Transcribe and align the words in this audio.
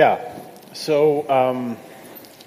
Yeah. 0.00 0.16
So, 0.72 1.28
um, 1.28 1.76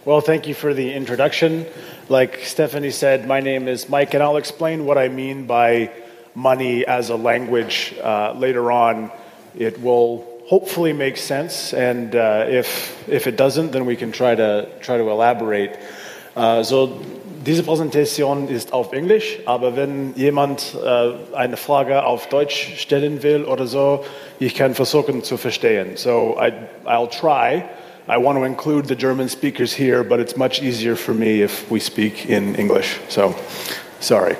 well, 0.05 0.21
thank 0.21 0.47
you 0.47 0.55
for 0.55 0.73
the 0.73 0.91
introduction. 0.91 1.67
Like 2.09 2.39
Stephanie 2.45 2.89
said, 2.89 3.27
my 3.27 3.41
name 3.41 3.67
is 3.67 3.87
Mike, 3.87 4.15
and 4.15 4.23
I'll 4.23 4.37
explain 4.37 4.85
what 4.85 4.97
I 4.97 5.07
mean 5.07 5.45
by 5.45 5.91
money 6.33 6.83
as 6.83 7.11
a 7.11 7.15
language 7.15 7.93
uh, 8.01 8.33
later 8.35 8.71
on. 8.71 9.11
It 9.55 9.79
will 9.79 10.25
hopefully 10.47 10.93
make 10.93 11.15
sense, 11.17 11.75
and 11.75 12.15
uh, 12.15 12.47
if 12.49 13.07
if 13.07 13.27
it 13.27 13.37
doesn't, 13.37 13.71
then 13.71 13.85
we 13.85 13.97
can 13.97 14.11
try 14.11 14.33
to 14.33 14.67
try 14.81 14.97
to 14.97 15.07
elaborate. 15.11 15.77
Uh, 16.35 16.63
so 16.63 16.87
diese 17.45 17.63
Präsentation 17.63 18.47
ist 18.47 18.73
auf 18.73 18.93
Englisch, 18.93 19.39
aber 19.45 19.75
wenn 19.75 20.13
jemand 20.15 20.75
äh, 20.83 21.35
eine 21.35 21.57
Frage 21.57 22.05
auf 22.05 22.27
Deutsch 22.27 22.73
stellen 22.77 23.23
will 23.23 23.45
oder 23.45 23.67
so, 23.67 24.05
ich 24.39 24.55
kann 24.55 24.73
versuchen 24.75 25.23
zu 25.23 25.37
verstehen. 25.37 25.95
So 25.95 26.37
I, 26.39 26.53
I'll 26.85 27.09
try. 27.09 27.63
I 28.07 28.17
want 28.17 28.37
to 28.37 28.43
include 28.43 28.87
the 28.87 28.95
German 28.95 29.29
speakers 29.29 29.73
here, 29.73 30.03
but 30.03 30.19
it's 30.19 30.35
much 30.35 30.61
easier 30.61 30.95
for 30.95 31.13
me 31.13 31.41
if 31.41 31.69
we 31.71 31.79
speak 31.79 32.29
in 32.29 32.55
English. 32.55 32.99
So, 33.07 33.33
sorry. 33.99 34.35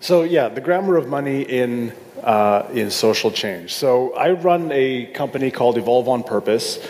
So, 0.00 0.22
yeah, 0.22 0.48
the 0.48 0.60
grammar 0.60 0.96
of 0.96 1.06
money 1.06 1.42
in, 1.42 1.92
uh, 2.24 2.64
in 2.74 2.90
social 2.90 3.30
change. 3.30 3.72
So, 3.72 4.12
I 4.14 4.32
run 4.32 4.72
a 4.72 5.06
company 5.14 5.52
called 5.52 5.78
Evolve 5.78 6.08
on 6.08 6.24
Purpose. 6.24 6.80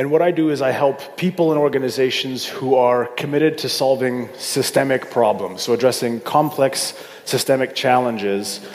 And 0.00 0.10
what 0.10 0.22
I 0.22 0.30
do 0.30 0.48
is 0.48 0.62
I 0.62 0.70
help 0.70 1.18
people 1.18 1.52
and 1.52 1.60
organizations 1.60 2.46
who 2.46 2.74
are 2.74 3.04
committed 3.04 3.58
to 3.58 3.68
solving 3.68 4.30
systemic 4.38 5.10
problems, 5.10 5.60
so 5.60 5.74
addressing 5.74 6.20
complex 6.20 6.94
systemic 7.26 7.74
challenges 7.74 8.66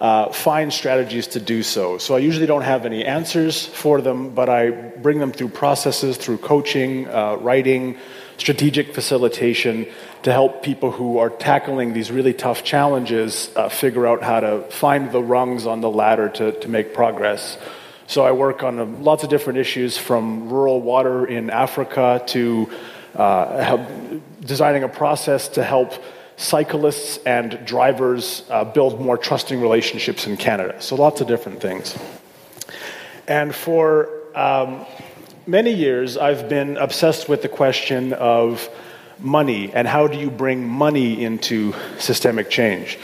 uh, 0.00 0.32
find 0.32 0.72
strategies 0.72 1.28
to 1.28 1.38
do 1.38 1.62
so. 1.62 1.98
So 1.98 2.16
I 2.16 2.18
usually 2.18 2.46
don't 2.46 2.62
have 2.62 2.84
any 2.84 3.04
answers 3.04 3.64
for 3.64 4.00
them, 4.00 4.30
but 4.30 4.48
I 4.48 4.70
bring 4.70 5.20
them 5.20 5.30
through 5.30 5.50
processes, 5.50 6.16
through 6.16 6.38
coaching, 6.38 7.06
uh, 7.06 7.36
writing, 7.36 7.96
strategic 8.36 8.92
facilitation 8.92 9.86
to 10.24 10.32
help 10.32 10.64
people 10.64 10.90
who 10.90 11.18
are 11.18 11.30
tackling 11.30 11.92
these 11.92 12.10
really 12.10 12.34
tough 12.34 12.64
challenges 12.64 13.52
uh, 13.54 13.68
figure 13.68 14.04
out 14.04 14.24
how 14.24 14.40
to 14.40 14.62
find 14.62 15.12
the 15.12 15.22
rungs 15.22 15.64
on 15.64 15.80
the 15.80 15.90
ladder 15.90 16.28
to, 16.28 16.50
to 16.58 16.68
make 16.68 16.92
progress. 16.92 17.56
So 18.12 18.26
I 18.26 18.32
work 18.32 18.62
on 18.62 18.78
uh, 18.78 18.84
lots 18.84 19.24
of 19.24 19.30
different 19.30 19.58
issues 19.58 19.96
from 19.96 20.50
rural 20.50 20.82
water 20.82 21.24
in 21.24 21.48
Africa 21.48 22.22
to 22.26 22.70
uh, 23.16 23.78
designing 24.40 24.82
a 24.82 24.88
process 24.90 25.48
to 25.48 25.64
help 25.64 25.94
cyclists 26.36 27.16
and 27.24 27.58
drivers 27.64 28.44
uh, 28.50 28.64
build 28.64 29.00
more 29.00 29.16
trusting 29.16 29.62
relationships 29.62 30.26
in 30.26 30.36
Canada. 30.36 30.76
So 30.82 30.94
lots 30.94 31.22
of 31.22 31.26
different 31.26 31.62
things. 31.62 31.96
And 33.26 33.54
for 33.54 34.10
um, 34.34 34.84
many 35.46 35.72
years, 35.72 36.18
I've 36.18 36.50
been 36.50 36.76
obsessed 36.76 37.30
with 37.30 37.40
the 37.40 37.48
question 37.48 38.12
of 38.12 38.68
money 39.20 39.72
and 39.72 39.88
how 39.88 40.06
do 40.06 40.18
you 40.18 40.30
bring 40.30 40.68
money 40.68 41.24
into 41.24 41.72
systemic 41.98 42.50
change. 42.50 42.98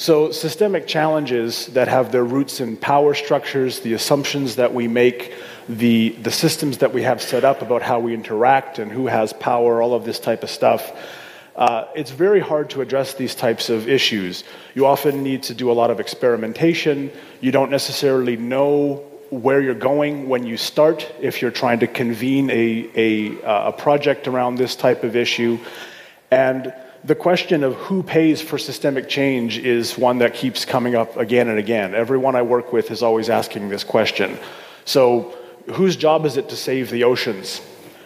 So, 0.00 0.32
systemic 0.32 0.86
challenges 0.86 1.66
that 1.66 1.86
have 1.88 2.10
their 2.10 2.24
roots 2.24 2.60
in 2.60 2.78
power 2.78 3.12
structures, 3.12 3.80
the 3.80 3.92
assumptions 3.92 4.56
that 4.56 4.72
we 4.72 4.88
make, 4.88 5.34
the, 5.68 6.16
the 6.22 6.30
systems 6.30 6.78
that 6.78 6.94
we 6.94 7.02
have 7.02 7.20
set 7.20 7.44
up 7.44 7.60
about 7.60 7.82
how 7.82 8.00
we 8.00 8.14
interact 8.14 8.78
and 8.78 8.90
who 8.90 9.08
has 9.08 9.34
power, 9.34 9.82
all 9.82 9.92
of 9.92 10.06
this 10.06 10.18
type 10.18 10.42
of 10.42 10.48
stuff 10.48 10.90
uh, 11.56 11.86
it's 11.94 12.10
very 12.10 12.40
hard 12.40 12.70
to 12.70 12.80
address 12.80 13.12
these 13.14 13.34
types 13.34 13.68
of 13.68 13.86
issues. 13.86 14.44
You 14.74 14.86
often 14.86 15.22
need 15.22 15.42
to 15.44 15.54
do 15.54 15.70
a 15.70 15.74
lot 15.74 15.90
of 15.90 16.00
experimentation. 16.00 17.10
You 17.42 17.52
don't 17.52 17.70
necessarily 17.70 18.38
know 18.38 19.04
where 19.28 19.60
you're 19.60 19.74
going 19.74 20.28
when 20.30 20.46
you 20.46 20.56
start 20.56 21.12
if 21.20 21.42
you're 21.42 21.50
trying 21.50 21.80
to 21.80 21.86
convene 21.86 22.48
a, 22.48 22.88
a, 22.94 23.42
uh, 23.42 23.68
a 23.68 23.72
project 23.72 24.26
around 24.26 24.56
this 24.56 24.74
type 24.74 25.04
of 25.04 25.16
issue. 25.16 25.58
And 26.30 26.72
the 27.04 27.14
question 27.14 27.64
of 27.64 27.74
who 27.74 28.02
pays 28.02 28.42
for 28.42 28.58
systemic 28.58 29.08
change 29.08 29.58
is 29.58 29.96
one 29.96 30.18
that 30.18 30.34
keeps 30.34 30.64
coming 30.64 30.94
up 30.94 31.16
again 31.16 31.48
and 31.48 31.58
again. 31.58 31.94
Everyone 31.94 32.36
I 32.36 32.42
work 32.42 32.72
with 32.72 32.90
is 32.90 33.02
always 33.02 33.30
asking 33.30 33.68
this 33.68 33.84
question. 33.84 34.38
So, 34.84 35.36
whose 35.72 35.96
job 35.96 36.26
is 36.26 36.36
it 36.36 36.48
to 36.50 36.56
save 36.56 36.90
the 36.90 37.04
oceans? 37.04 37.60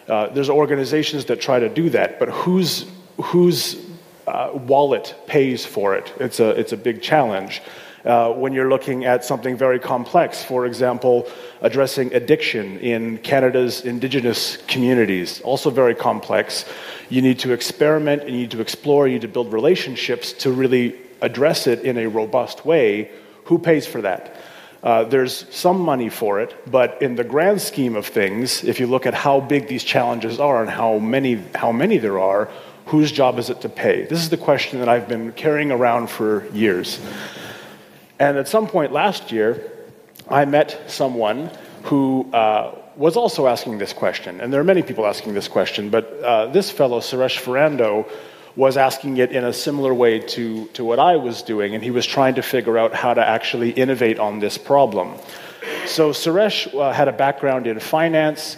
Uh, 0.09 0.29
there's 0.29 0.51
organizations 0.51 1.25
that 1.27 1.41
try 1.41 1.59
to 1.59 1.69
do 1.69 1.91
that, 1.91 2.19
but 2.19 2.29
whose 2.29 2.87
whose 3.23 3.85
uh, 4.27 4.51
wallet 4.53 5.15
pays 5.27 5.65
for 5.65 5.95
it. 5.95 6.13
It's 6.19 6.41
a, 6.41 6.51
it's 6.51 6.73
a 6.73 6.77
big 6.77 7.03
challenge. 7.03 7.63
Uh, 8.05 8.31
when 8.33 8.53
you're 8.53 8.69
looking 8.69 9.07
at 9.07 9.25
something 9.25 9.57
very 9.57 9.79
complex, 9.79 10.45
for 10.45 10.67
example, 10.67 11.27
addressing 11.63 12.13
addiction 12.15 12.79
in 12.81 13.17
Canada's 13.19 13.81
Indigenous 13.81 14.59
communities, 14.67 15.41
also 15.41 15.71
very 15.71 15.95
complex. 15.95 16.67
You 17.09 17.23
need 17.23 17.39
to 17.39 17.53
experiment, 17.53 18.29
you 18.29 18.37
need 18.37 18.51
to 18.51 18.61
explore, 18.61 19.09
you 19.09 19.15
need 19.15 19.23
to 19.23 19.29
build 19.29 19.55
relationships 19.55 20.35
to 20.35 20.53
really 20.53 20.97
address 21.23 21.67
it 21.67 21.81
in 21.81 21.97
a 21.97 22.07
robust 22.07 22.67
way. 22.67 23.11
Who 23.45 23.59
pays 23.59 23.87
for 23.87 24.03
that? 24.03 24.37
Uh, 24.83 25.05
there's 25.05 25.47
some 25.49 25.81
money 25.81 26.11
for 26.11 26.41
it, 26.41 26.55
but 26.71 27.01
in 27.01 27.17
the 27.17 27.25
grand 27.25 27.63
scheme 27.63 27.97
of 27.97 28.07
things, 28.07 28.63
if 28.65 28.79
you 28.79 28.87
look 28.87 29.07
at 29.07 29.15
how 29.15 29.41
big 29.41 29.67
these 29.67 29.83
challenges 29.83 30.39
are 30.39 30.61
and 30.61 30.69
how 30.69 30.99
many, 30.99 31.43
how 31.55 31.73
many 31.73 31.97
there 31.97 32.19
are, 32.19 32.51
whose 32.85 33.11
job 33.11 33.39
is 33.39 33.49
it 33.49 33.63
to 33.63 33.71
pay? 33.71 34.05
This 34.05 34.19
is 34.19 34.29
the 34.29 34.37
question 34.37 34.81
that 34.81 34.91
I've 34.91 35.09
been 35.09 35.33
carrying 35.33 35.73
around 35.73 36.11
for 36.11 36.47
years. 36.53 37.01
And 38.25 38.39
at 38.39 38.49
some 38.49 38.67
point 38.67 38.91
last 38.91 39.33
year, 39.33 39.71
I 40.31 40.47
met 40.47 40.81
someone 40.87 41.51
who 41.83 42.27
uh, 42.33 42.75
was 42.97 43.19
also 43.19 43.47
asking 43.47 43.77
this 43.77 43.93
question. 43.93 44.41
And 44.41 44.51
there 44.51 44.63
are 44.63 44.71
many 44.73 44.83
people 44.83 45.05
asking 45.05 45.35
this 45.35 45.47
question, 45.47 45.91
but 45.91 46.05
uh, 46.23 46.47
this 46.47 46.71
fellow, 46.71 47.01
Suresh 47.01 47.37
Fernando, 47.37 48.07
was 48.57 48.79
asking 48.79 49.19
it 49.19 49.31
in 49.31 49.45
a 49.45 49.53
similar 49.53 49.93
way 49.93 50.21
to, 50.21 50.67
to 50.69 50.83
what 50.83 50.99
I 50.99 51.17
was 51.17 51.43
doing, 51.43 51.75
and 51.75 51.85
he 51.85 51.91
was 51.91 52.07
trying 52.07 52.37
to 52.37 52.43
figure 52.43 52.79
out 52.79 52.95
how 52.95 53.13
to 53.13 53.21
actually 53.21 53.73
innovate 53.73 54.19
on 54.19 54.39
this 54.39 54.57
problem. 54.57 55.19
So 55.85 56.13
Suresh 56.13 56.73
uh, 56.73 56.93
had 56.93 57.09
a 57.09 57.13
background 57.13 57.67
in 57.67 57.79
finance. 57.79 58.57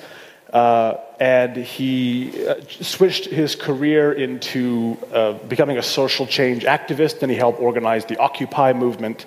Uh, 0.53 0.95
and 1.19 1.57
he 1.57 2.47
uh, 2.47 2.55
switched 2.69 3.27
his 3.27 3.57
career 3.57 4.13
into 4.13 4.97
uh, 5.13 5.33
becoming 5.49 5.77
a 5.77 5.83
social 5.83 6.25
change 6.25 6.63
activist, 6.65 7.21
and 7.23 7.31
he 7.33 7.37
helped 7.37 7.61
organize 7.61 8.05
the 8.05 8.17
Occupy 8.19 8.73
movement. 8.73 9.27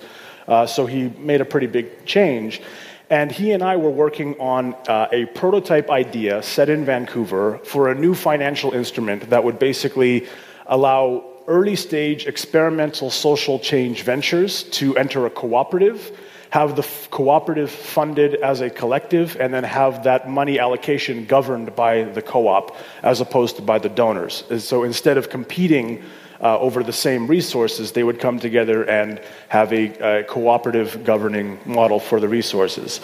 Uh, 0.49 0.65
so 0.65 0.85
he 0.85 1.09
made 1.19 1.39
a 1.39 1.45
pretty 1.45 1.67
big 1.67 2.05
change. 2.05 2.61
And 3.09 3.31
he 3.31 3.51
and 3.51 3.63
I 3.63 3.77
were 3.77 3.89
working 3.89 4.39
on 4.39 4.75
uh, 4.87 5.07
a 5.11 5.25
prototype 5.27 5.89
idea 5.89 6.43
set 6.43 6.69
in 6.69 6.85
Vancouver 6.85 7.59
for 7.63 7.89
a 7.89 7.95
new 7.95 8.13
financial 8.13 8.73
instrument 8.73 9.29
that 9.29 9.43
would 9.43 9.59
basically 9.59 10.27
allow 10.65 11.23
early 11.47 11.75
stage 11.75 12.27
experimental 12.27 13.09
social 13.09 13.57
change 13.59 14.03
ventures 14.03 14.63
to 14.63 14.97
enter 14.97 15.25
a 15.25 15.29
cooperative 15.29 16.11
have 16.49 16.75
the 16.75 16.87
cooperative 17.11 17.69
funded 17.69 18.35
as 18.35 18.61
a 18.61 18.69
collective, 18.69 19.37
and 19.39 19.53
then 19.53 19.63
have 19.63 20.03
that 20.03 20.29
money 20.29 20.59
allocation 20.59 21.25
governed 21.25 21.75
by 21.75 22.03
the 22.03 22.21
co 22.21 22.47
op 22.47 22.75
as 23.03 23.21
opposed 23.21 23.55
to 23.57 23.61
by 23.61 23.77
the 23.77 23.89
donors. 23.89 24.43
so 24.57 24.83
instead 24.83 25.17
of 25.17 25.29
competing 25.29 26.03
uh, 26.41 26.59
over 26.59 26.83
the 26.83 26.93
same 26.93 27.27
resources, 27.27 27.91
they 27.91 28.03
would 28.03 28.19
come 28.19 28.39
together 28.39 28.83
and 28.83 29.21
have 29.49 29.73
a, 29.73 30.19
a 30.19 30.23
cooperative 30.23 31.03
governing 31.03 31.59
model 31.65 31.99
for 31.99 32.19
the 32.19 32.27
resources. 32.27 33.01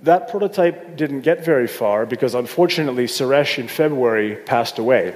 That 0.00 0.28
prototype 0.30 0.96
didn't 0.96 1.20
get 1.20 1.44
very 1.44 1.68
far 1.68 2.06
because 2.06 2.34
unfortunately, 2.34 3.06
Suresh 3.06 3.58
in 3.58 3.68
February 3.68 4.36
passed 4.36 4.78
away, 4.78 5.14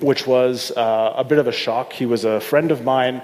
which 0.00 0.26
was 0.26 0.72
uh, 0.72 1.14
a 1.16 1.24
bit 1.24 1.38
of 1.38 1.46
a 1.46 1.52
shock. 1.52 1.92
He 1.92 2.06
was 2.06 2.24
a 2.24 2.40
friend 2.40 2.72
of 2.72 2.84
mine, 2.84 3.22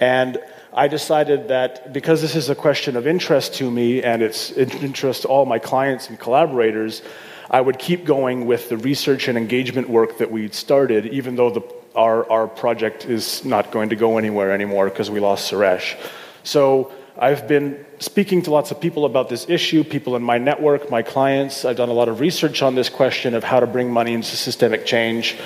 and 0.00 0.38
I 0.72 0.88
decided 0.88 1.48
that 1.48 1.92
because 1.92 2.22
this 2.22 2.36
is 2.36 2.50
a 2.50 2.54
question 2.54 2.96
of 2.96 3.06
interest 3.06 3.54
to 3.54 3.70
me 3.70 4.02
and 4.02 4.22
it's 4.22 4.52
interest 4.52 5.22
to 5.22 5.28
all 5.28 5.44
my 5.44 5.58
clients 5.58 6.08
and 6.08 6.18
collaborators, 6.18 7.02
I 7.50 7.60
would 7.60 7.78
keep 7.78 8.04
going 8.04 8.46
with 8.46 8.68
the 8.68 8.76
research 8.76 9.28
and 9.28 9.38
engagement 9.38 9.88
work 9.88 10.18
that 10.18 10.30
we'd 10.30 10.54
started, 10.54 11.06
even 11.06 11.36
though 11.36 11.50
the, 11.50 11.62
our, 11.94 12.30
our 12.30 12.46
project 12.46 13.04
is 13.04 13.44
not 13.44 13.70
going 13.70 13.88
to 13.90 13.96
go 13.96 14.18
anywhere 14.18 14.52
anymore 14.52 14.88
because 14.88 15.10
we 15.10 15.20
lost 15.20 15.50
Suresh. 15.50 15.96
So 16.44 16.92
I've 17.18 17.48
been 17.48 17.84
speaking 17.98 18.42
to 18.42 18.50
lots 18.50 18.70
of 18.70 18.80
people 18.80 19.04
about 19.04 19.28
this 19.28 19.48
issue, 19.48 19.82
people 19.82 20.14
in 20.14 20.22
my 20.22 20.38
network, 20.38 20.90
my 20.90 21.02
clients. 21.02 21.64
I've 21.64 21.76
done 21.76 21.88
a 21.88 21.92
lot 21.92 22.08
of 22.08 22.20
research 22.20 22.62
on 22.62 22.74
this 22.74 22.88
question 22.88 23.34
of 23.34 23.42
how 23.42 23.60
to 23.60 23.66
bring 23.66 23.90
money 23.90 24.14
into 24.14 24.36
systemic 24.36 24.86
change. 24.86 25.36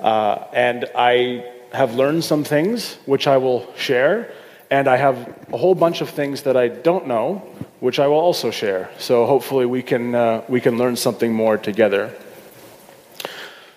Uh, 0.00 0.44
and 0.52 0.86
I 0.96 1.48
have 1.72 1.94
learned 1.94 2.24
some 2.24 2.42
things, 2.42 2.94
which 3.06 3.26
I 3.26 3.36
will 3.36 3.72
share. 3.76 4.32
And 4.70 4.88
I 4.88 4.96
have 4.96 5.16
a 5.52 5.56
whole 5.56 5.74
bunch 5.74 6.00
of 6.00 6.10
things 6.10 6.42
that 6.42 6.56
I 6.56 6.68
don't 6.68 7.06
know, 7.06 7.42
which 7.80 7.98
I 7.98 8.08
will 8.08 8.18
also 8.18 8.50
share. 8.50 8.90
So 8.98 9.26
hopefully 9.26 9.66
we 9.66 9.82
can, 9.82 10.14
uh, 10.14 10.44
we 10.48 10.60
can 10.60 10.76
learn 10.76 10.96
something 10.96 11.32
more 11.32 11.56
together. 11.56 12.12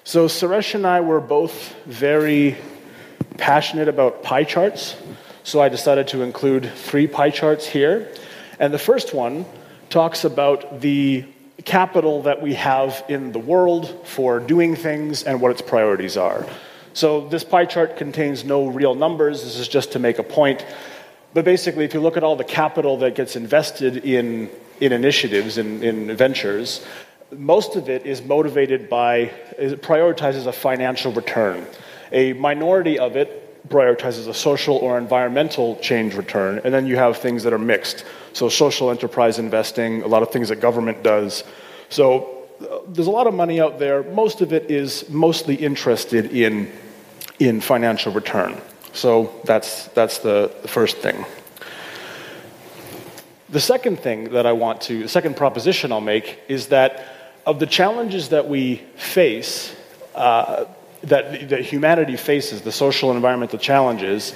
So 0.08 0.28
Suresh 0.28 0.76
and 0.76 0.86
I 0.86 1.02
were 1.02 1.20
both 1.20 1.74
very 1.86 2.58
passionate 3.40 3.88
about 3.88 4.22
pie 4.22 4.44
charts. 4.44 4.96
So 5.44 5.60
I 5.60 5.68
decided 5.68 6.10
to 6.10 6.22
include 6.22 6.72
three 6.72 7.08
pie 7.08 7.32
charts 7.32 7.66
here. 7.66 8.12
And 8.60 8.72
the 8.72 8.78
first 8.78 9.16
one 9.16 9.48
talks 9.90 10.24
about 10.24 10.80
the 10.82 11.26
capital 11.64 12.22
that 12.22 12.40
we 12.40 12.54
have 12.54 13.04
in 13.10 13.32
the 13.32 13.40
world 13.40 14.06
for 14.08 14.40
doing 14.40 14.76
things 14.76 15.24
and 15.24 15.42
what 15.42 15.50
its 15.50 15.64
priorities 15.64 16.18
are. 16.18 16.46
So 16.94 17.28
this 17.28 17.44
pie 17.44 17.66
chart 17.66 17.98
contains 17.98 18.46
no 18.46 18.68
real 18.68 18.94
numbers. 18.94 19.44
This 19.44 19.58
is 19.58 19.68
just 19.68 19.94
to 19.94 20.00
make 20.00 20.20
a 20.20 20.24
point. 20.24 20.64
But 21.34 21.46
basically, 21.46 21.84
if 21.84 21.96
you 21.96 22.00
look 22.00 22.16
at 22.16 22.24
all 22.24 22.36
the 22.36 22.44
capital 22.44 22.98
that 22.98 23.16
gets 23.16 23.36
invested 23.36 24.06
in, 24.06 24.52
in 24.80 24.94
initiatives, 24.94 25.58
in, 25.58 25.84
in 25.84 26.16
ventures, 26.16 26.86
most 27.32 27.76
of 27.76 27.90
it 27.90 28.06
is 28.06 28.24
motivated 28.24 28.90
by, 28.90 29.32
it 29.58 29.82
prioritizes 29.82 30.46
a 30.46 30.52
financial 30.52 31.12
return. 31.12 31.66
A 32.12 32.34
minority 32.34 33.00
of 33.00 33.16
it 33.16 33.68
prioritizes 33.68 34.28
a 34.28 34.34
social 34.34 34.76
or 34.78 34.98
environmental 34.98 35.76
change 35.78 36.16
return, 36.16 36.62
and 36.64 36.74
then 36.74 36.86
you 36.86 36.98
have 36.98 37.18
things 37.18 37.44
that 37.44 37.54
are 37.54 37.60
mixed. 37.60 38.06
So, 38.34 38.50
social 38.50 38.92
enterprise 38.92 39.40
investing, 39.40 40.04
a 40.04 40.08
lot 40.08 40.22
of 40.22 40.32
things 40.32 40.50
that 40.50 40.58
government 40.58 41.04
does. 41.04 41.44
So, 41.90 42.48
uh, 42.62 42.80
there's 42.88 43.08
a 43.08 43.12
lot 43.12 43.28
of 43.28 43.34
money 43.34 43.60
out 43.60 43.80
there. 43.80 44.04
Most 44.04 44.42
of 44.42 44.54
it 44.54 44.70
is 44.70 45.10
mostly 45.10 45.56
interested 45.56 46.32
in, 46.32 46.72
in 47.40 47.60
financial 47.60 48.12
return. 48.14 48.62
So, 48.94 49.34
that's, 49.46 49.88
that's 49.90 50.20
the, 50.20 50.52
the 50.62 50.68
first 50.68 50.98
thing. 50.98 51.26
The 53.50 53.60
second 53.60 54.00
thing 54.00 54.32
that 54.32 54.46
I 54.46 54.52
want 54.52 54.82
to, 54.82 55.04
the 55.04 55.10
second 55.10 55.38
proposition 55.38 55.92
I'll 55.92 56.02
make 56.02 56.40
is 56.48 56.68
that 56.68 57.15
of 57.46 57.60
the 57.60 57.68
challenges 57.68 58.30
that 58.30 58.48
we 58.48 58.78
face, 58.96 59.76
uh, 60.16 60.66
that, 61.04 61.50
that 61.50 61.62
humanity 61.62 62.18
faces, 62.18 62.62
the 62.62 62.72
social 62.72 63.10
and 63.12 63.18
environmental 63.18 63.60
challenges, 63.60 64.34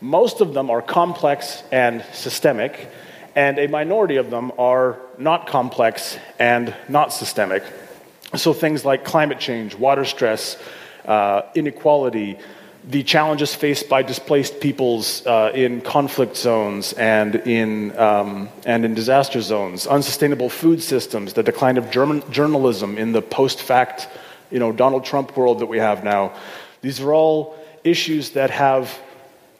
most 0.00 0.40
of 0.40 0.54
them 0.54 0.70
are 0.70 0.82
complex 0.82 1.62
and 1.72 2.04
systemic, 2.12 2.90
and 3.34 3.58
a 3.58 3.66
minority 3.66 4.16
of 4.16 4.30
them 4.30 4.52
are 4.58 5.00
not 5.18 5.46
complex 5.46 6.18
and 6.38 6.74
not 6.88 7.12
systemic. 7.12 7.64
So 8.36 8.52
things 8.52 8.84
like 8.84 9.04
climate 9.04 9.40
change, 9.40 9.74
water 9.74 10.04
stress, 10.04 10.56
uh, 11.04 11.42
inequality, 11.54 12.38
the 12.86 13.02
challenges 13.02 13.54
faced 13.54 13.88
by 13.88 14.02
displaced 14.02 14.60
peoples 14.60 15.26
uh, 15.26 15.50
in 15.54 15.80
conflict 15.80 16.36
zones 16.36 16.92
and 16.94 17.36
in, 17.36 17.96
um, 17.98 18.48
and 18.66 18.84
in 18.84 18.94
disaster 18.94 19.40
zones, 19.40 19.86
unsustainable 19.86 20.50
food 20.50 20.82
systems, 20.82 21.32
the 21.32 21.42
decline 21.42 21.78
of 21.78 21.90
German, 21.90 22.22
journalism 22.30 22.98
in 22.98 23.12
the 23.12 23.22
post 23.22 23.62
fact 23.62 24.08
you 24.50 24.58
know, 24.58 24.70
Donald 24.70 25.04
Trump 25.04 25.36
world 25.36 25.60
that 25.60 25.66
we 25.66 25.78
have 25.78 26.04
now. 26.04 26.32
These 26.82 27.00
are 27.00 27.12
all 27.12 27.56
issues 27.82 28.30
that 28.30 28.50
have 28.50 29.00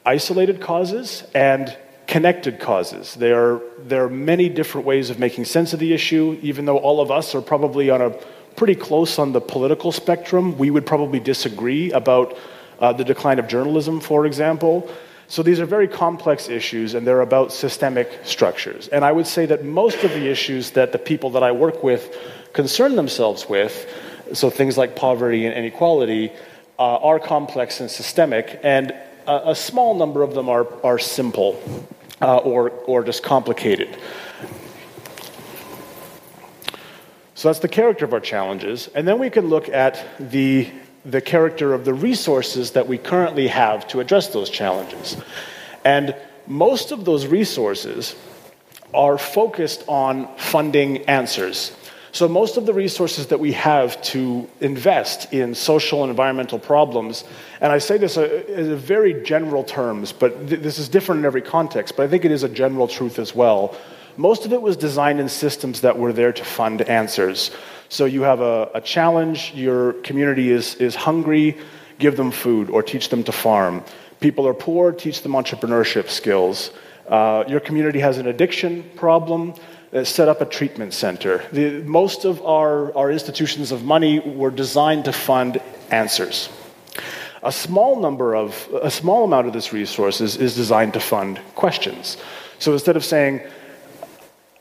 isolated 0.05 0.61
causes 0.61 1.25
and 1.33 1.75
connected 2.07 2.59
causes. 2.59 3.15
There 3.15 3.55
are, 3.55 3.61
there 3.79 4.05
are 4.05 4.09
many 4.09 4.49
different 4.49 4.85
ways 4.85 5.09
of 5.09 5.17
making 5.17 5.45
sense 5.45 5.73
of 5.73 5.79
the 5.79 5.93
issue, 5.93 6.37
even 6.43 6.65
though 6.65 6.77
all 6.77 7.01
of 7.01 7.09
us 7.09 7.33
are 7.33 7.41
probably 7.41 7.89
on 7.89 8.01
a 8.01 8.11
pretty 8.55 8.75
close 8.75 9.17
on 9.17 9.31
the 9.31 9.41
political 9.41 9.91
spectrum. 9.91 10.57
We 10.57 10.69
would 10.69 10.85
probably 10.85 11.19
disagree 11.19 11.91
about 11.91 12.37
uh, 12.79 12.93
the 12.93 13.03
decline 13.03 13.39
of 13.39 13.47
journalism, 13.47 13.99
for 13.99 14.25
example. 14.25 14.89
So 15.27 15.41
these 15.41 15.59
are 15.59 15.65
very 15.65 15.87
complex 15.87 16.49
issues, 16.49 16.93
and 16.93 17.05
they're 17.05 17.21
about 17.21 17.51
systemic 17.51 18.11
structures. 18.23 18.87
And 18.87 19.03
I 19.03 19.11
would 19.11 19.25
say 19.25 19.45
that 19.47 19.65
most 19.65 20.03
of 20.03 20.11
the 20.11 20.29
issues 20.29 20.71
that 20.71 20.91
the 20.91 20.99
people 20.99 21.31
that 21.31 21.43
I 21.43 21.51
work 21.51 21.83
with 21.83 22.15
concern 22.53 22.95
themselves 22.95 23.49
with, 23.49 23.91
so 24.33 24.49
things 24.49 24.77
like 24.77 24.95
poverty 24.95 25.45
and 25.45 25.55
inequality, 25.55 26.31
uh, 26.77 26.97
are 26.97 27.19
complex 27.19 27.79
and 27.79 27.89
systemic, 27.89 28.59
and 28.63 28.91
a, 29.27 29.51
a, 29.51 29.55
small 29.55 29.95
number 29.95 30.21
of 30.21 30.33
them 30.33 30.49
are, 30.49 30.67
are 30.83 30.99
simple 30.99 31.61
uh, 32.21 32.37
or, 32.37 32.69
or 32.69 33.03
just 33.03 33.23
complicated. 33.23 33.97
So 37.33 37.49
that's 37.49 37.59
the 37.59 37.67
character 37.67 38.05
of 38.05 38.13
our 38.13 38.19
challenges. 38.19 38.89
And 38.93 39.07
then 39.07 39.19
we 39.19 39.29
can 39.29 39.47
look 39.47 39.69
at 39.69 40.03
the 40.19 40.71
the 41.05 41.21
character 41.21 41.73
of 41.73 41.85
the 41.85 41.93
resources 41.93 42.71
that 42.71 42.87
we 42.87 42.97
currently 42.97 43.47
have 43.47 43.87
to 43.89 43.99
address 43.99 44.27
those 44.29 44.49
challenges. 44.49 45.17
And 45.83 46.15
most 46.47 46.91
of 46.91 47.05
those 47.05 47.27
resources 47.27 48.15
are 48.93 49.17
focused 49.17 49.83
on 49.87 50.35
funding 50.37 51.03
answers. 51.05 51.75
So, 52.11 52.29
most 52.29 52.55
of 52.55 52.65
the 52.65 52.73
resources 52.73 53.27
that 53.27 53.41
we 53.41 53.51
have 53.51 54.01
to 54.03 54.47
invest 54.61 55.33
in 55.33 55.53
social 55.53 56.01
and 56.01 56.09
environmental 56.09 56.57
problems, 56.57 57.25
and 57.59 57.73
I 57.73 57.77
say 57.79 57.97
this 57.97 58.17
uh, 58.17 58.41
in 58.47 58.73
very 58.77 59.21
general 59.23 59.65
terms, 59.65 60.13
but 60.13 60.47
th- 60.47 60.61
this 60.61 60.79
is 60.79 60.87
different 60.87 61.19
in 61.19 61.25
every 61.25 61.41
context, 61.41 61.97
but 61.97 62.03
I 62.03 62.07
think 62.07 62.23
it 62.23 62.31
is 62.31 62.43
a 62.43 62.47
general 62.47 62.87
truth 62.87 63.19
as 63.19 63.35
well. 63.35 63.75
Most 64.15 64.45
of 64.45 64.53
it 64.53 64.61
was 64.61 64.77
designed 64.77 65.19
in 65.19 65.27
systems 65.27 65.81
that 65.81 65.99
were 65.99 66.13
there 66.13 66.31
to 66.31 66.45
fund 66.45 66.81
answers. 66.83 67.51
So 67.95 68.03
you 68.03 68.23
have 68.23 68.41
a, 68.41 68.69
a 68.73 68.81
challenge, 68.81 69.53
your 69.55 69.93
community 70.03 70.51
is, 70.51 70.75
is 70.75 70.95
hungry, 70.95 71.57
give 71.97 72.17
them 72.17 72.29
food 72.29 72.69
or 72.69 72.83
teach 72.83 73.07
them 73.07 73.23
to 73.23 73.31
farm. 73.31 73.85
People 74.19 74.45
are 74.49 74.53
poor, 74.53 74.91
teach 74.91 75.21
them 75.21 75.31
entrepreneurship 75.31 76.09
skills. 76.09 76.71
Uh, 77.07 77.45
your 77.47 77.61
community 77.61 77.99
has 77.99 78.17
an 78.17 78.27
addiction 78.27 78.83
problem, 78.97 79.53
uh, 79.93 80.03
set 80.03 80.27
up 80.27 80.41
a 80.41 80.45
treatment 80.45 80.93
center. 80.93 81.41
The, 81.53 81.83
most 81.83 82.25
of 82.25 82.45
our, 82.45 82.93
our 82.97 83.09
institutions 83.09 83.71
of 83.71 83.85
money 83.85 84.19
were 84.19 84.51
designed 84.51 85.05
to 85.05 85.13
fund 85.13 85.61
answers. 85.89 86.49
A 87.43 87.51
small 87.51 88.01
number 88.01 88.35
of, 88.35 88.67
a 88.81 88.91
small 88.91 89.23
amount 89.23 89.47
of 89.47 89.53
this 89.53 89.71
resources 89.71 90.35
is 90.35 90.53
designed 90.53 90.95
to 90.95 90.99
fund 90.99 91.39
questions. 91.55 92.17
So 92.59 92.73
instead 92.73 92.97
of 92.97 93.05
saying, 93.05 93.39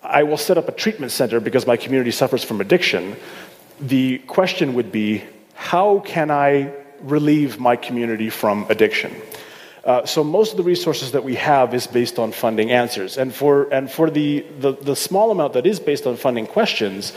I 0.05 0.23
will 0.23 0.37
set 0.37 0.59
up 0.59 0.69
a 0.69 0.73
treatment 0.73 1.12
center 1.12 1.41
because 1.41 1.67
my 1.67 1.77
community 1.77 2.11
suffers 2.11 2.45
from 2.45 2.61
addiction, 2.61 3.17
the 3.81 4.19
question 4.19 4.75
would 4.75 4.93
be 4.93 5.25
how 5.55 6.01
can 6.01 6.31
I 6.31 6.73
relieve 7.01 7.59
my 7.59 7.77
community 7.77 8.29
from 8.29 8.67
addiction? 8.69 9.15
Uh, 9.85 10.05
so 10.06 10.25
most 10.25 10.53
of 10.53 10.56
the 10.56 10.62
resources 10.62 11.12
that 11.12 11.25
we 11.25 11.35
have 11.35 11.75
is 11.75 11.87
based 11.87 12.19
on 12.19 12.33
funding 12.33 12.71
answers. 12.71 13.19
And 13.19 13.35
for, 13.35 13.65
and 13.73 13.91
for 13.91 14.11
the, 14.11 14.45
the, 14.59 14.73
the 14.73 14.97
small 14.97 15.31
amount 15.31 15.55
that 15.55 15.67
is 15.67 15.81
based 15.81 16.06
on 16.06 16.17
funding 16.17 16.47
questions, 16.47 17.12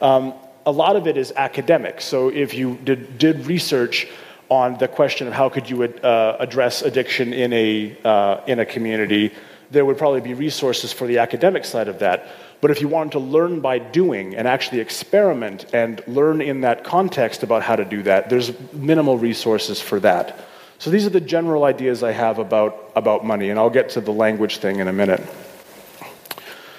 um, 0.00 0.34
a 0.64 0.72
lot 0.72 0.96
of 0.96 1.06
it 1.06 1.16
is 1.16 1.32
academic. 1.36 2.00
So 2.00 2.28
if 2.28 2.54
you 2.54 2.78
did, 2.84 3.18
did 3.18 3.46
research 3.46 4.08
on 4.48 4.78
the 4.78 4.88
question 4.88 5.26
of 5.26 5.34
how 5.34 5.48
could 5.48 5.68
you 5.68 5.82
uh, 5.84 6.36
address 6.38 6.82
addiction 6.82 7.32
in 7.32 7.52
a, 7.52 7.96
uh, 8.04 8.40
in 8.46 8.60
a 8.60 8.66
community, 8.66 9.32
there 9.70 9.84
would 9.84 9.98
probably 9.98 10.20
be 10.20 10.34
resources 10.34 10.92
for 10.92 11.06
the 11.06 11.18
academic 11.18 11.64
side 11.64 11.88
of 11.88 11.98
that. 12.00 12.26
But 12.60 12.70
if 12.70 12.80
you 12.80 12.88
wanted 12.88 13.12
to 13.12 13.18
learn 13.18 13.60
by 13.60 13.78
doing 13.78 14.34
and 14.34 14.48
actually 14.48 14.80
experiment 14.80 15.66
and 15.74 16.02
learn 16.06 16.40
in 16.40 16.62
that 16.62 16.84
context 16.84 17.42
about 17.42 17.62
how 17.62 17.76
to 17.76 17.84
do 17.84 18.02
that, 18.04 18.30
there's 18.30 18.52
minimal 18.72 19.18
resources 19.18 19.80
for 19.80 20.00
that. 20.00 20.38
So 20.78 20.90
these 20.90 21.06
are 21.06 21.10
the 21.10 21.20
general 21.20 21.64
ideas 21.64 22.02
I 22.02 22.12
have 22.12 22.38
about, 22.38 22.92
about 22.96 23.24
money, 23.24 23.50
and 23.50 23.58
I'll 23.58 23.70
get 23.70 23.90
to 23.90 24.00
the 24.00 24.12
language 24.12 24.58
thing 24.58 24.80
in 24.80 24.88
a 24.88 24.92
minute. 24.92 25.22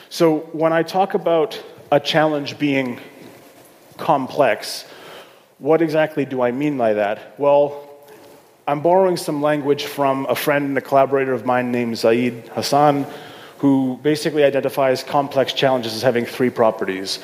So 0.10 0.39
when 0.51 0.72
I 0.72 0.84
talk 0.84 1.13
about 1.13 1.62
a 1.91 2.00
challenge 2.00 2.58
being 2.58 3.00
complex, 3.98 4.86
what 5.60 5.82
exactly 5.82 6.25
do 6.25 6.41
I 6.41 6.51
mean 6.51 6.77
by 6.77 6.94
that? 6.94 7.39
Well, 7.39 7.87
I'm 8.70 8.82
borrowing 8.82 9.16
some 9.16 9.42
language 9.42 9.86
from 9.86 10.26
a 10.28 10.36
friend 10.36 10.66
and 10.66 10.78
a 10.78 10.82
collaborator 10.82 11.32
of 11.32 11.46
mine 11.46 11.72
named 11.72 11.98
Zaid 11.98 12.50
Hassan, 12.50 13.06
who 13.60 13.98
basically 14.04 14.44
identifies 14.44 15.04
complex 15.04 15.54
challenges 15.54 15.96
as 15.96 16.02
having 16.02 16.26
three 16.26 16.50
properties. 16.50 17.20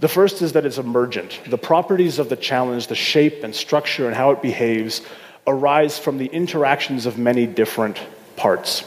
The 0.00 0.08
first 0.08 0.42
is 0.42 0.52
that 0.52 0.66
it's 0.66 0.76
emergent. 0.76 1.40
The 1.46 1.56
properties 1.56 2.18
of 2.18 2.28
the 2.28 2.36
challenge, 2.36 2.88
the 2.88 2.94
shape 2.94 3.42
and 3.42 3.54
structure 3.54 4.06
and 4.06 4.14
how 4.14 4.32
it 4.32 4.42
behaves, 4.42 5.00
arise 5.46 5.98
from 5.98 6.18
the 6.18 6.26
interactions 6.26 7.06
of 7.06 7.16
many 7.16 7.46
different 7.46 7.98
parts. 8.36 8.84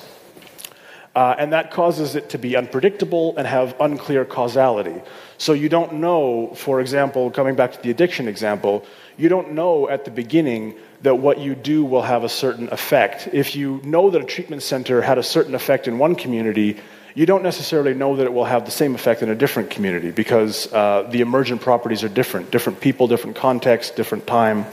Uh, 1.19 1.35
and 1.37 1.51
that 1.51 1.69
causes 1.69 2.15
it 2.15 2.29
to 2.29 2.37
be 2.37 2.55
unpredictable 2.55 3.35
and 3.35 3.45
have 3.45 3.75
unclear 3.81 4.23
causality. 4.23 5.01
So 5.37 5.51
you 5.51 5.67
don't 5.67 5.95
know, 5.95 6.53
for 6.55 6.79
example, 6.79 7.29
coming 7.29 7.55
back 7.55 7.73
to 7.73 7.81
the 7.81 7.91
addiction 7.91 8.29
example, 8.29 8.85
you 9.17 9.27
don't 9.27 9.51
know 9.51 9.89
at 9.89 10.05
the 10.05 10.11
beginning 10.11 10.75
that 11.01 11.15
what 11.15 11.37
you 11.39 11.55
do 11.55 11.83
will 11.83 12.03
have 12.03 12.23
a 12.23 12.29
certain 12.29 12.69
effect. 12.69 13.27
If 13.33 13.53
you 13.53 13.81
know 13.83 14.09
that 14.11 14.21
a 14.21 14.23
treatment 14.23 14.63
center 14.63 15.01
had 15.01 15.17
a 15.17 15.23
certain 15.23 15.55
effect 15.55 15.89
in 15.89 15.99
one 15.99 16.15
community, 16.15 16.79
you 17.15 17.25
don't 17.25 17.43
necessarily 17.43 17.93
know 17.93 18.15
that 18.15 18.23
it 18.23 18.31
will 18.31 18.45
have 18.45 18.63
the 18.63 18.71
same 18.71 18.95
effect 18.95 19.21
in 19.21 19.27
a 19.27 19.35
different 19.35 19.71
community 19.71 20.11
because 20.11 20.71
uh, 20.71 21.05
the 21.11 21.19
emergent 21.19 21.59
properties 21.59 22.01
are 22.01 22.07
different 22.07 22.49
different 22.49 22.79
people, 22.79 23.09
different 23.09 23.35
context, 23.35 23.97
different 23.97 24.25
time. 24.25 24.65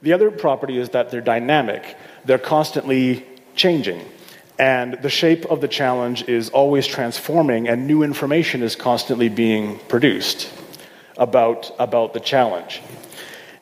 The 0.00 0.14
other 0.14 0.30
property 0.30 0.78
is 0.78 0.88
that 0.96 1.10
they're 1.10 1.20
dynamic, 1.20 1.98
they're 2.24 2.38
constantly 2.38 3.26
changing. 3.56 4.00
And 4.58 4.94
the 5.02 5.10
shape 5.10 5.44
of 5.46 5.60
the 5.60 5.68
challenge 5.68 6.28
is 6.28 6.50
always 6.50 6.86
transforming, 6.86 7.68
and 7.68 7.86
new 7.86 8.02
information 8.02 8.62
is 8.62 8.76
constantly 8.76 9.28
being 9.28 9.78
produced 9.88 10.48
about, 11.16 11.74
about 11.78 12.14
the 12.14 12.20
challenge. 12.20 12.80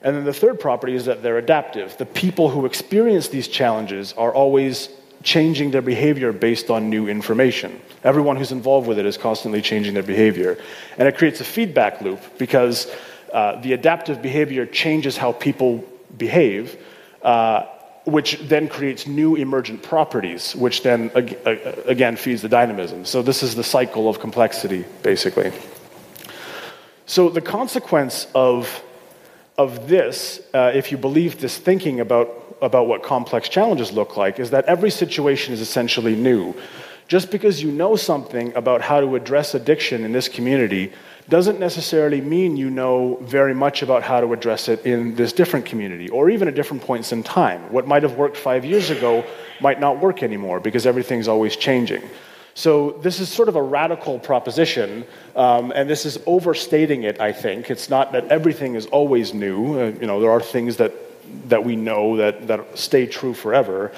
And 0.02 0.16
then 0.16 0.24
the 0.24 0.34
third 0.34 0.60
property 0.60 0.94
is 0.94 1.06
that 1.06 1.22
they're 1.22 1.38
adaptive. 1.38 1.96
The 1.96 2.06
people 2.06 2.50
who 2.50 2.66
experience 2.66 3.28
these 3.28 3.48
challenges 3.48 4.12
are 4.14 4.34
always 4.34 4.88
changing 5.22 5.70
their 5.70 5.82
behavior 5.82 6.32
based 6.32 6.68
on 6.68 6.90
new 6.90 7.08
information. 7.08 7.80
Everyone 8.02 8.36
who's 8.36 8.52
involved 8.52 8.88
with 8.88 8.98
it 8.98 9.06
is 9.06 9.16
constantly 9.16 9.62
changing 9.62 9.94
their 9.94 10.02
behavior. 10.02 10.58
And 10.98 11.06
it 11.06 11.16
creates 11.16 11.40
a 11.40 11.44
feedback 11.44 12.00
loop 12.00 12.20
because 12.36 12.92
uh, 13.32 13.60
the 13.60 13.72
adaptive 13.72 14.20
behavior 14.20 14.66
changes 14.66 15.16
how 15.16 15.32
people 15.32 15.84
behave, 16.16 16.76
uh, 17.22 17.66
which 18.04 18.38
then 18.40 18.68
creates 18.68 19.06
new 19.06 19.36
emergent 19.36 19.82
properties, 19.82 20.54
which 20.56 20.82
then 20.82 21.10
ag- 21.14 21.38
again 21.86 22.16
feeds 22.16 22.42
the 22.42 22.48
dynamism. 22.48 23.04
So, 23.04 23.22
this 23.22 23.42
is 23.42 23.54
the 23.54 23.64
cycle 23.64 24.08
of 24.08 24.18
complexity, 24.18 24.84
basically. 25.02 25.52
So, 27.06 27.28
the 27.28 27.40
consequence 27.40 28.26
of, 28.34 28.82
of 29.56 29.88
this, 29.88 30.40
uh, 30.54 30.72
if 30.74 30.90
you 30.90 30.98
believe 30.98 31.40
this 31.40 31.58
thinking 31.58 32.00
about 32.00 32.42
about 32.62 32.86
what 32.86 33.02
complex 33.02 33.48
challenges 33.48 33.92
look 33.92 34.16
like 34.16 34.38
is 34.38 34.50
that 34.50 34.64
every 34.66 34.90
situation 34.90 35.52
is 35.52 35.60
essentially 35.60 36.14
new. 36.14 36.54
Just 37.08 37.30
because 37.30 37.62
you 37.62 37.70
know 37.72 37.96
something 37.96 38.54
about 38.54 38.80
how 38.80 39.00
to 39.00 39.16
address 39.16 39.54
addiction 39.54 40.04
in 40.04 40.12
this 40.12 40.28
community 40.28 40.92
doesn't 41.28 41.60
necessarily 41.60 42.20
mean 42.20 42.56
you 42.56 42.70
know 42.70 43.18
very 43.22 43.54
much 43.54 43.82
about 43.82 44.02
how 44.02 44.20
to 44.20 44.32
address 44.32 44.68
it 44.68 44.84
in 44.84 45.14
this 45.14 45.32
different 45.32 45.66
community 45.66 46.08
or 46.08 46.30
even 46.30 46.48
at 46.48 46.54
different 46.54 46.82
points 46.82 47.12
in 47.12 47.22
time. 47.22 47.60
What 47.72 47.86
might 47.86 48.02
have 48.02 48.16
worked 48.16 48.36
five 48.36 48.64
years 48.64 48.90
ago 48.90 49.24
might 49.60 49.80
not 49.80 50.00
work 50.00 50.22
anymore 50.22 50.60
because 50.60 50.86
everything's 50.86 51.28
always 51.28 51.56
changing. 51.56 52.02
So, 52.54 52.90
this 53.02 53.18
is 53.18 53.30
sort 53.30 53.48
of 53.48 53.56
a 53.56 53.62
radical 53.62 54.18
proposition, 54.18 55.06
um, 55.36 55.72
and 55.74 55.88
this 55.88 56.04
is 56.04 56.18
overstating 56.26 57.02
it, 57.04 57.18
I 57.18 57.32
think. 57.32 57.70
It's 57.70 57.88
not 57.88 58.12
that 58.12 58.26
everything 58.26 58.74
is 58.74 58.84
always 58.86 59.32
new. 59.32 59.80
Uh, 59.80 59.86
you 59.98 60.06
know, 60.06 60.20
there 60.20 60.30
are 60.30 60.40
things 60.42 60.76
that 60.76 60.92
that 61.48 61.64
we 61.64 61.76
know 61.76 62.16
that, 62.16 62.46
that 62.48 62.78
stay 62.78 63.06
true 63.06 63.34
forever. 63.34 63.92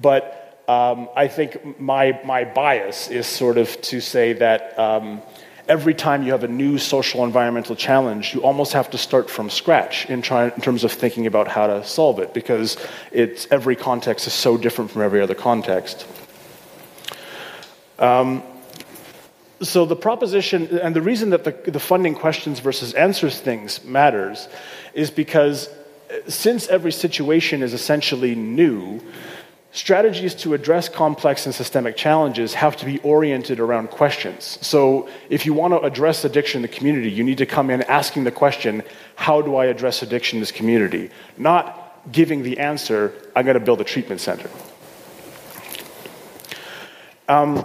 But 0.00 0.62
um, 0.68 1.08
I 1.14 1.28
think 1.28 1.80
my, 1.80 2.20
my 2.24 2.44
bias 2.44 3.08
is 3.08 3.26
sort 3.26 3.58
of 3.58 3.80
to 3.82 4.00
say 4.00 4.34
that 4.34 4.78
um, 4.78 5.22
every 5.68 5.94
time 5.94 6.22
you 6.22 6.32
have 6.32 6.44
a 6.44 6.48
new 6.48 6.78
social 6.78 7.24
environmental 7.24 7.74
challenge, 7.74 8.34
you 8.34 8.42
almost 8.42 8.72
have 8.72 8.90
to 8.90 8.98
start 8.98 9.28
from 9.28 9.50
scratch 9.50 10.08
in, 10.08 10.22
try, 10.22 10.44
in 10.44 10.60
terms 10.60 10.84
of 10.84 10.92
thinking 10.92 11.26
about 11.26 11.48
how 11.48 11.66
to 11.66 11.84
solve 11.84 12.20
it 12.20 12.32
because 12.32 12.76
it's, 13.10 13.46
every 13.50 13.76
context 13.76 14.26
is 14.26 14.32
so 14.32 14.56
different 14.56 14.90
from 14.90 15.02
every 15.02 15.20
other 15.20 15.34
context. 15.34 16.06
Um, 17.98 18.42
so 19.60 19.86
the 19.86 19.96
proposition 19.96 20.78
and 20.80 20.94
the 20.94 21.00
reason 21.00 21.30
that 21.30 21.44
the, 21.44 21.70
the 21.70 21.80
funding 21.80 22.14
questions 22.14 22.60
versus 22.60 22.92
answers 22.92 23.40
things 23.40 23.82
matters 23.84 24.48
is 24.92 25.10
because 25.10 25.70
since 26.28 26.68
every 26.68 26.92
situation 26.92 27.62
is 27.62 27.72
essentially 27.72 28.34
new, 28.34 29.00
strategies 29.76 30.34
to 30.34 30.54
address 30.54 30.88
complex 30.88 31.44
and 31.44 31.54
systemic 31.54 31.96
challenges 31.96 32.54
have 32.54 32.76
to 32.78 32.86
be 32.86 32.98
oriented 33.00 33.60
around 33.60 33.90
questions. 33.90 34.58
So, 34.62 35.08
if 35.28 35.44
you 35.44 35.52
want 35.52 35.74
to 35.74 35.80
address 35.80 36.24
addiction 36.24 36.58
in 36.58 36.62
the 36.62 36.76
community, 36.76 37.10
you 37.10 37.22
need 37.22 37.38
to 37.38 37.46
come 37.46 37.70
in 37.70 37.82
asking 37.82 38.24
the 38.24 38.30
question, 38.30 38.82
How 39.16 39.42
do 39.42 39.56
I 39.56 39.66
address 39.66 40.02
addiction 40.02 40.38
in 40.38 40.40
this 40.40 40.52
community? 40.52 41.10
Not 41.36 41.82
giving 42.10 42.42
the 42.42 42.58
answer, 42.58 43.12
I'm 43.34 43.44
going 43.44 43.58
to 43.58 43.64
build 43.64 43.80
a 43.80 43.84
treatment 43.84 44.20
center. 44.20 44.48
Um, 47.28 47.64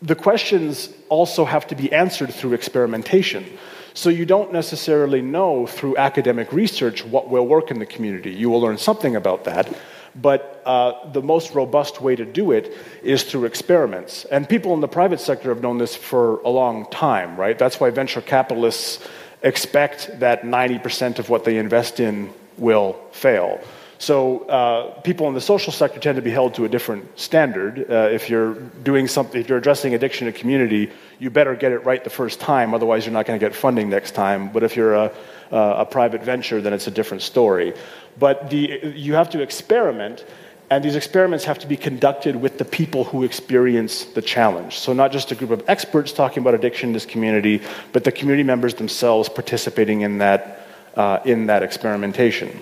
the 0.00 0.16
questions 0.16 0.88
also 1.08 1.44
have 1.44 1.66
to 1.68 1.76
be 1.76 1.92
answered 1.92 2.34
through 2.34 2.54
experimentation. 2.54 3.46
So 3.94 4.08
you 4.08 4.24
don't 4.24 4.52
necessarily 4.52 5.20
know 5.20 5.66
through 5.66 5.96
academic 5.98 6.52
research 6.52 7.04
what 7.04 7.28
will 7.28 7.46
work 7.46 7.70
in 7.70 7.78
the 7.78 7.86
community. 7.86 8.32
You 8.32 8.48
will 8.48 8.60
learn 8.60 8.78
something 8.78 9.14
about 9.16 9.44
that, 9.44 9.72
but 10.14 10.62
uh, 10.66 11.10
the 11.10 11.22
most 11.22 11.54
robust 11.54 12.00
way 12.00 12.16
to 12.16 12.24
do 12.24 12.52
it 12.52 12.76
is 13.02 13.22
through 13.22 13.46
experiments. 13.46 14.24
And 14.26 14.48
people 14.48 14.74
in 14.74 14.80
the 14.80 14.88
private 14.88 15.20
sector 15.20 15.48
have 15.48 15.62
known 15.62 15.78
this 15.78 15.96
for 15.96 16.40
a 16.40 16.48
long 16.48 16.86
time, 16.90 17.36
right? 17.36 17.58
That's 17.58 17.80
why 17.80 17.90
venture 17.90 18.20
capitalists 18.20 19.06
expect 19.42 20.20
that 20.20 20.42
90% 20.42 21.18
of 21.18 21.28
what 21.28 21.44
they 21.44 21.56
invest 21.58 21.98
in 22.00 22.32
will 22.58 22.94
fail. 23.12 23.60
So 24.02 24.40
uh, 24.46 25.00
people 25.02 25.28
in 25.28 25.34
the 25.34 25.40
social 25.40 25.72
sector 25.72 26.00
tend 26.00 26.16
to 26.16 26.22
be 26.22 26.32
held 26.32 26.54
to 26.54 26.64
a 26.64 26.68
different 26.68 27.16
standard. 27.16 27.86
Uh, 27.88 28.08
if 28.10 28.28
you're 28.28 28.54
doing 28.82 29.06
something, 29.06 29.40
if 29.40 29.48
you're 29.48 29.58
addressing 29.58 29.94
addiction 29.94 30.26
in 30.26 30.34
a 30.34 30.36
community, 30.36 30.90
you 31.20 31.30
better 31.30 31.54
get 31.54 31.70
it 31.70 31.84
right 31.84 32.02
the 32.02 32.10
first 32.10 32.40
time. 32.40 32.74
Otherwise, 32.74 33.06
you're 33.06 33.12
not 33.12 33.26
going 33.26 33.38
to 33.38 33.46
get 33.46 33.54
funding 33.54 33.88
next 33.88 34.10
time. 34.16 34.50
But 34.52 34.64
if 34.64 34.74
you're 34.74 34.96
a, 34.96 35.12
a 35.52 35.86
private 35.86 36.24
venture, 36.24 36.60
then 36.60 36.72
it's 36.72 36.88
a 36.88 36.90
different 36.90 37.22
story. 37.22 37.74
But 38.18 38.50
the, 38.50 38.92
you 38.92 39.14
have 39.14 39.30
to 39.30 39.40
experiment, 39.40 40.24
and 40.68 40.82
these 40.82 40.96
experiments 40.96 41.44
have 41.44 41.60
to 41.60 41.68
be 41.68 41.76
conducted 41.76 42.34
with 42.34 42.58
the 42.58 42.64
people 42.64 43.04
who 43.04 43.22
experience 43.22 44.06
the 44.06 44.22
challenge. 44.22 44.80
So, 44.80 44.92
not 44.92 45.12
just 45.12 45.30
a 45.30 45.36
group 45.36 45.50
of 45.50 45.62
experts 45.68 46.10
talking 46.10 46.40
about 46.42 46.54
addiction 46.54 46.88
in 46.88 46.92
this 46.92 47.06
community, 47.06 47.62
but 47.92 48.02
the 48.02 48.10
community 48.10 48.42
members 48.42 48.74
themselves 48.74 49.28
participating 49.28 50.00
in 50.00 50.18
that, 50.18 50.66
uh, 50.96 51.20
in 51.24 51.46
that 51.46 51.62
experimentation. 51.62 52.60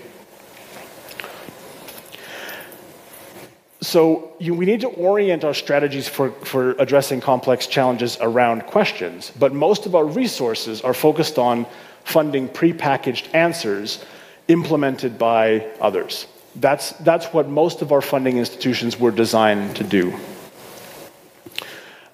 So 3.81 4.33
you, 4.39 4.53
we 4.53 4.65
need 4.65 4.81
to 4.81 4.89
orient 4.89 5.43
our 5.43 5.55
strategies 5.55 6.07
for, 6.07 6.31
for 6.31 6.71
addressing 6.73 7.19
complex 7.19 7.65
challenges 7.65 8.17
around 8.21 8.67
questions, 8.67 9.31
but 9.37 9.53
most 9.53 9.87
of 9.87 9.95
our 9.95 10.05
resources 10.05 10.81
are 10.81 10.93
focused 10.93 11.39
on 11.39 11.65
funding 12.03 12.47
prepackaged 12.47 13.33
answers 13.33 14.03
implemented 14.47 15.17
by 15.17 15.67
others. 15.79 16.27
That's, 16.55 16.91
that's 16.93 17.27
what 17.27 17.47
most 17.47 17.81
of 17.81 17.91
our 17.91 18.01
funding 18.01 18.37
institutions 18.37 18.99
were 18.99 19.11
designed 19.11 19.75
to 19.77 19.83
do. 19.83 20.13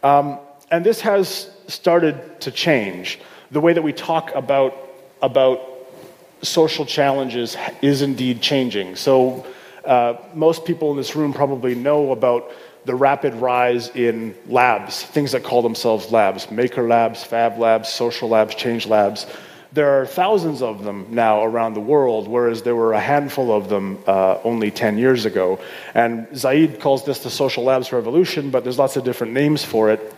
Um, 0.03 0.39
and 0.71 0.85
this 0.85 1.01
has 1.01 1.49
started 1.67 2.39
to 2.41 2.51
change. 2.51 3.19
The 3.51 3.59
way 3.59 3.73
that 3.73 3.81
we 3.81 3.91
talk 3.93 4.33
about, 4.35 4.73
about 5.21 5.59
social 6.43 6.85
challenges 6.85 7.57
is 7.81 8.01
indeed 8.01 8.41
changing. 8.41 8.95
So 8.95 9.45
uh, 9.87 10.21
most 10.33 10.65
people 10.65 10.91
in 10.91 10.97
this 10.97 11.15
room 11.15 11.33
probably 11.33 11.73
know 11.73 12.11
about 12.11 12.51
the 12.85 12.95
rapid 12.95 13.33
rise 13.35 13.89
in 13.89 14.33
labs, 14.47 15.03
things 15.03 15.33
that 15.33 15.43
call 15.43 15.61
themselves 15.61 16.11
labs 16.11 16.49
maker 16.49 16.87
labs, 16.87 17.23
fab 17.23 17.57
labs, 17.57 17.89
social 17.89 18.29
labs, 18.29 18.55
change 18.55 18.87
labs. 18.87 19.25
There 19.73 20.01
are 20.01 20.05
thousands 20.05 20.61
of 20.61 20.83
them 20.83 21.07
now 21.09 21.43
around 21.43 21.73
the 21.73 21.81
world, 21.81 22.27
whereas 22.27 22.61
there 22.61 22.75
were 22.75 22.93
a 22.93 22.99
handful 22.99 23.51
of 23.51 23.67
them 23.67 23.99
uh, 24.07 24.39
only 24.43 24.71
10 24.71 24.97
years 24.97 25.25
ago. 25.25 25.59
And 25.93 26.27
Zaid 26.35 26.79
calls 26.79 27.05
this 27.05 27.19
the 27.19 27.29
social 27.29 27.65
labs 27.65 27.91
revolution, 27.91 28.49
but 28.49 28.63
there's 28.63 28.79
lots 28.79 28.95
of 28.95 29.03
different 29.03 29.33
names 29.33 29.63
for 29.63 29.91
it. 29.91 30.15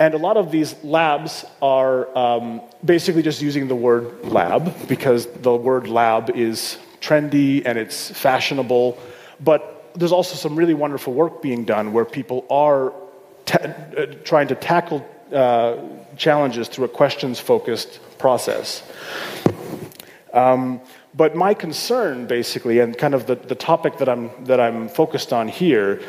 And 0.00 0.14
a 0.14 0.18
lot 0.18 0.36
of 0.36 0.50
these 0.50 0.74
labs 0.84 1.44
are 1.62 2.16
um, 2.18 2.60
basically 2.84 3.22
just 3.22 3.40
using 3.40 3.68
the 3.68 3.76
word 3.76 4.24
lab 4.24 4.88
because 4.88 5.26
the 5.26 5.54
word 5.54 5.88
lab 5.88 6.30
is 6.30 6.78
trendy 7.00 7.62
and 7.64 7.78
it's 7.78 8.10
fashionable. 8.10 8.98
But 9.40 9.92
there's 9.94 10.12
also 10.12 10.36
some 10.36 10.56
really 10.56 10.74
wonderful 10.74 11.12
work 11.12 11.42
being 11.42 11.64
done 11.64 11.92
where 11.92 12.04
people 12.04 12.46
are 12.50 12.92
ta- 13.46 13.58
uh, 13.96 14.06
trying 14.24 14.48
to 14.48 14.54
tackle 14.54 15.06
uh, 15.32 15.76
challenges 16.16 16.68
through 16.68 16.84
a 16.84 16.88
questions 16.88 17.40
focused 17.40 18.00
process. 18.18 18.82
Um, 20.32 20.80
but 21.14 21.34
my 21.34 21.54
concern, 21.54 22.26
basically, 22.26 22.78
and 22.78 22.96
kind 22.96 23.14
of 23.14 23.26
the, 23.26 23.34
the 23.34 23.54
topic 23.54 23.98
that 23.98 24.08
I'm, 24.08 24.30
that 24.44 24.60
I'm 24.60 24.88
focused 24.88 25.32
on 25.32 25.48
here, 25.48 26.00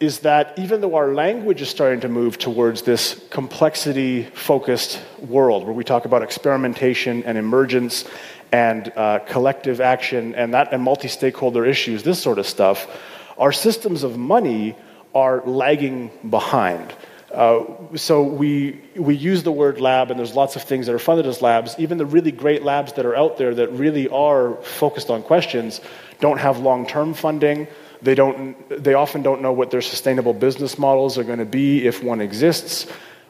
is 0.00 0.20
that 0.20 0.58
even 0.58 0.80
though 0.80 0.94
our 0.94 1.12
language 1.12 1.60
is 1.60 1.68
starting 1.68 2.00
to 2.00 2.08
move 2.08 2.38
towards 2.38 2.82
this 2.82 3.22
complexity 3.28 4.22
focused 4.32 4.98
world 5.28 5.64
where 5.64 5.74
we 5.74 5.84
talk 5.84 6.06
about 6.06 6.22
experimentation 6.22 7.22
and 7.24 7.36
emergence 7.36 8.06
and 8.50 8.90
uh, 8.96 9.18
collective 9.20 9.78
action 9.78 10.34
and 10.34 10.54
that 10.54 10.72
and 10.72 10.82
multi-stakeholder 10.82 11.66
issues, 11.66 12.02
this 12.02 12.20
sort 12.20 12.38
of 12.38 12.46
stuff, 12.46 12.88
our 13.36 13.52
systems 13.52 14.02
of 14.02 14.16
money 14.16 14.74
are 15.14 15.42
lagging 15.44 16.10
behind. 16.30 16.94
Uh, 17.30 17.64
so 17.94 18.22
we 18.22 18.80
we 18.96 19.14
use 19.14 19.44
the 19.44 19.52
word 19.52 19.80
lab, 19.80 20.10
and 20.10 20.18
there's 20.18 20.34
lots 20.34 20.56
of 20.56 20.62
things 20.62 20.86
that 20.86 20.94
are 20.94 20.98
funded 20.98 21.26
as 21.26 21.40
labs. 21.40 21.76
Even 21.78 21.96
the 21.98 22.06
really 22.06 22.32
great 22.32 22.64
labs 22.64 22.94
that 22.94 23.06
are 23.06 23.14
out 23.14 23.36
there 23.36 23.54
that 23.54 23.70
really 23.72 24.08
are 24.08 24.56
focused 24.62 25.10
on 25.10 25.22
questions 25.22 25.80
don't 26.20 26.38
have 26.38 26.58
long-term 26.58 27.14
funding. 27.14 27.68
They 28.02 28.14
don't. 28.14 28.56
They 28.68 28.94
often 28.94 29.22
don't 29.22 29.42
know 29.42 29.52
what 29.52 29.70
their 29.70 29.82
sustainable 29.82 30.32
business 30.32 30.78
models 30.78 31.18
are 31.18 31.24
going 31.24 31.38
to 31.38 31.44
be 31.44 31.86
if 31.86 32.02
one 32.02 32.20
exists. 32.20 32.86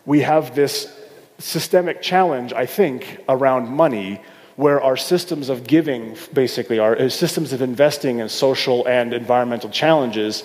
We 0.06 0.20
have 0.20 0.54
this 0.54 0.96
systemic 1.38 2.02
challenge, 2.02 2.52
I 2.52 2.66
think, 2.66 3.18
around 3.28 3.68
money 3.68 4.20
where 4.56 4.80
our 4.82 4.96
systems 4.96 5.48
of 5.48 5.66
giving, 5.66 6.16
basically, 6.32 6.78
our 6.78 6.94
uh, 6.96 7.08
systems 7.08 7.52
of 7.52 7.62
investing 7.62 8.18
in 8.18 8.28
social 8.28 8.86
and 8.86 9.14
environmental 9.14 9.70
challenges, 9.70 10.44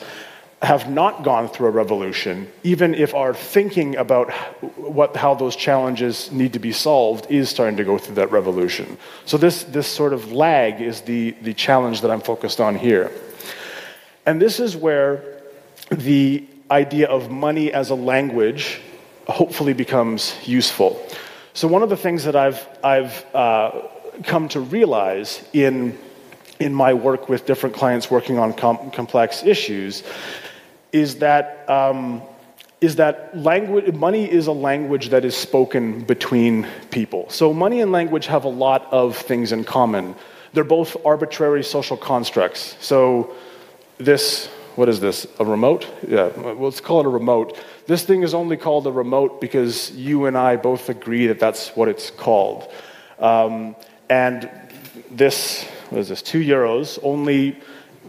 have 0.62 0.90
not 0.90 1.24
gone 1.24 1.50
through 1.50 1.68
a 1.68 1.72
revolution, 1.72 2.50
even 2.64 2.96
if 2.96 3.14
our 3.14 3.34
thinking 3.34 3.98
about 3.98 4.32
what, 4.78 5.16
how 5.16 5.36
those 5.36 5.56
challenges 5.56 6.32
need 6.32 6.54
to 6.54 6.60
be 6.60 6.72
solved 6.72 7.30
is 7.30 7.50
starting 7.50 7.76
to 7.76 7.84
go 7.84 7.98
through 7.98 8.16
that 8.16 8.32
revolution. 8.32 8.98
So, 9.26 9.38
this, 9.38 9.64
this 9.66 9.86
sort 9.86 10.14
of 10.14 10.32
lag 10.32 10.82
is 10.82 11.02
the, 11.02 11.32
the 11.42 11.54
challenge 11.54 12.02
that 12.02 12.10
I'm 12.10 12.22
focused 12.22 12.62
on 12.62 12.76
here. 12.76 13.12
And 14.26 14.42
this 14.42 14.60
is 14.60 14.76
where 14.76 15.24
the 15.90 16.46
idea 16.72 17.08
of 17.08 17.30
money 17.30 17.72
as 17.72 17.90
a 17.90 17.96
language 17.96 18.82
hopefully 19.28 19.74
becomes 19.74 20.36
useful. 20.44 21.04
So, 21.54 21.68
one 21.68 21.84
of 21.84 21.90
the 21.90 21.98
things 21.98 22.24
that 22.26 22.36
I've, 22.36 22.68
I've 22.84 23.26
uh, 23.34 23.82
come 24.24 24.48
to 24.50 24.60
realize 24.60 25.44
in, 25.54 25.98
in 26.60 26.74
my 26.74 26.94
work 26.94 27.30
with 27.30 27.46
different 27.46 27.76
clients 27.76 28.10
working 28.10 28.40
on 28.40 28.54
com- 28.54 28.92
complex 28.92 29.44
issues 29.44 30.04
is 30.92 31.20
that, 31.20 31.70
um, 31.70 32.22
is 32.82 32.96
that 32.98 33.38
language, 33.38 33.94
money 33.94 34.30
is 34.30 34.48
a 34.48 34.52
language 34.52 35.10
that 35.10 35.24
is 35.24 35.36
spoken 35.36 36.04
between 36.04 36.68
people. 36.92 37.30
So, 37.30 37.54
money 37.54 37.82
and 37.82 37.92
language 37.92 38.26
have 38.28 38.44
a 38.44 38.50
lot 38.50 38.88
of 38.92 39.16
things 39.16 39.52
in 39.52 39.64
common. 39.64 40.16
They're 40.54 40.64
both 40.64 40.98
arbitrary 41.06 41.64
social 41.64 41.98
constructs. 41.98 42.76
So, 42.80 43.36
this 43.98 44.50
what 44.76 44.90
is 44.90 45.00
this? 45.00 45.26
A 45.40 45.46
remote? 45.46 45.88
Yeah, 46.06 46.28
well, 46.36 46.56
let's 46.56 46.82
call 46.82 47.00
it 47.00 47.06
a 47.06 47.10
remote. 47.10 47.58
This 47.88 48.04
thing 48.04 48.24
is 48.24 48.34
only 48.34 48.58
called 48.58 48.86
a 48.88 48.92
remote 48.92 49.40
because 49.40 49.92
you 49.92 50.26
and 50.26 50.38
I 50.38 50.58
both 50.58 50.90
agree 50.90 51.28
that 51.28 51.40
that's 51.40 51.70
what 51.76 51.88
it's 51.88 52.12
called. 52.12 52.70
Um, 53.20 53.76
and 54.10 54.50
this, 55.10 55.64
what 55.90 56.00
is 56.00 56.10
this, 56.10 56.22
two 56.22 56.40
euros, 56.40 57.00
only 57.04 57.58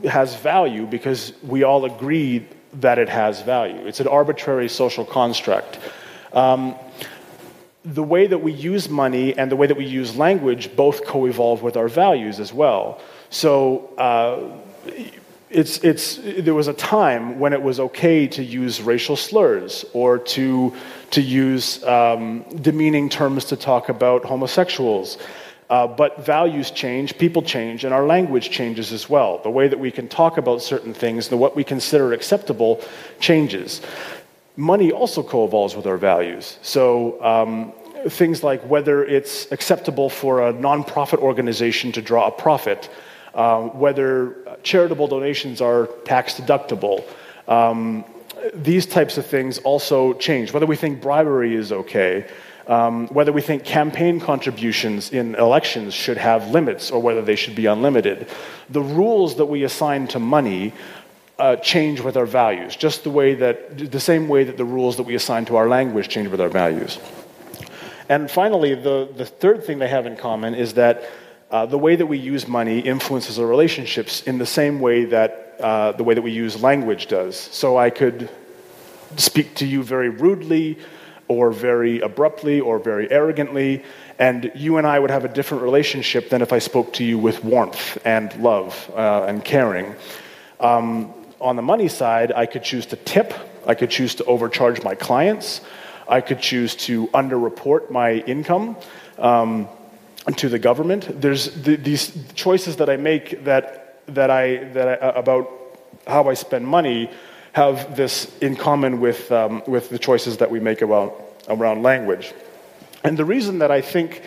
has 0.05 0.35
value 0.35 0.87
because 0.87 1.33
we 1.43 1.63
all 1.63 1.85
agree 1.85 2.47
that 2.75 2.99
it 2.99 3.09
has 3.09 3.43
value. 3.43 3.87
It's 3.87 4.01
an 4.01 4.09
arbitrary 4.09 4.69
social 4.69 5.05
construct. 5.05 5.79
Um, 6.33 6.75
the 7.85 8.03
way 8.03 8.27
that 8.27 8.39
we 8.39 8.53
use 8.53 8.89
money 8.89 9.39
and 9.39 9.51
the 9.51 9.57
way 9.57 9.69
that 9.69 9.77
we 9.77 9.87
use 9.87 10.17
language 10.17 10.75
both 10.75 11.07
co 11.07 11.27
evolve 11.27 11.63
with 11.63 11.77
our 11.77 11.87
values 11.87 12.41
as 12.41 12.53
well. 12.53 13.01
So, 13.31 13.95
uh, 13.97 14.93
it's, 15.57 15.79
it's, 15.79 16.17
there 16.17 16.55
was 16.55 16.69
a 16.69 16.75
time 16.75 17.39
when 17.39 17.55
it 17.55 17.63
was 17.63 17.81
okay 17.81 18.27
to 18.27 18.45
use 18.45 18.83
racial 18.83 19.17
slurs 19.17 19.87
or 19.95 20.19
to, 20.19 20.75
to 21.13 21.23
use 21.23 21.83
um, 21.85 22.45
demeaning 22.61 23.09
terms 23.09 23.47
to 23.47 23.57
talk 23.57 23.89
about 23.89 24.23
homosexuals. 24.27 25.17
Uh, 25.71 25.87
but 25.87 26.27
values 26.27 26.71
change, 26.71 27.17
people 27.17 27.41
change, 27.41 27.85
and 27.85 27.95
our 27.95 28.05
language 28.05 28.51
changes 28.51 28.93
as 28.93 29.09
well. 29.09 29.41
The 29.43 29.51
way 29.51 29.67
that 29.67 29.79
we 29.79 29.91
can 29.91 30.09
talk 30.09 30.37
about 30.37 30.61
certain 30.61 30.93
things, 30.93 31.29
the, 31.29 31.39
what 31.39 31.57
we 31.57 31.65
consider 31.65 32.13
acceptable, 32.13 32.85
changes. 33.19 33.81
Money 34.57 34.93
also 34.93 35.23
co 35.23 35.47
evolves 35.47 35.75
with 35.75 35.87
our 35.87 35.97
values. 35.97 36.59
So, 36.61 37.21
um, 37.25 37.73
things 38.11 38.45
like 38.45 38.63
whether 38.69 39.05
it's 39.05 39.51
acceptable 39.51 40.11
for 40.11 40.47
a 40.49 40.53
nonprofit 40.53 41.19
organization 41.19 41.93
to 41.93 42.03
draw 42.03 42.29
a 42.29 42.31
profit 42.31 42.91
um, 43.37 43.79
whether 43.79 44.46
charitable 44.67 45.07
donations 45.07 45.61
are 45.61 45.87
tax 46.05 46.35
deductible. 46.35 47.05
Um, 47.47 48.05
these 48.53 48.85
types 48.85 49.17
of 49.17 49.25
things 49.25 49.59
also 49.59 50.13
change. 50.15 50.53
Whether 50.53 50.67
we 50.67 50.77
think 50.77 51.01
bribery 51.01 51.55
is 51.55 51.73
okay, 51.73 52.27
um, 52.67 53.07
whether 53.09 53.33
we 53.33 53.43
think 53.43 53.65
campaign 53.65 54.19
contributions 54.19 55.13
in 55.13 55.37
elections 55.37 55.95
should 55.95 56.19
have 56.19 56.51
limits 56.51 56.91
or 56.91 57.01
whether 57.01 57.23
they 57.23 57.37
should 57.37 57.55
be 57.55 57.67
unlimited. 57.67 58.27
The 58.69 58.83
rules 58.83 59.37
that 59.37 59.47
we 59.47 59.63
assign 59.63 60.09
to 60.09 60.19
money 60.19 60.75
uh, 61.39 61.57
change 61.57 62.01
with 62.01 62.17
our 62.17 62.27
values, 62.27 62.75
just 62.75 63.05
the 63.05 63.11
way 63.11 63.35
that, 63.35 63.91
the 63.93 64.01
same 64.01 64.27
way 64.27 64.43
that 64.45 64.57
the 64.57 64.65
rules 64.65 64.97
that 64.97 65.05
we 65.05 65.15
assign 65.15 65.45
to 65.45 65.57
our 65.57 65.69
language 65.69 66.09
change 66.09 66.29
with 66.29 66.41
our 66.41 66.49
values. 66.49 66.99
And 68.09 68.31
finally, 68.31 68.75
the, 68.75 69.09
the 69.17 69.27
third 69.27 69.65
thing 69.65 69.79
they 69.79 69.89
have 69.89 70.07
in 70.07 70.17
common 70.17 70.55
is 70.55 70.75
that 70.75 71.05
uh, 71.51 71.67
the 71.67 71.79
way 71.79 71.97
that 71.97 72.07
we 72.07 72.19
use 72.19 72.49
money 72.49 72.81
influences 72.81 73.39
our 73.39 73.47
relationships 73.47 74.23
in 74.23 74.39
the 74.39 74.47
same 74.47 74.81
way 74.81 75.05
that 75.05 75.57
uh, 75.61 75.93
the 75.93 76.05
way 76.05 76.15
that 76.15 76.23
we 76.23 76.33
use 76.33 76.61
language 76.63 77.07
does. 77.07 77.37
So 77.37 77.79
I 77.79 77.91
could 77.91 78.29
speak 79.17 79.55
to 79.57 79.67
you 79.67 79.83
very 79.83 80.11
rudely, 80.11 80.79
or 81.29 81.51
very 81.51 82.01
abruptly, 82.01 82.61
or 82.61 82.79
very 82.79 83.11
arrogantly, 83.11 83.83
and 84.19 84.51
you 84.55 84.79
and 84.79 84.87
I 84.87 84.99
would 84.99 85.11
have 85.11 85.25
a 85.25 85.29
different 85.29 85.63
relationship 85.63 86.31
than 86.31 86.43
if 86.43 86.53
I 86.53 86.59
spoke 86.59 86.93
to 86.95 87.05
you 87.05 87.19
with 87.19 87.45
warmth 87.45 87.99
and 88.05 88.35
love 88.43 88.91
uh, 88.95 89.25
and 89.29 89.45
caring. 89.45 89.95
Um, 90.61 91.13
on 91.41 91.57
the 91.57 91.63
money 91.63 91.89
side, 91.89 92.33
I 92.33 92.47
could 92.47 92.63
choose 92.63 92.87
to 92.87 92.97
tip, 92.97 93.35
I 93.67 93.75
could 93.75 93.91
choose 93.91 94.15
to 94.17 94.25
overcharge 94.25 94.83
my 94.83 94.95
clients, 94.95 95.61
I 96.09 96.21
could 96.21 96.41
choose 96.41 96.77
to 96.87 97.09
underreport 97.09 97.91
my 97.91 98.13
income. 98.13 98.77
Um, 99.19 99.69
to 100.35 100.49
the 100.49 100.59
government. 100.59 101.21
There's 101.21 101.51
the, 101.63 101.77
these 101.77 102.13
choices 102.35 102.77
that 102.77 102.91
I 102.91 102.97
make 102.97 103.45
that, 103.45 104.03
that 104.15 104.31
I, 104.31 104.65
that 104.73 105.03
I, 105.03 105.09
about 105.19 105.49
how 106.07 106.29
I 106.29 106.35
spend 106.35 106.67
money 106.67 107.11
have 107.53 107.97
this 107.97 108.37
in 108.39 108.57
common 108.57 109.01
with, 109.01 109.31
um, 109.33 109.63
with 109.67 109.89
the 109.89 109.99
choices 109.99 110.39
that 110.39 110.51
we 110.51 110.61
make 110.61 110.83
around, 110.83 111.13
around 111.49 111.83
language. 111.83 112.35
And 113.03 113.17
the 113.17 113.25
reason 113.25 113.61
that 113.61 113.71
I 113.71 113.81
think 113.81 114.23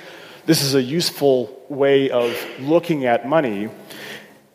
this 0.46 0.64
is 0.64 0.74
a 0.74 0.82
useful 0.82 1.64
way 1.70 2.10
of 2.10 2.34
looking 2.60 3.06
at 3.06 3.28
money 3.28 3.70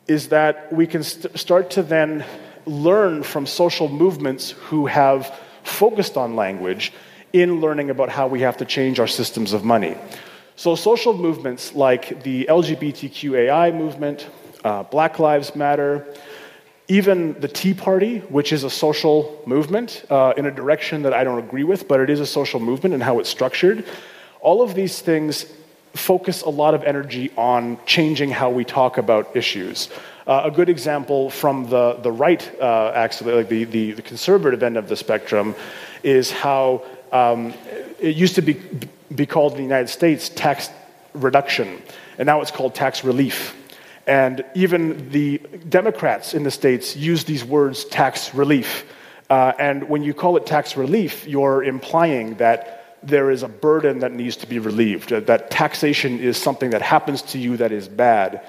is 0.08 0.28
that 0.28 0.72
we 0.72 0.86
can 0.86 1.02
st- 1.02 1.38
start 1.38 1.70
to 1.70 1.82
then 1.82 2.24
learn 2.66 3.22
from 3.22 3.46
social 3.46 3.88
movements 3.88 4.50
who 4.50 4.86
have 4.86 5.32
focused 5.62 6.16
on 6.16 6.36
language 6.36 6.92
in 7.32 7.60
learning 7.60 7.90
about 7.90 8.08
how 8.08 8.26
we 8.26 8.40
have 8.40 8.56
to 8.56 8.64
change 8.64 8.98
our 8.98 9.06
systems 9.06 9.52
of 9.52 9.64
money. 9.64 9.96
So, 10.56 10.76
social 10.76 11.14
movements 11.14 11.74
like 11.74 12.22
the 12.22 12.46
LGBTQAI 12.48 13.74
movement, 13.74 14.28
uh, 14.62 14.84
Black 14.84 15.18
Lives 15.18 15.56
Matter, 15.56 16.06
even 16.86 17.38
the 17.40 17.48
Tea 17.48 17.74
Party, 17.74 18.18
which 18.18 18.52
is 18.52 18.62
a 18.62 18.70
social 18.70 19.42
movement 19.46 20.04
uh, 20.10 20.32
in 20.36 20.46
a 20.46 20.50
direction 20.52 21.02
that 21.02 21.12
I 21.12 21.24
don't 21.24 21.38
agree 21.38 21.64
with, 21.64 21.88
but 21.88 21.98
it 21.98 22.08
is 22.08 22.20
a 22.20 22.26
social 22.26 22.60
movement 22.60 22.94
and 22.94 23.02
how 23.02 23.18
it's 23.18 23.28
structured, 23.28 23.84
all 24.40 24.62
of 24.62 24.74
these 24.74 25.00
things 25.00 25.46
focus 25.94 26.42
a 26.42 26.50
lot 26.50 26.74
of 26.74 26.84
energy 26.84 27.32
on 27.36 27.78
changing 27.86 28.30
how 28.30 28.50
we 28.50 28.64
talk 28.64 28.98
about 28.98 29.34
issues. 29.34 29.88
Uh, 30.26 30.42
a 30.44 30.50
good 30.50 30.68
example 30.68 31.30
from 31.30 31.68
the, 31.68 31.94
the 32.02 32.12
right, 32.12 32.60
uh, 32.60 32.92
actually, 32.94 33.32
like 33.32 33.48
the, 33.48 33.64
the, 33.64 33.92
the, 33.92 34.02
conservative 34.02 34.62
end 34.62 34.76
of 34.76 34.88
the 34.88 34.96
spectrum, 34.96 35.54
is 36.02 36.30
how 36.30 36.82
um, 37.12 37.54
it 38.00 38.16
used 38.16 38.34
to 38.34 38.42
be 38.42 38.60
be 39.14 39.26
called 39.26 39.52
in 39.52 39.58
the 39.58 39.64
United 39.64 39.88
States 39.88 40.28
tax 40.28 40.70
reduction, 41.12 41.80
and 42.18 42.26
now 42.26 42.40
it's 42.40 42.50
called 42.50 42.74
tax 42.74 43.04
relief. 43.04 43.56
And 44.06 44.44
even 44.54 45.10
the 45.10 45.38
Democrats 45.68 46.34
in 46.34 46.42
the 46.42 46.50
States 46.50 46.94
use 46.96 47.24
these 47.24 47.44
words 47.44 47.84
tax 47.86 48.34
relief. 48.34 48.84
Uh, 49.30 49.52
and 49.58 49.88
when 49.88 50.02
you 50.02 50.12
call 50.12 50.36
it 50.36 50.44
tax 50.44 50.76
relief, 50.76 51.26
you're 51.26 51.64
implying 51.64 52.34
that 52.34 52.98
there 53.02 53.30
is 53.30 53.42
a 53.42 53.48
burden 53.48 54.00
that 54.00 54.12
needs 54.12 54.36
to 54.36 54.46
be 54.46 54.58
relieved, 54.58 55.10
that 55.10 55.50
taxation 55.50 56.18
is 56.18 56.36
something 56.36 56.70
that 56.70 56.82
happens 56.82 57.22
to 57.22 57.38
you 57.38 57.56
that 57.56 57.72
is 57.72 57.88
bad. 57.88 58.42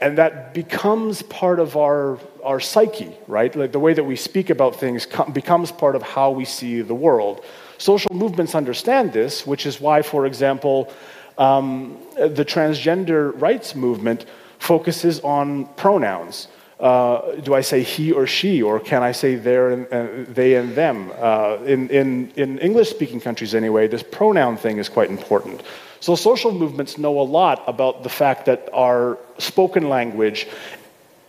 And 0.00 0.18
that 0.18 0.52
becomes 0.52 1.22
part 1.22 1.58
of 1.58 1.76
our, 1.76 2.18
our 2.44 2.60
psyche, 2.60 3.16
right? 3.26 3.54
Like 3.54 3.72
the 3.72 3.80
way 3.80 3.94
that 3.94 4.04
we 4.04 4.16
speak 4.16 4.50
about 4.50 4.76
things 4.76 5.06
becomes 5.32 5.72
part 5.72 5.96
of 5.96 6.02
how 6.02 6.30
we 6.30 6.44
see 6.44 6.82
the 6.82 6.94
world. 6.94 7.44
Social 7.78 8.14
movements 8.14 8.54
understand 8.54 9.12
this, 9.12 9.46
which 9.46 9.66
is 9.66 9.80
why, 9.80 10.02
for 10.02 10.26
example, 10.26 10.92
um, 11.38 11.98
the 12.14 12.44
transgender 12.44 13.38
rights 13.40 13.74
movement 13.74 14.26
focuses 14.58 15.20
on 15.20 15.66
pronouns. 15.74 16.48
Uh, 16.78 17.36
do 17.36 17.54
I 17.54 17.62
say 17.62 17.82
he 17.82 18.12
or 18.12 18.26
she, 18.26 18.62
or 18.62 18.78
can 18.78 19.02
I 19.02 19.12
say 19.12 19.34
and, 19.34 19.86
uh, 19.90 20.06
they 20.28 20.56
and 20.56 20.74
them? 20.74 21.10
Uh, 21.18 21.56
in, 21.64 21.88
in, 21.88 22.30
in 22.36 22.58
English 22.58 22.90
speaking 22.90 23.20
countries, 23.20 23.54
anyway, 23.54 23.88
this 23.88 24.02
pronoun 24.02 24.58
thing 24.58 24.76
is 24.76 24.88
quite 24.88 25.08
important. 25.08 25.62
So, 26.00 26.14
social 26.14 26.52
movements 26.52 26.98
know 26.98 27.18
a 27.18 27.22
lot 27.22 27.64
about 27.66 28.02
the 28.02 28.10
fact 28.10 28.44
that 28.46 28.68
our 28.74 29.18
spoken 29.38 29.88
language 29.88 30.46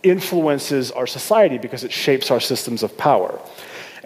influences 0.02 0.90
our 0.92 1.06
society 1.06 1.58
because 1.58 1.82
it 1.82 1.92
shapes 1.92 2.30
our 2.30 2.40
systems 2.40 2.82
of 2.82 2.96
power. 2.98 3.40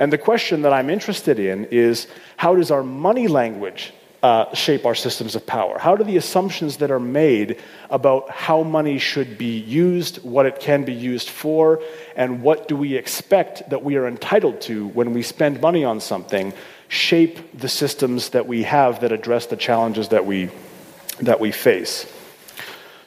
And 0.03 0.13
the 0.13 0.19
question 0.19 0.63
that 0.63 0.73
I'm 0.73 0.91
interested 0.91 1.39
in 1.39 1.67
is 1.67 2.09
how 2.37 2.57
does 2.57 2.73
our 2.73 2.83
money 2.83 3.29
language 3.29 3.95
uh, 4.21 4.53
shape 4.53 4.85
our 4.85 4.97
systems 4.97 5.37
of 5.37 5.47
power? 5.47 5.79
How 5.79 5.95
do 5.95 6.03
the 6.03 6.17
assumptions 6.17 6.79
that 6.79 6.91
are 6.91 6.99
made 6.99 7.61
about 7.89 8.29
how 8.29 8.65
money 8.65 8.99
should 8.99 9.39
be 9.39 9.61
used, 9.61 10.17
what 10.25 10.45
it 10.45 10.59
can 10.59 10.85
be 10.85 10.93
used 10.93 11.31
for, 11.31 11.81
and 12.17 12.43
what 12.43 12.67
do 12.67 12.75
we 12.75 12.97
expect 12.97 13.71
that 13.71 13.85
we 13.85 13.95
are 13.95 14.09
entitled 14.09 14.61
to 14.63 14.89
when 14.89 15.13
we 15.13 15.23
spend 15.23 15.61
money 15.61 15.85
on 15.85 16.01
something 16.01 16.53
shape 16.89 17.57
the 17.57 17.69
systems 17.69 18.31
that 18.31 18.49
we 18.49 18.65
have 18.65 19.03
that 19.03 19.13
address 19.13 19.47
the 19.47 19.57
challenges 19.57 20.09
that 20.09 20.27
we, 20.27 20.51
that 21.21 21.39
we 21.39 21.53
face? 21.53 22.13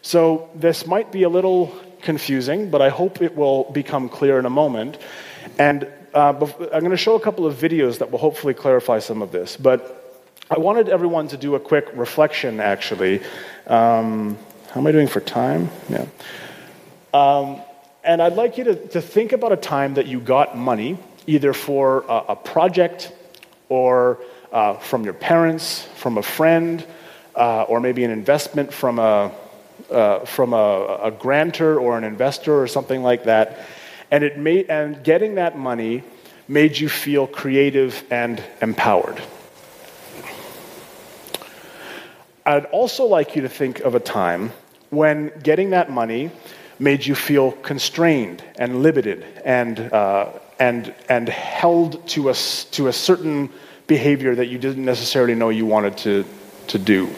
So, 0.01 0.49
this 0.55 0.87
might 0.87 1.11
be 1.11 1.23
a 1.23 1.29
little 1.29 1.77
confusing, 2.03 2.69
but 2.69 2.81
I 2.81 2.87
hope 2.87 3.21
it 3.21 3.35
will 3.35 3.69
become 3.73 4.07
clear 4.07 4.39
in 4.39 4.45
a 4.45 4.49
moment. 4.49 4.97
And 5.59 5.87
uh, 6.15 6.49
I'm 6.73 6.79
going 6.79 6.91
to 6.91 6.97
show 6.97 7.15
a 7.15 7.19
couple 7.19 7.45
of 7.45 7.55
videos 7.55 7.99
that 7.99 8.09
will 8.09 8.19
hopefully 8.19 8.53
clarify 8.53 8.99
some 8.99 9.21
of 9.21 9.31
this. 9.31 9.57
But 9.57 10.01
I 10.49 10.57
wanted 10.57 10.87
everyone 10.87 11.27
to 11.29 11.37
do 11.37 11.55
a 11.55 11.59
quick 11.59 11.89
reflection, 11.93 12.59
actually. 12.61 13.21
Um, 13.67 14.37
how 14.71 14.79
am 14.79 14.87
I 14.87 14.93
doing 14.93 15.07
for 15.07 15.19
time? 15.19 15.69
Yeah. 15.89 16.05
Um, 17.13 17.61
and 18.03 18.21
I'd 18.21 18.35
like 18.35 18.57
you 18.57 18.63
to, 18.63 18.87
to 18.89 19.01
think 19.01 19.33
about 19.33 19.51
a 19.51 19.57
time 19.57 19.95
that 19.95 20.07
you 20.07 20.21
got 20.21 20.57
money, 20.57 20.97
either 21.27 21.51
for 21.51 22.05
a, 22.07 22.23
a 22.29 22.35
project 22.35 23.11
or 23.67 24.19
uh, 24.53 24.75
from 24.75 25.03
your 25.03 25.13
parents, 25.13 25.81
from 25.95 26.17
a 26.17 26.23
friend, 26.23 26.85
uh, 27.35 27.63
or 27.63 27.81
maybe 27.81 28.05
an 28.05 28.11
investment 28.11 28.71
from 28.71 28.99
a, 28.99 29.31
uh, 29.91 30.19
from 30.19 30.53
a, 30.53 30.99
a 31.03 31.11
grantor 31.11 31.77
or 31.77 31.97
an 31.97 32.05
investor 32.05 32.61
or 32.61 32.67
something 32.67 33.03
like 33.03 33.25
that. 33.25 33.59
And, 34.11 34.23
it 34.23 34.37
made, 34.37 34.69
and 34.69 35.03
getting 35.03 35.35
that 35.35 35.57
money 35.57 36.03
made 36.47 36.77
you 36.77 36.89
feel 36.89 37.27
creative 37.27 38.03
and 38.11 38.41
empowered. 38.61 39.21
I'd 42.45 42.65
also 42.65 43.05
like 43.05 43.35
you 43.35 43.41
to 43.41 43.49
think 43.49 43.79
of 43.79 43.95
a 43.95 43.99
time 43.99 44.51
when 44.91 45.31
getting 45.41 45.71
that 45.71 45.89
money 45.89 46.29
made 46.77 47.05
you 47.05 47.15
feel 47.15 47.51
constrained 47.51 48.43
and 48.59 48.83
limited 48.83 49.25
and, 49.43 49.79
uh, 49.79 50.29
and, 50.59 50.93
and 51.09 51.27
held 51.27 52.07
to 52.09 52.29
a, 52.29 52.33
to 52.33 52.87
a 52.87 52.93
certain 52.93 53.49
behavior 53.87 54.35
that 54.35 54.47
you 54.47 54.59
didn't 54.59 54.85
necessarily 54.85 55.33
know 55.33 55.49
you 55.49 55.65
wanted 55.65 55.97
to, 55.97 56.25
to 56.67 56.77
do. 56.77 57.09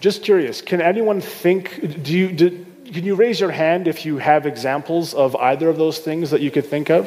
Just 0.00 0.22
curious, 0.22 0.60
can 0.60 0.80
anyone 0.80 1.20
think, 1.20 2.02
do 2.02 2.12
you, 2.12 2.65
can 2.96 3.04
you 3.04 3.14
raise 3.14 3.38
your 3.38 3.50
hand 3.50 3.86
if 3.86 4.06
you 4.06 4.16
have 4.16 4.46
examples 4.46 5.12
of 5.12 5.36
either 5.36 5.68
of 5.68 5.76
those 5.76 5.98
things 5.98 6.30
that 6.30 6.40
you 6.40 6.50
could 6.50 6.64
think 6.64 6.88
of? 6.88 7.06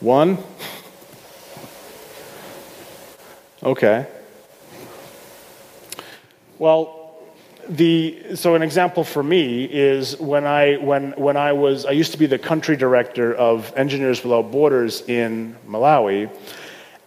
One? 0.00 0.36
Okay. 3.62 4.08
Well, 6.58 7.14
the, 7.68 8.34
so 8.34 8.56
an 8.56 8.62
example 8.62 9.04
for 9.04 9.22
me 9.22 9.64
is 9.64 10.18
when 10.18 10.46
I, 10.46 10.78
when, 10.78 11.12
when 11.12 11.36
I 11.36 11.52
was, 11.52 11.86
I 11.86 11.92
used 11.92 12.10
to 12.10 12.18
be 12.18 12.26
the 12.26 12.40
country 12.40 12.76
director 12.76 13.36
of 13.36 13.72
Engineers 13.76 14.24
Without 14.24 14.50
Borders 14.50 15.02
in 15.02 15.54
Malawi. 15.64 16.28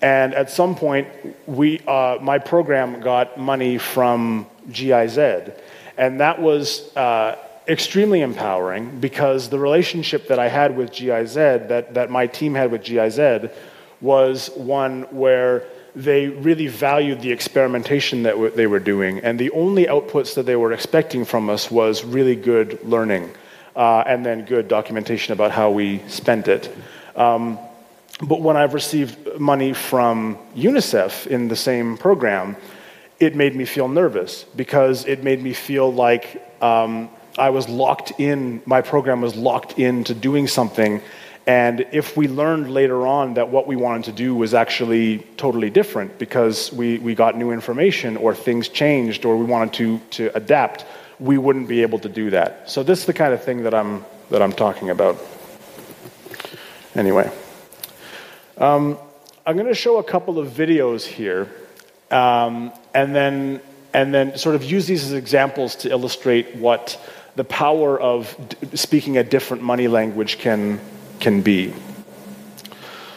And 0.01 0.33
at 0.33 0.49
some 0.49 0.77
point, 0.77 1.09
we, 1.45 1.81
uh, 1.81 2.19
my 2.21 2.39
program 2.39 3.01
got 3.01 3.37
money 3.37 3.77
from 3.77 4.47
GIZ. 4.71 5.51
And 5.97 6.19
that 6.19 6.41
was 6.41 6.95
uh, 6.95 7.37
extremely 7.67 8.21
empowering 8.21 8.99
because 8.99 9.49
the 9.49 9.59
relationship 9.59 10.27
that 10.27 10.39
I 10.39 10.47
had 10.47 10.75
with 10.75 10.91
GIZ, 10.91 11.33
that, 11.35 11.93
that 11.93 12.09
my 12.09 12.27
team 12.27 12.55
had 12.55 12.71
with 12.71 12.83
GIZ, 12.83 13.49
was 14.01 14.49
one 14.55 15.03
where 15.11 15.65
they 15.95 16.27
really 16.27 16.67
valued 16.67 17.21
the 17.21 17.31
experimentation 17.31 18.23
that 18.23 18.31
w- 18.31 18.51
they 18.51 18.67
were 18.67 18.79
doing. 18.79 19.19
And 19.19 19.37
the 19.37 19.51
only 19.51 19.85
outputs 19.85 20.35
that 20.35 20.45
they 20.45 20.55
were 20.55 20.71
expecting 20.71 21.25
from 21.25 21.49
us 21.49 21.69
was 21.69 22.05
really 22.05 22.35
good 22.35 22.83
learning 22.83 23.31
uh, 23.75 24.03
and 24.05 24.25
then 24.25 24.45
good 24.45 24.67
documentation 24.67 25.33
about 25.33 25.51
how 25.51 25.71
we 25.71 26.01
spent 26.07 26.47
it. 26.47 26.73
Um, 27.15 27.59
but 28.21 28.41
when 28.41 28.57
I've 28.57 28.73
received 28.73 29.39
money 29.39 29.73
from 29.73 30.37
UNICEF 30.55 31.27
in 31.27 31.47
the 31.47 31.55
same 31.55 31.97
program, 31.97 32.55
it 33.19 33.35
made 33.35 33.55
me 33.55 33.65
feel 33.65 33.87
nervous 33.87 34.45
because 34.55 35.05
it 35.05 35.23
made 35.23 35.41
me 35.41 35.53
feel 35.53 35.91
like 35.91 36.41
um, 36.61 37.09
I 37.37 37.49
was 37.49 37.67
locked 37.67 38.19
in, 38.19 38.61
my 38.65 38.81
program 38.81 39.21
was 39.21 39.35
locked 39.35 39.79
into 39.79 40.13
doing 40.13 40.47
something 40.47 41.01
and 41.49 41.87
if 41.91 42.15
we 42.15 42.27
learned 42.27 42.71
later 42.71 43.07
on 43.07 43.33
that 43.33 43.49
what 43.49 43.65
we 43.65 43.75
wanted 43.75 44.03
to 44.03 44.11
do 44.11 44.35
was 44.35 44.53
actually 44.53 45.25
totally 45.35 45.71
different 45.71 46.19
because 46.19 46.71
we, 46.71 46.99
we 46.99 47.15
got 47.15 47.35
new 47.35 47.49
information 47.49 48.17
or 48.17 48.35
things 48.35 48.69
changed 48.69 49.25
or 49.25 49.35
we 49.35 49.45
wanted 49.45 49.73
to, 49.73 49.99
to 50.11 50.37
adapt, 50.37 50.85
we 51.19 51.39
wouldn't 51.39 51.67
be 51.67 51.81
able 51.81 51.97
to 51.99 52.07
do 52.07 52.29
that. 52.29 52.69
So 52.69 52.83
this 52.83 52.99
is 52.99 53.05
the 53.07 53.13
kind 53.13 53.33
of 53.33 53.43
thing 53.43 53.63
that 53.63 53.73
I'm, 53.73 54.05
that 54.29 54.43
I'm 54.43 54.53
talking 54.53 54.91
about. 54.91 55.17
Anyway, 56.93 57.31
um, 58.59 58.99
I'm 59.43 59.55
going 59.55 59.69
to 59.69 59.73
show 59.73 59.97
a 59.97 60.03
couple 60.03 60.37
of 60.37 60.49
videos 60.49 61.03
here 61.03 61.49
um, 62.11 62.71
and, 62.93 63.15
then, 63.15 63.61
and 63.93 64.13
then 64.13 64.37
sort 64.37 64.55
of 64.55 64.63
use 64.63 64.87
these 64.87 65.03
as 65.03 65.13
examples 65.13 65.75
to 65.77 65.89
illustrate 65.89 66.55
what 66.55 66.99
the 67.35 67.43
power 67.43 67.99
of 67.99 68.35
speaking 68.73 69.17
a 69.17 69.23
different 69.23 69.63
money 69.63 69.87
language 69.87 70.39
can, 70.39 70.79
can 71.19 71.41
be. 71.41 71.73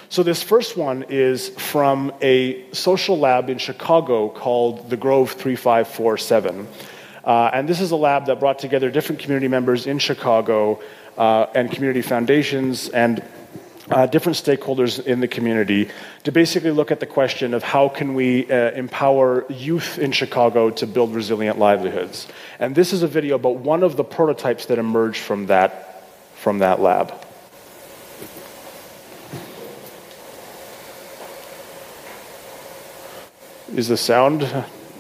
So, 0.08 0.22
this 0.22 0.42
first 0.42 0.76
one 0.76 1.06
is 1.08 1.48
from 1.48 2.12
a 2.20 2.70
social 2.72 3.18
lab 3.18 3.48
in 3.48 3.56
Chicago 3.56 4.28
called 4.28 4.90
the 4.90 4.96
Grove 4.98 5.30
3547. 5.32 6.68
Uh, 7.24 7.50
and 7.54 7.66
this 7.66 7.80
is 7.80 7.92
a 7.92 7.96
lab 7.96 8.26
that 8.26 8.38
brought 8.38 8.58
together 8.58 8.90
different 8.90 9.22
community 9.22 9.48
members 9.48 9.86
in 9.86 9.98
Chicago 9.98 10.82
uh, 11.16 11.46
and 11.54 11.70
community 11.70 12.02
foundations 12.02 12.88
and 12.90 13.22
uh, 13.90 14.06
different 14.06 14.36
stakeholders 14.36 15.04
in 15.04 15.20
the 15.20 15.28
community 15.28 15.90
to 16.24 16.32
basically 16.32 16.70
look 16.70 16.90
at 16.90 17.00
the 17.00 17.06
question 17.06 17.54
of 17.54 17.62
how 17.62 17.88
can 17.88 18.14
we 18.14 18.50
uh, 18.50 18.70
empower 18.72 19.44
youth 19.50 19.98
in 19.98 20.12
Chicago 20.12 20.70
to 20.70 20.86
build 20.86 21.14
resilient 21.14 21.58
livelihoods. 21.58 22.28
And 22.58 22.74
this 22.74 22.92
is 22.92 23.02
a 23.02 23.08
video 23.08 23.36
about 23.36 23.56
one 23.56 23.82
of 23.82 23.96
the 23.96 24.04
prototypes 24.04 24.66
that 24.66 24.78
emerged 24.78 25.20
from 25.20 25.46
that, 25.46 26.04
from 26.34 26.58
that 26.58 26.80
lab. 26.80 27.12
Is 33.74 33.88
the 33.88 33.96
sound? 33.96 34.42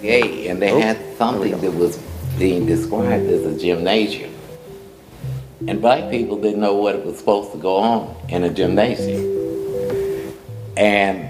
Yay, 0.00 0.48
and 0.48 0.60
they 0.60 0.72
Oh, 0.72 0.80
had 0.80 1.16
something 1.18 1.60
that 1.60 1.72
was 1.72 1.98
being 2.38 2.66
described 2.66 3.26
as 3.26 3.44
a 3.44 3.58
gymnasium. 3.58 4.31
And 5.68 5.80
black 5.80 6.10
people 6.10 6.40
didn't 6.40 6.60
know 6.60 6.74
what 6.74 6.94
it 6.96 7.04
was 7.04 7.18
supposed 7.18 7.52
to 7.52 7.58
go 7.58 7.76
on 7.76 8.16
in 8.28 8.42
a 8.44 8.50
gymnasium. 8.50 9.42
And 10.76 11.28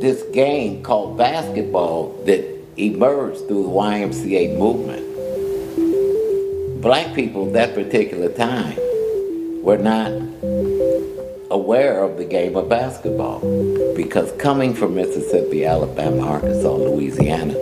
this 0.00 0.22
game 0.32 0.82
called 0.82 1.18
basketball 1.18 2.12
that 2.26 2.44
emerged 2.76 3.48
through 3.48 3.64
the 3.64 3.68
YMCA 3.68 4.56
movement. 4.56 5.02
Black 6.80 7.14
people 7.14 7.48
at 7.48 7.52
that 7.54 7.74
particular 7.74 8.28
time 8.28 8.76
were 9.64 9.78
not 9.78 10.12
aware 11.50 12.04
of 12.04 12.18
the 12.18 12.24
game 12.24 12.54
of 12.54 12.68
basketball 12.68 13.40
because 13.96 14.30
coming 14.32 14.74
from 14.74 14.94
Mississippi, 14.94 15.64
Alabama, 15.64 16.22
Arkansas, 16.22 16.72
Louisiana, 16.72 17.54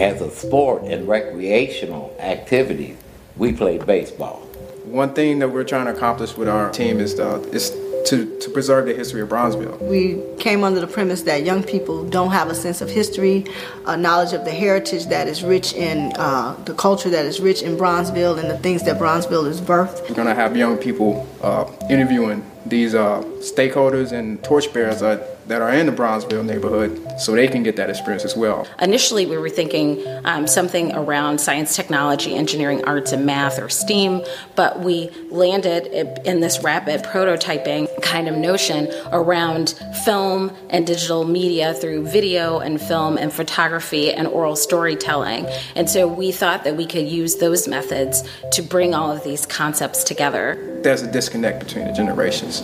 as 0.00 0.20
a 0.22 0.30
sport 0.30 0.84
and 0.84 1.06
recreational 1.06 2.16
activity, 2.20 2.96
we 3.36 3.52
played 3.52 3.86
baseball. 3.86 4.40
One 4.84 5.14
thing 5.14 5.38
that 5.40 5.48
we're 5.48 5.64
trying 5.64 5.86
to 5.86 5.92
accomplish 5.92 6.36
with 6.36 6.48
our 6.48 6.70
team 6.70 7.00
is, 7.00 7.18
uh, 7.18 7.40
is 7.52 7.70
to, 8.06 8.38
to 8.38 8.50
preserve 8.50 8.86
the 8.86 8.94
history 8.94 9.22
of 9.22 9.30
Bronzeville. 9.30 9.80
We 9.80 10.20
came 10.38 10.62
under 10.62 10.78
the 10.78 10.86
premise 10.86 11.22
that 11.22 11.44
young 11.44 11.62
people 11.62 12.04
don't 12.08 12.30
have 12.30 12.48
a 12.48 12.54
sense 12.54 12.80
of 12.80 12.90
history, 12.90 13.46
a 13.86 13.96
knowledge 13.96 14.34
of 14.34 14.44
the 14.44 14.50
heritage 14.50 15.06
that 15.06 15.26
is 15.26 15.42
rich 15.42 15.72
in 15.72 16.12
uh, 16.16 16.54
the 16.64 16.74
culture 16.74 17.10
that 17.10 17.24
is 17.24 17.40
rich 17.40 17.62
in 17.62 17.76
Bronzeville 17.76 18.38
and 18.38 18.50
the 18.50 18.58
things 18.58 18.82
that 18.84 19.00
Bronzeville 19.00 19.46
is 19.46 19.60
birthed. 19.60 20.08
We're 20.08 20.14
going 20.14 20.28
to 20.28 20.34
have 20.34 20.56
young 20.56 20.76
people 20.76 21.26
uh, 21.42 21.70
interviewing 21.90 22.44
these 22.66 22.94
uh, 22.94 23.22
stakeholders 23.38 24.12
and 24.12 24.42
torchbearers 24.44 25.02
uh, 25.02 25.33
that 25.46 25.60
are 25.60 25.70
in 25.70 25.86
the 25.86 25.92
Bronzeville 25.92 26.44
neighborhood 26.44 27.00
so 27.18 27.32
they 27.32 27.48
can 27.48 27.62
get 27.62 27.76
that 27.76 27.90
experience 27.90 28.24
as 28.24 28.36
well. 28.36 28.66
Initially, 28.80 29.26
we 29.26 29.36
were 29.36 29.48
thinking 29.48 30.04
um, 30.24 30.46
something 30.46 30.92
around 30.92 31.40
science, 31.40 31.76
technology, 31.76 32.34
engineering, 32.34 32.84
arts, 32.84 33.12
and 33.12 33.26
math 33.26 33.58
or 33.58 33.68
STEAM, 33.68 34.22
but 34.56 34.80
we 34.80 35.10
landed 35.30 35.86
in 36.26 36.40
this 36.40 36.62
rapid 36.62 37.02
prototyping 37.02 37.88
kind 38.02 38.28
of 38.28 38.36
notion 38.36 38.88
around 39.12 39.70
film 40.04 40.50
and 40.70 40.86
digital 40.86 41.24
media 41.24 41.74
through 41.74 42.06
video 42.06 42.58
and 42.58 42.80
film 42.80 43.16
and 43.18 43.32
photography 43.32 44.12
and 44.12 44.26
oral 44.26 44.56
storytelling. 44.56 45.46
And 45.76 45.88
so 45.88 46.08
we 46.08 46.32
thought 46.32 46.64
that 46.64 46.76
we 46.76 46.86
could 46.86 47.06
use 47.06 47.36
those 47.36 47.68
methods 47.68 48.22
to 48.52 48.62
bring 48.62 48.94
all 48.94 49.10
of 49.10 49.22
these 49.24 49.46
concepts 49.46 50.04
together. 50.04 50.80
There's 50.82 51.02
a 51.02 51.10
disconnect 51.10 51.60
between 51.60 51.86
the 51.86 51.92
generations. 51.92 52.62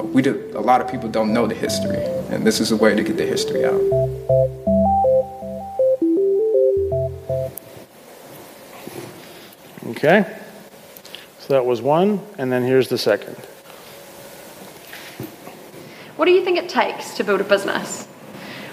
Uh, 0.00 0.04
we 0.04 0.22
do, 0.22 0.50
a 0.54 0.60
lot 0.60 0.80
of 0.80 0.90
people 0.90 1.10
don't 1.10 1.32
know 1.32 1.46
the 1.46 1.54
history, 1.54 2.02
and 2.30 2.46
this 2.46 2.58
is 2.58 2.72
a 2.72 2.76
way 2.76 2.94
to 2.94 3.02
get 3.02 3.18
the 3.18 3.26
history 3.26 3.64
out. 3.66 3.80
Okay. 9.88 10.24
So 11.40 11.52
that 11.52 11.66
was 11.66 11.82
one, 11.82 12.20
and 12.38 12.50
then 12.50 12.62
here's 12.62 12.88
the 12.88 12.96
second. 12.96 13.36
What 16.16 16.24
do 16.24 16.32
you 16.32 16.44
think 16.44 16.56
it 16.56 16.68
takes 16.70 17.14
to 17.16 17.24
build 17.24 17.42
a 17.42 17.44
business? 17.44 18.06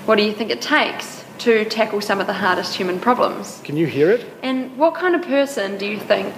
What 0.06 0.16
do 0.16 0.24
you 0.24 0.34
think 0.34 0.50
it 0.50 0.62
takes 0.62 1.26
to 1.40 1.66
tackle 1.66 2.00
some 2.00 2.22
of 2.22 2.28
the 2.28 2.34
hardest 2.34 2.76
human 2.76 3.00
problems? 3.00 3.60
Can 3.66 3.76
you 3.76 3.86
hear 3.86 4.12
it? 4.12 4.26
And 4.44 4.78
what 4.78 4.96
kind 4.96 5.14
of 5.14 5.24
person 5.24 5.78
do 5.78 5.86
you 5.86 6.00
think 6.00 6.34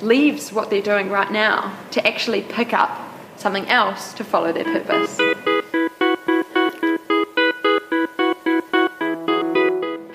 leaves 0.00 0.50
what 0.50 0.70
they're 0.70 0.80
doing 0.80 1.10
right 1.10 1.30
now 1.30 1.76
to 1.90 2.06
actually 2.06 2.40
pick 2.40 2.72
up 2.72 3.09
something 3.40 3.66
else 3.68 4.12
to 4.14 4.24
follow 4.24 4.52
their 4.52 4.64
purpose? 4.64 5.16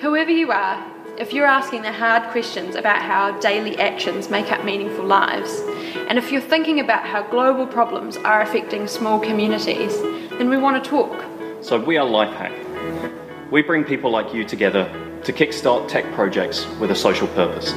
Whoever 0.00 0.30
you 0.30 0.52
are, 0.52 0.92
if 1.18 1.32
you're 1.32 1.46
asking 1.46 1.82
the 1.82 1.92
hard 1.92 2.30
questions 2.30 2.76
about 2.76 3.02
how 3.02 3.38
daily 3.40 3.76
actions 3.78 4.30
make 4.30 4.52
up 4.52 4.64
meaningful 4.64 5.04
lives, 5.04 5.60
and 6.08 6.18
if 6.18 6.30
you're 6.30 6.40
thinking 6.40 6.78
about 6.78 7.04
how 7.04 7.22
global 7.28 7.66
problems 7.66 8.16
are 8.18 8.42
affecting 8.42 8.86
small 8.86 9.18
communities, 9.18 10.00
then 10.38 10.48
we 10.48 10.56
want 10.56 10.82
to 10.82 10.88
talk. 10.88 11.24
So 11.62 11.80
we 11.80 11.96
are 11.96 12.06
Lifehack. 12.06 13.50
We 13.50 13.62
bring 13.62 13.84
people 13.84 14.10
like 14.10 14.32
you 14.32 14.44
together 14.44 14.84
to 15.24 15.32
kickstart 15.32 15.88
tech 15.88 16.04
projects 16.14 16.66
with 16.78 16.92
a 16.92 16.94
social 16.94 17.26
purpose. 17.28 17.72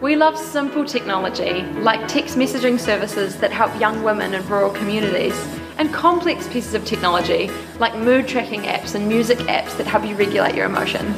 We 0.00 0.16
love 0.16 0.38
simple 0.38 0.86
technology 0.86 1.62
like 1.82 2.08
text 2.08 2.38
messaging 2.38 2.80
services 2.80 3.36
that 3.36 3.52
help 3.52 3.78
young 3.78 4.02
women 4.02 4.32
in 4.32 4.48
rural 4.48 4.70
communities, 4.70 5.34
and 5.76 5.92
complex 5.92 6.48
pieces 6.48 6.72
of 6.72 6.86
technology 6.86 7.50
like 7.78 7.94
mood 7.96 8.26
tracking 8.26 8.62
apps 8.62 8.94
and 8.94 9.06
music 9.06 9.36
apps 9.40 9.76
that 9.76 9.86
help 9.86 10.06
you 10.06 10.14
regulate 10.16 10.54
your 10.54 10.64
emotion. 10.64 11.14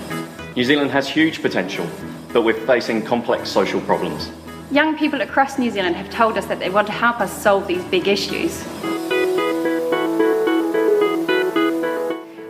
New 0.56 0.64
Zealand 0.64 0.90
has 0.90 1.08
huge 1.08 1.42
potential, 1.42 1.86
but 2.32 2.42
we're 2.42 2.54
facing 2.66 3.02
complex 3.02 3.48
social 3.48 3.80
problems. 3.82 4.32
Young 4.72 4.98
people 4.98 5.20
across 5.20 5.60
New 5.60 5.70
Zealand 5.70 5.94
have 5.94 6.10
told 6.10 6.36
us 6.36 6.46
that 6.46 6.58
they 6.58 6.68
want 6.68 6.88
to 6.88 6.92
help 6.92 7.20
us 7.20 7.32
solve 7.32 7.68
these 7.68 7.84
big 7.84 8.08
issues. 8.08 8.64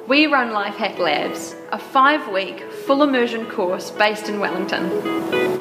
We 0.09 0.27
run 0.29 0.49
Lifehack 0.49 0.99
Labs, 0.99 1.55
a 1.73 1.79
five 1.79 2.27
week 2.33 2.63
full 2.87 3.03
immersion 3.03 3.45
course 3.51 3.91
based 3.91 4.31
in 4.31 4.41
Wellington. 4.41 5.52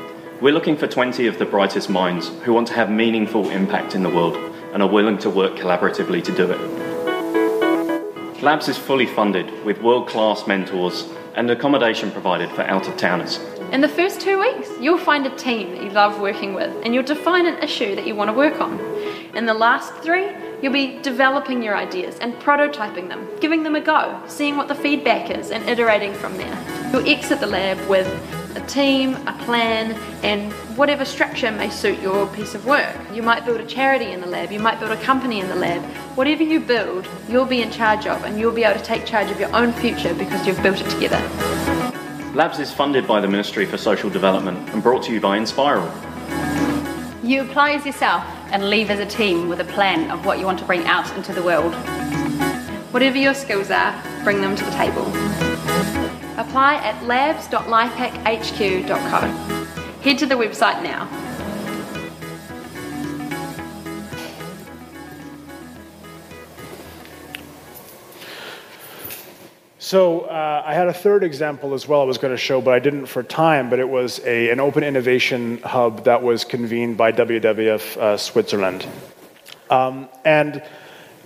We're 0.42 0.54
looking 0.56 0.76
for 0.76 0.88
20 0.88 1.28
of 1.28 1.38
the 1.38 1.46
brightest 1.46 1.88
minds 1.88 2.30
who 2.42 2.54
want 2.54 2.68
to 2.70 2.74
have 2.74 2.90
meaningful 2.90 3.48
impact 3.52 3.94
in 3.94 4.02
the 4.02 4.10
world 4.10 4.36
and 4.74 4.82
are 4.82 4.90
willing 4.90 5.20
to 5.20 5.30
work 5.30 5.56
collaboratively 5.56 6.24
to 6.24 6.36
do 6.36 6.50
it. 6.50 8.42
Labs 8.42 8.68
is 8.68 8.76
fully 8.76 9.06
funded 9.06 9.64
with 9.64 9.84
world 9.84 10.08
class 10.08 10.48
mentors 10.48 11.08
and 11.36 11.48
accommodation 11.52 12.10
provided 12.10 12.50
for 12.54 12.64
out 12.64 12.88
of 12.88 12.98
towners. 12.98 13.38
In 13.72 13.82
the 13.82 13.88
first 13.88 14.20
two 14.20 14.40
weeks, 14.40 14.68
you'll 14.80 14.98
find 14.98 15.28
a 15.28 15.36
team 15.36 15.76
that 15.76 15.84
you 15.84 15.92
love 15.92 16.20
working 16.20 16.56
with 16.56 16.76
and 16.84 16.96
you'll 16.96 17.04
define 17.04 17.46
an 17.46 17.62
issue 17.62 17.96
that 17.96 18.08
you 18.08 18.16
want 18.16 18.30
to 18.30 18.34
work 18.34 18.60
on. 18.60 18.80
In 19.36 19.46
the 19.46 19.54
last 19.54 19.94
three, 19.98 20.28
you'll 20.64 20.74
be 20.74 21.00
developing 21.04 21.62
your 21.62 21.78
ideas 21.78 22.18
and 22.18 22.34
prototyping 22.40 23.10
them, 23.10 23.30
giving 23.42 23.62
them 23.62 23.76
a 23.76 23.82
go, 23.82 24.20
seeing 24.26 24.58
what 24.58 24.70
the 24.70 24.76
feedback 24.76 25.30
is, 25.30 25.52
and 25.52 25.70
iterating 25.70 26.16
from 26.16 26.36
there. 26.38 26.90
You'll 26.92 27.08
exit 27.08 27.40
the 27.40 27.46
lab 27.46 27.78
with 27.88 28.08
a 28.56 28.62
team, 28.68 29.16
a 29.28 29.34
plan, 29.44 29.94
and 30.24 30.52
whatever 30.78 31.06
structure 31.06 31.52
may 31.52 31.70
suit 31.70 32.00
your 32.02 32.28
piece 32.28 32.56
of 32.56 32.66
work. 32.66 32.96
You 33.14 33.24
might 33.24 33.46
build 33.46 33.60
a 33.60 33.66
charity 33.66 34.12
in 34.12 34.22
the 34.22 34.28
lab, 34.28 34.52
you 34.52 34.60
might 34.60 34.80
build 34.80 34.92
a 34.92 35.02
company 35.02 35.40
in 35.40 35.48
the 35.48 35.56
lab. 35.56 35.82
Whatever 36.16 36.44
you 36.44 36.60
build, 36.60 37.08
you'll 37.28 37.46
be 37.46 37.62
in 37.62 37.72
charge 37.72 38.08
of, 38.08 38.24
and 38.24 38.40
you'll 38.40 38.52
be 38.52 38.64
able 38.64 38.80
to 38.80 38.86
take 38.86 39.06
charge 39.06 39.30
of 39.32 39.40
your 39.40 39.54
own 39.56 39.74
future 39.74 40.14
because 40.14 40.46
you've 40.46 40.62
built 40.62 40.80
it 40.80 40.90
together. 40.90 41.20
Labs 42.34 42.60
is 42.60 42.72
funded 42.72 43.08
by 43.08 43.20
the 43.20 43.28
Ministry 43.28 43.66
for 43.66 43.78
Social 43.78 44.10
Development 44.10 44.58
and 44.70 44.82
brought 44.82 45.04
to 45.04 45.14
you 45.14 45.20
by 45.20 45.38
Enspiral. 45.38 45.90
You 47.24 47.42
apply 47.42 47.72
as 47.72 47.86
yourself 47.86 48.24
and 48.52 48.70
leave 48.70 48.90
as 48.90 49.00
a 49.00 49.06
team 49.06 49.50
with 49.50 49.60
a 49.60 49.66
plan 49.66 50.10
of 50.12 50.26
what 50.26 50.40
you 50.40 50.46
want 50.46 50.60
to 50.60 50.66
bring 50.66 50.86
out 50.86 51.14
into 51.16 51.34
the 51.34 51.44
world. 51.44 51.74
Whatever 52.92 53.18
your 53.18 53.34
skills 53.34 53.70
are, 53.72 54.02
bring 54.24 54.42
them 54.42 54.56
to 54.56 54.66
the 54.66 54.72
table. 54.72 56.11
Apply 56.38 56.76
at 56.76 57.04
labs.lifehackhq.co. 57.06 59.62
Head 60.02 60.18
to 60.18 60.26
the 60.26 60.36
website 60.36 60.82
now. 60.82 61.08
So 69.92 70.22
uh, 70.22 70.64
I 70.66 70.74
had 70.74 70.88
a 70.88 70.94
third 70.94 71.22
example 71.22 71.74
as 71.74 71.86
well 71.86 72.02
I 72.02 72.06
was 72.06 72.18
going 72.18 72.34
to 72.34 72.38
show, 72.38 72.62
but 72.62 72.74
I 72.74 72.80
didn't 72.80 73.08
for 73.08 73.24
time. 73.24 73.70
But 73.70 73.80
it 73.80 73.90
was 73.90 74.22
a, 74.24 74.50
an 74.50 74.62
open 74.62 74.86
innovation 74.86 75.58
hub 75.64 76.06
that 76.06 76.24
was 76.24 76.46
convened 76.46 76.96
by 76.96 77.12
WWF 77.12 77.98
uh, 77.98 78.16
Switzerland. 78.16 78.88
Um, 79.70 80.08
and 80.24 80.64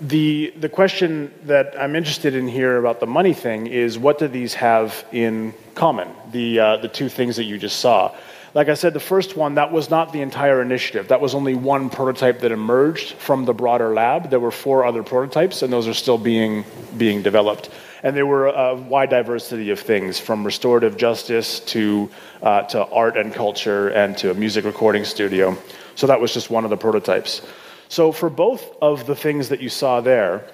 the, 0.01 0.53
the 0.57 0.69
question 0.69 1.33
that 1.43 1.79
I'm 1.79 1.95
interested 1.95 2.35
in 2.35 2.47
here 2.47 2.77
about 2.77 2.99
the 2.99 3.07
money 3.07 3.33
thing 3.33 3.67
is 3.67 3.97
what 3.97 4.19
do 4.19 4.27
these 4.27 4.53
have 4.55 5.05
in 5.11 5.53
common? 5.73 6.09
The, 6.31 6.59
uh, 6.59 6.77
the 6.77 6.87
two 6.87 7.09
things 7.09 7.37
that 7.37 7.45
you 7.45 7.57
just 7.57 7.79
saw. 7.79 8.13
Like 8.53 8.69
I 8.69 8.73
said, 8.73 8.93
the 8.93 9.01
first 9.01 9.35
one, 9.35 9.55
that 9.55 9.73
was 9.73 9.89
not 9.89 10.13
the 10.13 10.21
entire 10.21 10.61
initiative. 10.61 11.09
That 11.09 11.19
was 11.19 11.35
only 11.35 11.55
one 11.55 11.89
prototype 11.89 12.39
that 12.39 12.53
emerged 12.53 13.13
from 13.15 13.43
the 13.43 13.53
broader 13.53 13.93
lab. 13.93 14.29
There 14.29 14.39
were 14.39 14.51
four 14.51 14.85
other 14.85 15.03
prototypes, 15.03 15.61
and 15.61 15.73
those 15.73 15.89
are 15.89 15.93
still 15.93 16.17
being, 16.17 16.63
being 16.97 17.21
developed. 17.21 17.69
And 18.01 18.15
there 18.15 18.25
were 18.25 18.47
a 18.47 18.75
wide 18.75 19.09
diversity 19.09 19.71
of 19.71 19.81
things, 19.81 20.19
from 20.19 20.45
restorative 20.45 20.95
justice 20.95 21.59
to, 21.61 22.09
uh, 22.41 22.61
to 22.63 22.85
art 22.85 23.17
and 23.17 23.33
culture 23.33 23.89
and 23.89 24.17
to 24.19 24.31
a 24.31 24.33
music 24.33 24.63
recording 24.63 25.03
studio. 25.03 25.57
So 25.95 26.07
that 26.07 26.21
was 26.21 26.33
just 26.33 26.49
one 26.49 26.63
of 26.63 26.69
the 26.69 26.77
prototypes. 26.77 27.41
So 27.89 28.11
for 28.11 28.29
both 28.29 28.63
of 28.81 29.05
the 29.05 29.15
things 29.15 29.49
that 29.49 29.61
you 29.61 29.69
saw 29.69 30.01
there, 30.01 30.47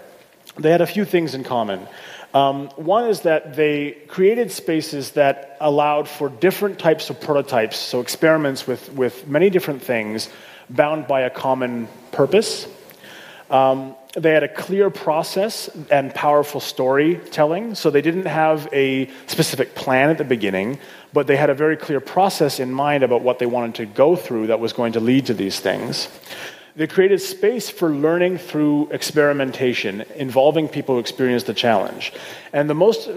they 0.58 0.72
had 0.72 0.82
a 0.82 0.88
few 0.88 1.06
things 1.06 1.34
in 1.34 1.44
common. 1.44 1.88
Um, 2.34 2.68
one 2.78 3.10
is 3.10 3.22
that 3.22 3.56
they 3.56 3.92
created 4.08 4.52
spaces 4.52 5.12
that 5.12 5.58
allowed 5.60 6.08
for 6.08 6.30
different 6.30 6.80
types 6.80 7.10
of 7.10 7.20
prototypes, 7.20 7.78
so 7.78 8.00
experiments 8.00 8.66
with, 8.66 8.92
with 8.94 9.28
many 9.28 9.50
different 9.50 9.82
things 9.82 10.30
bound 10.70 11.08
by 11.08 11.22
a 11.22 11.30
common 11.30 11.88
purpose. 12.12 12.68
Um, 13.50 13.96
they 14.16 14.32
had 14.32 14.44
a 14.44 14.54
clear 14.54 14.90
process 14.90 15.70
and 15.90 16.14
powerful 16.16 16.62
storytelling, 16.62 17.76
so 17.76 17.90
they 17.90 18.02
didn't 18.02 18.26
have 18.26 18.68
a 18.72 19.10
specific 19.28 19.76
plan 19.76 20.10
at 20.10 20.18
the 20.18 20.24
beginning, 20.24 20.80
but 21.12 21.28
they 21.28 21.36
had 21.36 21.50
a 21.50 21.54
very 21.54 21.76
clear 21.76 22.00
process 22.00 22.60
in 22.60 22.72
mind 22.72 23.04
about 23.04 23.22
what 23.22 23.40
they 23.40 23.46
wanted 23.46 23.76
to 23.76 23.86
go 23.86 24.16
through 24.16 24.48
that 24.48 24.60
was 24.60 24.72
going 24.72 24.94
to 24.94 25.02
lead 25.02 25.26
to 25.26 25.34
these 25.34 25.60
things. 25.60 26.08
They 26.82 26.88
created 26.88 27.22
space 27.22 27.70
for 27.70 27.92
learning 27.92 28.40
through 28.40 28.90
experimentation, 28.90 30.04
involving 30.16 30.68
people 30.68 30.96
who 30.96 31.00
experience 31.00 31.44
the 31.44 31.54
challenge. 31.54 32.12
And 32.54 32.68
the 32.68 32.74
most, 32.74 33.08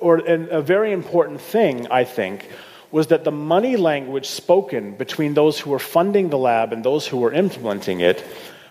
or 0.00 0.16
and 0.16 0.48
a 0.48 0.62
very 0.62 0.92
important 0.92 1.42
thing, 1.42 1.86
I 1.88 2.04
think, 2.04 2.48
was 2.90 3.08
that 3.08 3.24
the 3.24 3.30
money 3.30 3.76
language 3.76 4.26
spoken 4.26 4.94
between 4.94 5.34
those 5.34 5.60
who 5.60 5.68
were 5.68 5.78
funding 5.78 6.30
the 6.30 6.38
lab 6.38 6.72
and 6.72 6.82
those 6.82 7.06
who 7.06 7.18
were 7.18 7.34
implementing 7.34 8.00
it 8.00 8.24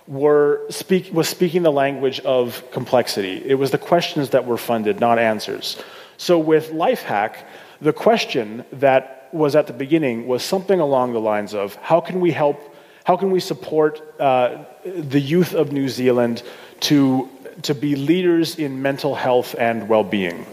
were 0.08 0.66
speak, 0.72 1.14
was 1.14 1.30
speaking 1.30 1.62
the 1.62 1.72
language 1.72 2.20
of 2.22 2.64
complexity. 2.72 3.44
It 3.46 3.60
was 3.60 3.70
the 3.70 3.78
questions 3.78 4.32
that 4.32 4.48
were 4.48 4.58
funded, 4.58 5.00
not 5.00 5.20
answers. 5.20 5.78
So 6.18 6.40
with 6.40 6.72
Lifehack, 6.72 7.36
the 7.80 7.94
question 7.94 8.66
that 8.72 9.30
was 9.32 9.56
at 9.56 9.68
the 9.68 9.74
beginning 9.74 10.26
was 10.26 10.42
something 10.42 10.80
along 10.80 11.14
the 11.14 11.22
lines 11.22 11.54
of 11.54 11.76
how 11.76 12.02
can 12.02 12.20
we 12.20 12.32
help 12.32 12.71
how 13.12 13.18
can 13.18 13.30
we 13.30 13.42
support 13.42 14.02
uh, 14.22 14.64
the 14.86 15.20
youth 15.20 15.54
of 15.54 15.74
New 15.74 15.90
Zealand 15.90 16.44
to, 16.80 17.28
to 17.64 17.76
be 17.76 17.98
leaders 17.98 18.58
in 18.58 18.82
mental 18.82 19.16
health 19.16 19.54
and 19.60 19.90
well 19.90 20.06
being? 20.06 20.46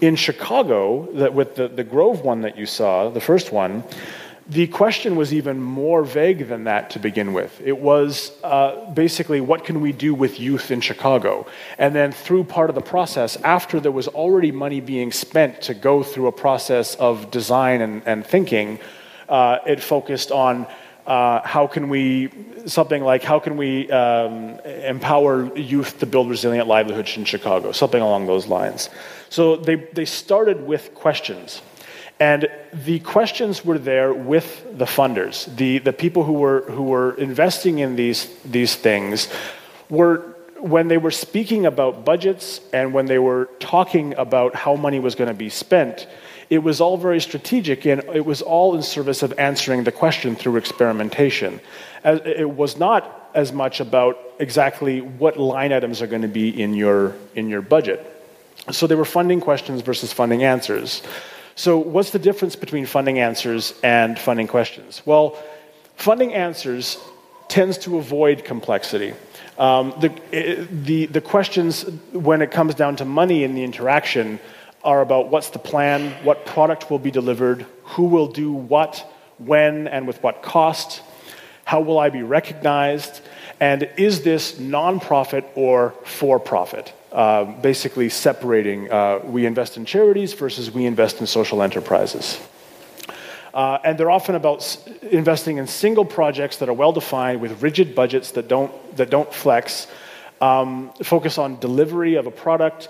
In 0.00 0.14
Chicago, 0.14 1.08
that 1.14 1.34
with 1.34 1.56
the, 1.56 1.66
the 1.66 1.82
Grove 1.82 2.20
one 2.20 2.42
that 2.42 2.56
you 2.56 2.64
saw, 2.64 3.10
the 3.10 3.20
first 3.20 3.50
one, 3.50 3.82
the 4.48 4.68
question 4.68 5.16
was 5.16 5.34
even 5.34 5.60
more 5.60 6.04
vague 6.04 6.46
than 6.46 6.62
that 6.62 6.90
to 6.90 7.00
begin 7.00 7.32
with. 7.32 7.60
It 7.60 7.78
was 7.78 8.30
uh, 8.44 8.88
basically, 8.92 9.40
what 9.40 9.64
can 9.64 9.80
we 9.80 9.90
do 9.90 10.14
with 10.14 10.38
youth 10.38 10.70
in 10.70 10.80
Chicago? 10.80 11.44
And 11.76 11.92
then, 11.92 12.12
through 12.12 12.44
part 12.44 12.70
of 12.70 12.76
the 12.76 12.82
process, 12.82 13.34
after 13.42 13.80
there 13.80 13.90
was 13.90 14.06
already 14.06 14.52
money 14.52 14.80
being 14.80 15.10
spent 15.10 15.60
to 15.62 15.74
go 15.74 16.04
through 16.04 16.28
a 16.28 16.38
process 16.46 16.94
of 16.94 17.32
design 17.32 17.80
and, 17.80 18.02
and 18.06 18.24
thinking, 18.24 18.78
uh, 19.28 19.58
it 19.66 19.82
focused 19.82 20.30
on 20.30 20.68
uh, 21.06 21.40
how 21.46 21.66
can 21.66 21.88
we, 21.88 22.30
something 22.66 23.02
like, 23.02 23.22
how 23.22 23.38
can 23.38 23.56
we 23.56 23.90
um, 23.90 24.58
empower 24.60 25.56
youth 25.56 26.00
to 26.00 26.06
build 26.06 26.28
resilient 26.28 26.66
livelihoods 26.66 27.16
in 27.16 27.24
Chicago? 27.24 27.72
Something 27.72 28.02
along 28.02 28.26
those 28.26 28.46
lines. 28.48 28.90
So 29.30 29.56
they, 29.56 29.76
they 29.76 30.04
started 30.04 30.66
with 30.66 30.94
questions. 30.94 31.62
And 32.18 32.48
the 32.72 33.00
questions 33.00 33.64
were 33.64 33.78
there 33.78 34.12
with 34.12 34.78
the 34.78 34.86
funders. 34.86 35.54
The, 35.54 35.78
the 35.78 35.92
people 35.92 36.24
who 36.24 36.32
were, 36.32 36.62
who 36.62 36.84
were 36.84 37.14
investing 37.14 37.78
in 37.78 37.94
these, 37.94 38.28
these 38.42 38.74
things 38.74 39.28
were, 39.90 40.34
when 40.58 40.88
they 40.88 40.96
were 40.96 41.10
speaking 41.10 41.66
about 41.66 42.04
budgets 42.04 42.60
and 42.72 42.94
when 42.94 43.06
they 43.06 43.18
were 43.18 43.50
talking 43.60 44.14
about 44.14 44.54
how 44.54 44.76
money 44.76 44.98
was 44.98 45.14
going 45.14 45.28
to 45.28 45.34
be 45.34 45.50
spent, 45.50 46.06
it 46.48 46.58
was 46.58 46.80
all 46.80 46.96
very 46.96 47.20
strategic 47.20 47.86
and 47.86 48.02
it 48.14 48.24
was 48.24 48.42
all 48.42 48.74
in 48.76 48.82
service 48.82 49.22
of 49.22 49.38
answering 49.38 49.84
the 49.84 49.92
question 49.92 50.36
through 50.36 50.56
experimentation. 50.56 51.60
It 52.04 52.48
was 52.48 52.76
not 52.76 53.30
as 53.34 53.52
much 53.52 53.80
about 53.80 54.18
exactly 54.38 55.00
what 55.00 55.38
line 55.38 55.72
items 55.72 56.00
are 56.02 56.06
going 56.06 56.22
to 56.22 56.28
be 56.28 56.48
in 56.62 56.74
your, 56.74 57.14
in 57.34 57.48
your 57.48 57.62
budget. 57.62 58.12
So 58.70 58.86
they 58.86 58.94
were 58.94 59.04
funding 59.04 59.40
questions 59.40 59.82
versus 59.82 60.12
funding 60.12 60.42
answers. 60.44 61.02
So, 61.54 61.78
what's 61.78 62.10
the 62.10 62.18
difference 62.18 62.54
between 62.54 62.84
funding 62.84 63.18
answers 63.18 63.72
and 63.82 64.18
funding 64.18 64.46
questions? 64.46 65.00
Well, 65.06 65.42
funding 65.96 66.34
answers 66.34 66.98
tends 67.48 67.78
to 67.78 67.96
avoid 67.96 68.44
complexity. 68.44 69.14
Um, 69.58 69.94
the, 70.00 70.66
the, 70.70 71.06
the 71.06 71.20
questions, 71.22 71.84
when 72.12 72.42
it 72.42 72.50
comes 72.50 72.74
down 72.74 72.96
to 72.96 73.06
money 73.06 73.42
in 73.42 73.54
the 73.54 73.64
interaction, 73.64 74.38
are 74.86 75.02
about 75.02 75.28
what's 75.28 75.50
the 75.50 75.58
plan, 75.58 76.12
what 76.24 76.46
product 76.46 76.90
will 76.90 76.98
be 76.98 77.10
delivered, 77.10 77.66
who 77.82 78.04
will 78.04 78.28
do 78.28 78.52
what, 78.52 79.04
when, 79.38 79.86
and 79.88 80.06
with 80.06 80.22
what 80.22 80.42
cost, 80.42 81.02
how 81.64 81.80
will 81.80 81.98
I 81.98 82.10
be 82.10 82.22
recognized, 82.22 83.20
and 83.58 83.88
is 83.96 84.22
this 84.22 84.52
nonprofit 84.52 85.44
or 85.56 85.94
for 86.04 86.38
profit? 86.38 86.92
Uh, 87.10 87.44
basically, 87.44 88.08
separating 88.08 88.90
uh, 88.92 89.20
we 89.24 89.46
invest 89.46 89.76
in 89.76 89.84
charities 89.84 90.32
versus 90.34 90.70
we 90.70 90.86
invest 90.86 91.20
in 91.20 91.26
social 91.26 91.62
enterprises. 91.62 92.38
Uh, 93.52 93.78
and 93.84 93.98
they're 93.98 94.10
often 94.10 94.34
about 94.34 94.58
s- 94.58 94.86
investing 95.10 95.56
in 95.56 95.66
single 95.66 96.04
projects 96.04 96.58
that 96.58 96.68
are 96.68 96.74
well 96.74 96.92
defined 96.92 97.40
with 97.40 97.62
rigid 97.62 97.94
budgets 97.94 98.32
that 98.32 98.48
don't, 98.48 98.70
that 98.96 99.08
don't 99.08 99.32
flex, 99.32 99.86
um, 100.42 100.92
focus 101.02 101.38
on 101.38 101.58
delivery 101.58 102.16
of 102.16 102.26
a 102.26 102.30
product, 102.30 102.88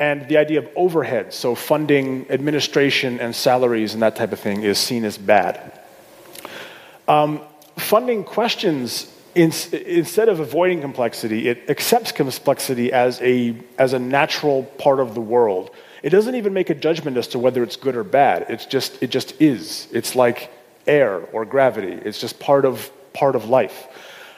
and 0.00 0.28
the 0.28 0.36
idea 0.36 0.58
of 0.60 0.68
overhead, 0.76 1.32
so 1.32 1.54
funding, 1.54 2.30
administration, 2.30 3.20
and 3.20 3.34
salaries 3.34 3.94
and 3.94 4.02
that 4.02 4.16
type 4.16 4.32
of 4.32 4.40
thing, 4.40 4.62
is 4.62 4.78
seen 4.78 5.04
as 5.04 5.18
bad. 5.18 5.80
Um, 7.08 7.40
funding 7.76 8.24
questions 8.24 9.12
in, 9.34 9.52
instead 9.72 10.28
of 10.28 10.40
avoiding 10.40 10.80
complexity, 10.80 11.48
it 11.48 11.68
accepts 11.68 12.12
complexity 12.12 12.92
as 12.92 13.20
a, 13.22 13.56
as 13.78 13.92
a 13.92 13.98
natural 13.98 14.64
part 14.78 15.00
of 15.00 15.14
the 15.14 15.20
world. 15.20 15.70
It 16.02 16.10
doesn't 16.10 16.34
even 16.34 16.52
make 16.52 16.70
a 16.70 16.74
judgment 16.74 17.16
as 17.16 17.28
to 17.28 17.38
whether 17.38 17.62
it's 17.62 17.76
good 17.76 17.96
or 17.96 18.04
bad. 18.04 18.46
It's 18.48 18.66
just, 18.66 19.02
it 19.02 19.10
just 19.10 19.40
is. 19.40 19.88
It's 19.92 20.14
like 20.14 20.50
air 20.86 21.20
or 21.32 21.44
gravity. 21.44 21.92
It's 21.92 22.20
just 22.20 22.38
part 22.38 22.64
of, 22.64 22.90
part 23.12 23.36
of 23.36 23.48
life. 23.48 23.88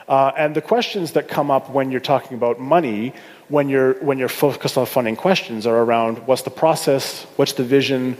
Uh, 0.08 0.32
and 0.36 0.56
the 0.56 0.62
questions 0.62 1.12
that 1.12 1.28
come 1.28 1.50
up 1.50 1.70
when 1.70 1.90
you're 1.90 2.00
talking 2.00 2.36
about 2.36 2.58
money, 2.58 3.14
when 3.50 3.68
you're, 3.68 3.94
when 3.94 4.18
you're 4.18 4.28
focused 4.28 4.78
on 4.78 4.86
funding 4.86 5.16
questions, 5.16 5.66
are 5.66 5.76
around 5.76 6.26
what's 6.26 6.42
the 6.42 6.50
process, 6.50 7.24
what's 7.36 7.52
the 7.52 7.64
vision, 7.64 8.16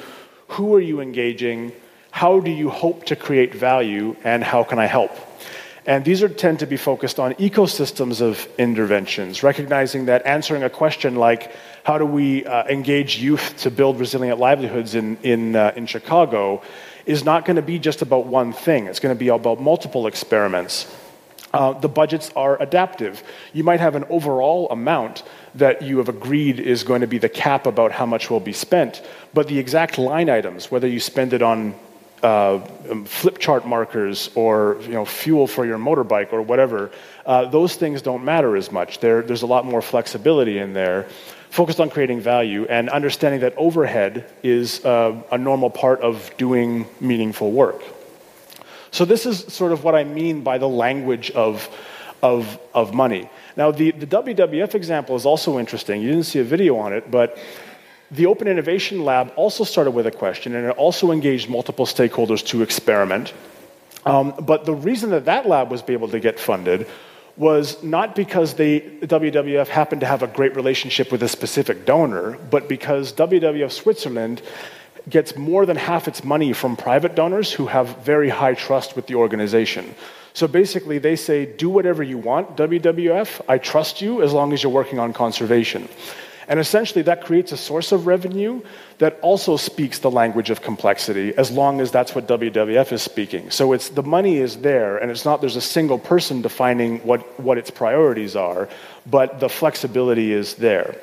who 0.48 0.74
are 0.74 0.80
you 0.80 1.00
engaging, 1.00 1.72
how 2.10 2.40
do 2.40 2.50
you 2.50 2.68
hope 2.68 3.06
to 3.06 3.16
create 3.16 3.54
value, 3.54 4.16
and 4.24 4.42
how 4.42 4.64
can 4.64 4.78
I 4.78 4.86
help? 4.86 5.12
And 5.86 6.04
these 6.04 6.22
are, 6.22 6.28
tend 6.28 6.58
to 6.58 6.66
be 6.66 6.76
focused 6.76 7.18
on 7.18 7.34
ecosystems 7.34 8.20
of 8.20 8.46
interventions, 8.58 9.42
recognizing 9.42 10.06
that 10.06 10.26
answering 10.26 10.62
a 10.62 10.70
question 10.70 11.14
like, 11.14 11.52
how 11.84 11.96
do 11.96 12.04
we 12.04 12.44
uh, 12.44 12.64
engage 12.66 13.18
youth 13.18 13.56
to 13.58 13.70
build 13.70 13.98
resilient 13.98 14.38
livelihoods 14.38 14.94
in, 14.94 15.16
in, 15.22 15.56
uh, 15.56 15.72
in 15.76 15.86
Chicago, 15.86 16.62
is 17.06 17.24
not 17.24 17.44
going 17.44 17.56
to 17.56 17.62
be 17.62 17.78
just 17.78 18.02
about 18.02 18.26
one 18.26 18.52
thing. 18.52 18.86
It's 18.86 19.00
going 19.00 19.14
to 19.14 19.18
be 19.18 19.28
about 19.28 19.60
multiple 19.60 20.06
experiments. 20.06 20.86
Uh, 21.52 21.72
the 21.72 21.88
budgets 21.88 22.30
are 22.36 22.60
adaptive. 22.62 23.22
You 23.52 23.64
might 23.64 23.80
have 23.80 23.96
an 23.96 24.04
overall 24.08 24.68
amount 24.70 25.24
that 25.56 25.82
you 25.82 25.98
have 25.98 26.08
agreed 26.08 26.60
is 26.60 26.84
going 26.84 27.00
to 27.00 27.08
be 27.08 27.18
the 27.18 27.28
cap 27.28 27.66
about 27.66 27.90
how 27.92 28.06
much 28.06 28.30
will 28.30 28.40
be 28.40 28.52
spent, 28.52 29.02
but 29.34 29.48
the 29.48 29.58
exact 29.58 29.98
line 29.98 30.30
items, 30.30 30.70
whether 30.70 30.86
you 30.86 31.00
spend 31.00 31.32
it 31.32 31.42
on 31.42 31.74
uh, 32.22 32.60
um, 32.90 33.04
flip 33.04 33.38
chart 33.38 33.66
markers 33.66 34.30
or 34.34 34.76
you 34.82 34.92
know, 34.92 35.04
fuel 35.04 35.46
for 35.46 35.66
your 35.66 35.78
motorbike 35.78 36.32
or 36.32 36.42
whatever, 36.42 36.90
uh, 37.26 37.46
those 37.46 37.74
things 37.74 38.02
don't 38.02 38.24
matter 38.24 38.56
as 38.56 38.70
much. 38.70 39.00
There, 39.00 39.22
there's 39.22 39.42
a 39.42 39.46
lot 39.46 39.64
more 39.64 39.82
flexibility 39.82 40.58
in 40.58 40.72
there, 40.72 41.06
focused 41.48 41.80
on 41.80 41.90
creating 41.90 42.20
value 42.20 42.66
and 42.66 42.88
understanding 42.90 43.40
that 43.40 43.54
overhead 43.56 44.30
is 44.42 44.84
uh, 44.84 45.20
a 45.32 45.38
normal 45.38 45.70
part 45.70 46.00
of 46.00 46.30
doing 46.36 46.86
meaningful 47.00 47.50
work. 47.50 47.82
So, 48.90 49.04
this 49.04 49.26
is 49.26 49.40
sort 49.52 49.72
of 49.72 49.84
what 49.84 49.94
I 49.94 50.04
mean 50.04 50.42
by 50.42 50.58
the 50.58 50.68
language 50.68 51.30
of, 51.30 51.68
of, 52.22 52.58
of 52.74 52.92
money. 52.92 53.30
Now, 53.56 53.70
the, 53.70 53.92
the 53.92 54.06
WWF 54.06 54.74
example 54.74 55.16
is 55.16 55.26
also 55.26 55.58
interesting. 55.58 56.02
You 56.02 56.10
didn't 56.10 56.26
see 56.26 56.40
a 56.40 56.44
video 56.44 56.76
on 56.76 56.92
it, 56.92 57.10
but 57.10 57.38
the 58.10 58.26
Open 58.26 58.48
Innovation 58.48 59.04
Lab 59.04 59.32
also 59.36 59.62
started 59.64 59.92
with 59.92 60.06
a 60.06 60.10
question, 60.10 60.54
and 60.54 60.66
it 60.66 60.76
also 60.76 61.12
engaged 61.12 61.48
multiple 61.48 61.86
stakeholders 61.86 62.44
to 62.46 62.62
experiment. 62.62 63.32
Um, 64.04 64.34
but 64.40 64.64
the 64.64 64.74
reason 64.74 65.10
that 65.10 65.26
that 65.26 65.46
lab 65.46 65.70
was 65.70 65.82
able 65.88 66.08
to 66.08 66.18
get 66.18 66.40
funded 66.40 66.86
was 67.36 67.82
not 67.82 68.16
because 68.16 68.54
the 68.54 68.80
WWF 69.02 69.68
happened 69.68 70.00
to 70.00 70.06
have 70.06 70.22
a 70.22 70.26
great 70.26 70.56
relationship 70.56 71.12
with 71.12 71.22
a 71.22 71.28
specific 71.28 71.86
donor, 71.86 72.36
but 72.50 72.68
because 72.68 73.12
WWF 73.12 73.70
Switzerland 73.70 74.42
gets 75.08 75.36
more 75.36 75.66
than 75.66 75.76
half 75.76 76.08
its 76.08 76.24
money 76.24 76.52
from 76.52 76.76
private 76.76 77.14
donors 77.14 77.52
who 77.52 77.66
have 77.66 78.04
very 78.04 78.28
high 78.28 78.54
trust 78.54 78.96
with 78.96 79.06
the 79.06 79.14
organization. 79.14 79.94
So 80.32 80.46
basically, 80.46 80.98
they 80.98 81.16
say, 81.16 81.46
do 81.46 81.68
whatever 81.68 82.02
you 82.02 82.18
want, 82.18 82.56
WWF. 82.56 83.40
I 83.48 83.58
trust 83.58 84.00
you 84.00 84.22
as 84.22 84.32
long 84.32 84.52
as 84.52 84.62
you're 84.62 84.72
working 84.72 84.98
on 84.98 85.12
conservation. 85.12 85.88
And 86.46 86.58
essentially, 86.58 87.02
that 87.02 87.24
creates 87.24 87.52
a 87.52 87.56
source 87.56 87.92
of 87.92 88.06
revenue 88.06 88.60
that 88.98 89.20
also 89.22 89.56
speaks 89.56 90.00
the 90.00 90.10
language 90.10 90.50
of 90.50 90.62
complexity, 90.62 91.32
as 91.36 91.50
long 91.50 91.80
as 91.80 91.92
that's 91.92 92.12
what 92.14 92.26
WWF 92.26 92.90
is 92.90 93.02
speaking. 93.02 93.50
So 93.50 93.72
it's 93.72 93.90
the 93.90 94.02
money 94.02 94.38
is 94.38 94.56
there, 94.56 94.98
and 94.98 95.12
it's 95.12 95.24
not 95.24 95.40
there's 95.40 95.54
a 95.54 95.60
single 95.60 95.98
person 95.98 96.42
defining 96.42 96.98
what, 97.00 97.20
what 97.38 97.56
its 97.56 97.70
priorities 97.70 98.34
are, 98.34 98.68
but 99.06 99.38
the 99.38 99.48
flexibility 99.48 100.32
is 100.32 100.54
there. 100.56 100.96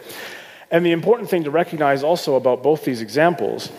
And 0.70 0.86
the 0.86 0.92
important 0.92 1.30
thing 1.30 1.46
to 1.46 1.52
recognize 1.52 2.04
also 2.04 2.36
about 2.36 2.62
both 2.62 2.84
these 2.84 3.02
examples 3.02 3.72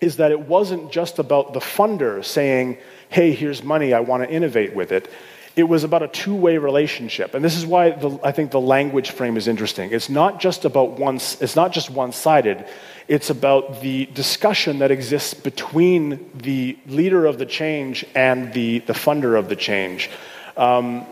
is 0.00 0.16
that 0.16 0.30
it 0.30 0.40
wasn't 0.40 0.92
just 0.92 1.18
about 1.18 1.52
the 1.52 1.60
funder 1.60 2.24
saying, 2.24 2.78
hey, 3.08 3.32
here's 3.32 3.62
money, 3.62 3.92
I 3.92 4.00
want 4.00 4.22
to 4.22 4.30
innovate 4.30 4.74
with 4.74 4.92
it. 4.92 5.10
It 5.56 5.64
was 5.64 5.82
about 5.82 6.04
a 6.04 6.08
two-way 6.08 6.58
relationship. 6.58 7.34
And 7.34 7.44
this 7.44 7.56
is 7.56 7.66
why 7.66 7.90
the, 7.90 8.16
i 8.22 8.30
think 8.30 8.52
the 8.52 8.60
language 8.60 9.10
frame 9.10 9.36
is 9.36 9.48
interesting. 9.48 9.90
It's 9.90 10.08
not 10.08 10.38
just 10.38 10.64
about 10.64 11.00
one 11.00 11.16
it's 11.16 11.56
not 11.56 11.72
just 11.72 11.90
one-sided. 11.90 12.64
It's 13.08 13.30
about 13.30 13.80
the 13.80 14.06
discussion 14.06 14.78
that 14.80 14.92
exists 14.92 15.34
between 15.34 16.30
the 16.32 16.78
leader 16.86 17.26
of 17.26 17.38
the 17.38 17.46
change 17.46 18.04
and 18.14 18.52
the, 18.52 18.80
the 18.80 18.92
funder 18.92 19.36
of 19.36 19.48
the 19.48 19.56
change. 19.56 20.10
Um, 20.56 21.06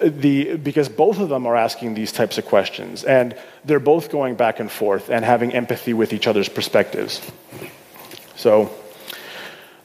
the, 0.00 0.56
because 0.56 0.88
both 0.88 1.20
of 1.20 1.28
them 1.28 1.46
are 1.46 1.56
asking 1.56 1.94
these 1.94 2.12
types 2.12 2.38
of 2.38 2.46
questions 2.46 3.04
and 3.04 3.36
they're 3.64 3.80
both 3.80 4.10
going 4.10 4.34
back 4.34 4.58
and 4.58 4.70
forth 4.70 5.08
and 5.08 5.24
having 5.24 5.52
empathy 5.52 5.92
with 5.92 6.12
each 6.12 6.26
other's 6.26 6.48
perspectives 6.48 7.20
so 8.38 8.70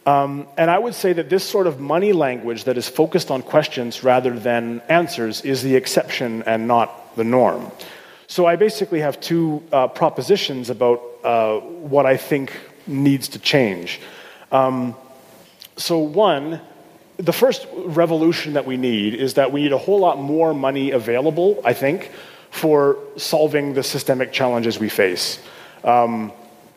um, 0.06 0.48
and 0.58 0.70
I 0.70 0.78
would 0.78 0.96
say 0.96 1.14
that 1.14 1.30
this 1.30 1.44
sort 1.44 1.66
of 1.66 1.80
money 1.80 2.12
language 2.12 2.66
that 2.66 2.78
is 2.78 2.90
focused 2.90 3.32
on 3.32 3.42
questions 3.42 4.04
rather 4.04 4.38
than 4.38 4.82
answers 4.90 5.42
is 5.42 5.64
the 5.64 5.76
exception 5.76 6.44
and 6.44 6.68
not 6.68 7.16
the 7.16 7.24
norm. 7.24 7.72
So 8.28 8.46
I 8.46 8.58
basically 8.58 9.00
have 9.00 9.22
two 9.22 9.64
uh, 9.72 9.88
propositions 9.88 10.70
about 10.70 11.02
uh, 11.24 11.60
what 11.60 12.06
I 12.06 12.18
think 12.18 12.52
needs 12.86 13.30
to 13.30 13.40
change. 13.40 14.02
Um, 14.52 14.96
so, 15.78 16.00
one, 16.00 16.60
the 17.18 17.34
first 17.34 17.66
revolution 17.74 18.54
that 18.54 18.66
we 18.66 18.76
need 18.76 19.14
is 19.14 19.36
that 19.36 19.52
we 19.52 19.64
need 19.64 19.72
a 19.72 19.78
whole 19.78 20.00
lot 20.00 20.20
more 20.20 20.54
money 20.54 20.92
available, 20.92 21.62
I 21.64 21.74
think, 21.74 22.12
for 22.52 22.98
solving 23.18 23.74
the 23.74 23.84
systemic 23.84 24.34
challenges 24.34 24.80
we 24.80 24.90
face. 24.90 25.40
Um, 25.84 26.34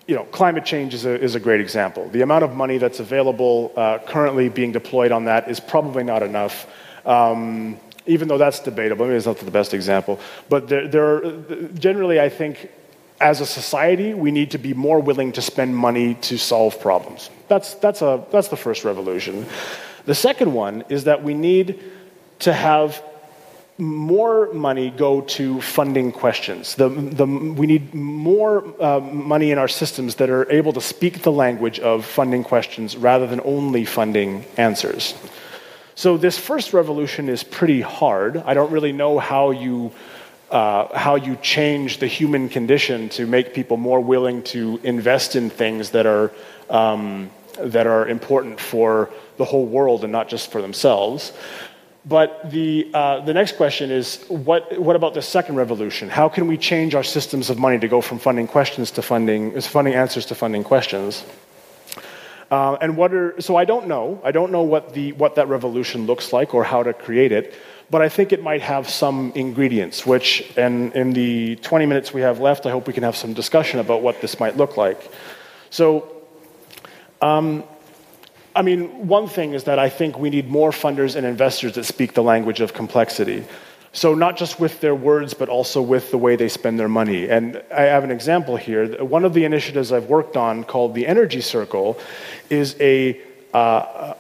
you 0.07 0.15
know, 0.15 0.25
climate 0.25 0.65
change 0.65 0.95
is 0.95 1.05
a, 1.05 1.21
is 1.21 1.35
a 1.35 1.41
great 1.41 1.61
example. 1.61 2.09
The 2.11 2.23
amount 2.23 2.45
of 2.45 2.55
money 2.55 2.79
that's 2.79 3.01
available 3.01 3.73
uh, 3.77 3.99
currently 4.07 4.49
being 4.49 4.73
deployed 4.73 5.11
on 5.11 5.25
that 5.25 5.49
is 5.51 5.59
probably 5.59 6.05
not 6.05 6.23
enough. 6.23 6.67
Um, 7.05 7.79
even 8.07 8.29
though 8.29 8.39
that's 8.39 8.61
debatable, 8.61 9.07
maybe 9.07 9.17
it's 9.17 9.27
not 9.27 9.39
the 9.39 9.51
best 9.51 9.75
example. 9.75 10.21
But 10.49 10.69
there, 10.69 10.87
there 10.87 11.17
are, 11.17 11.43
generally, 11.75 12.21
I 12.21 12.29
think, 12.29 12.71
as 13.21 13.41
a 13.41 13.47
society, 13.47 14.15
we 14.15 14.31
need 14.31 14.53
to 14.53 14.59
be 14.59 14.75
more 14.75 15.01
willing 15.01 15.33
to 15.33 15.43
spend 15.43 15.77
money 15.77 16.15
to 16.15 16.39
solve 16.39 16.81
problems. 16.81 17.31
That's, 17.49 17.75
that's, 17.75 18.03
a, 18.03 18.25
that's 18.31 18.49
the 18.49 18.57
first 18.57 18.85
revolution. 18.85 19.47
The 20.05 20.15
second 20.15 20.53
one 20.53 20.85
is 20.89 21.05
that 21.05 21.25
we 21.25 21.35
need 21.35 21.83
to 22.41 22.53
have 22.53 23.03
more 23.79 24.53
money 24.55 24.91
go 24.91 25.21
to 25.21 25.61
funding 25.61 26.11
questions. 26.11 26.77
The, 26.77 26.89
the, 26.89 27.27
we 27.27 27.67
need 27.67 27.95
more 27.95 28.65
uh, 28.83 29.01
money 29.01 29.51
in 29.51 29.59
our 29.59 29.69
systems 29.69 30.15
that 30.17 30.31
are 30.31 30.51
able 30.51 30.73
to 30.73 30.81
speak 30.81 31.23
the 31.23 31.33
language 31.33 31.79
of 31.81 32.05
funding 32.07 32.43
questions 32.43 32.97
rather 32.97 33.27
than 33.27 33.41
only 33.45 33.85
funding 33.85 34.47
answers. 34.57 35.15
So, 35.95 36.17
this 36.17 36.39
first 36.39 36.73
revolution 36.73 37.29
is 37.29 37.43
pretty 37.43 37.81
hard. 37.81 38.39
I 38.39 38.55
don't 38.55 38.71
really 38.71 38.93
know 38.93 39.19
how 39.19 39.51
you, 39.51 39.93
uh, 40.51 40.97
how 40.97 41.17
you 41.17 41.37
change 41.37 41.99
the 41.99 42.07
human 42.07 42.49
condition 42.49 43.09
to 43.11 43.27
make 43.27 43.55
people 43.55 43.77
more 43.77 44.01
willing 44.01 44.43
to 44.45 44.81
invest 44.83 45.37
in 45.37 45.51
things 45.51 45.91
that 45.91 46.07
are, 46.07 46.33
um, 46.71 47.31
that 47.59 47.87
are 47.87 48.09
important 48.09 48.61
for 48.61 49.11
the 49.37 49.45
whole 49.45 49.67
world 49.67 50.03
and 50.03 50.13
not 50.13 50.29
just 50.29 50.51
for 50.51 50.63
themselves. 50.63 51.33
But 52.09 52.51
the, 52.51 52.89
uh, 52.95 53.21
the 53.25 53.35
next 53.35 53.57
question 53.57 53.91
is 53.91 54.25
what, 54.29 54.81
what 54.81 54.95
about 54.95 55.15
the 55.15 55.23
second 55.23 55.57
revolution? 55.57 56.09
How 56.09 56.29
can 56.29 56.47
we 56.47 56.57
change 56.57 56.95
our 56.95 57.03
systems 57.03 57.51
of 57.51 57.59
money 57.59 57.79
to 57.81 57.89
go 57.89 58.01
from 58.01 58.21
funding 58.21 58.47
questions 58.47 58.93
to 58.93 59.03
funding, 59.03 59.53
is 59.53 59.67
funding 59.67 59.95
answers 59.95 60.25
to 60.27 60.37
funding 60.37 60.63
questions? 60.63 61.25
Uh, 62.49 62.75
and 62.81 62.97
what 62.97 63.13
are, 63.13 63.41
so 63.41 63.57
I 63.57 63.65
don't 63.65 63.89
know. 63.89 64.21
I 64.23 64.31
don't 64.31 64.53
know 64.53 64.63
what, 64.63 64.95
the, 64.95 65.13
what 65.15 65.35
that 65.35 65.49
revolution 65.49 66.07
looks 66.07 66.33
like 66.33 66.55
or 66.55 66.63
how 66.63 66.85
to 66.85 66.93
create 66.93 67.33
it. 67.33 67.55
but 67.91 68.03
I 68.03 68.09
think 68.09 68.33
it 68.33 68.43
might 68.43 68.63
have 68.63 68.89
some 68.89 69.33
ingredients, 69.35 70.07
which, 70.07 70.53
and 70.57 70.93
in 70.95 71.13
the 71.13 71.57
20 71.57 71.87
minutes 71.87 72.13
we 72.13 72.21
have 72.21 72.41
left, 72.41 72.67
I 72.67 72.71
hope 72.71 72.87
we 72.87 72.93
can 72.93 73.03
have 73.03 73.17
some 73.17 73.33
discussion 73.33 73.81
about 73.81 74.03
what 74.03 74.21
this 74.21 74.41
might 74.41 74.57
look 74.57 74.77
like. 74.77 75.11
So, 75.71 76.13
um, 77.23 77.65
I 78.57 78.63
mean, 78.63 79.07
one 79.07 79.29
thing 79.29 79.53
is 79.53 79.65
that 79.65 79.79
I 79.79 79.91
think 79.91 80.19
we 80.19 80.31
need 80.31 80.49
more 80.49 80.71
funders 80.71 81.15
and 81.15 81.27
investors 81.27 81.75
that 81.75 81.85
speak 81.85 82.15
the 82.15 82.23
language 82.23 82.61
of 82.61 82.73
complexity. 82.73 83.45
So, 83.93 84.15
not 84.15 84.37
just 84.37 84.59
with 84.59 84.81
their 84.81 84.95
words, 84.95 85.35
but 85.35 85.49
also 85.49 85.81
with 85.81 86.11
the 86.11 86.19
way 86.19 86.37
they 86.37 86.49
spend 86.49 86.79
their 86.79 86.89
money. 86.89 87.29
And 87.29 87.63
I 87.71 87.83
have 87.83 88.03
an 88.03 88.11
example 88.11 88.57
here. 88.57 89.03
One 89.05 89.25
of 89.25 89.35
the 89.35 89.45
initiatives 89.45 89.93
I've 89.93 90.07
worked 90.07 90.37
on 90.37 90.65
called 90.65 90.95
the 90.95 91.07
Energy 91.07 91.41
Circle 91.41 91.99
is 92.51 92.77
a 92.81 93.21
uh, 93.55 93.59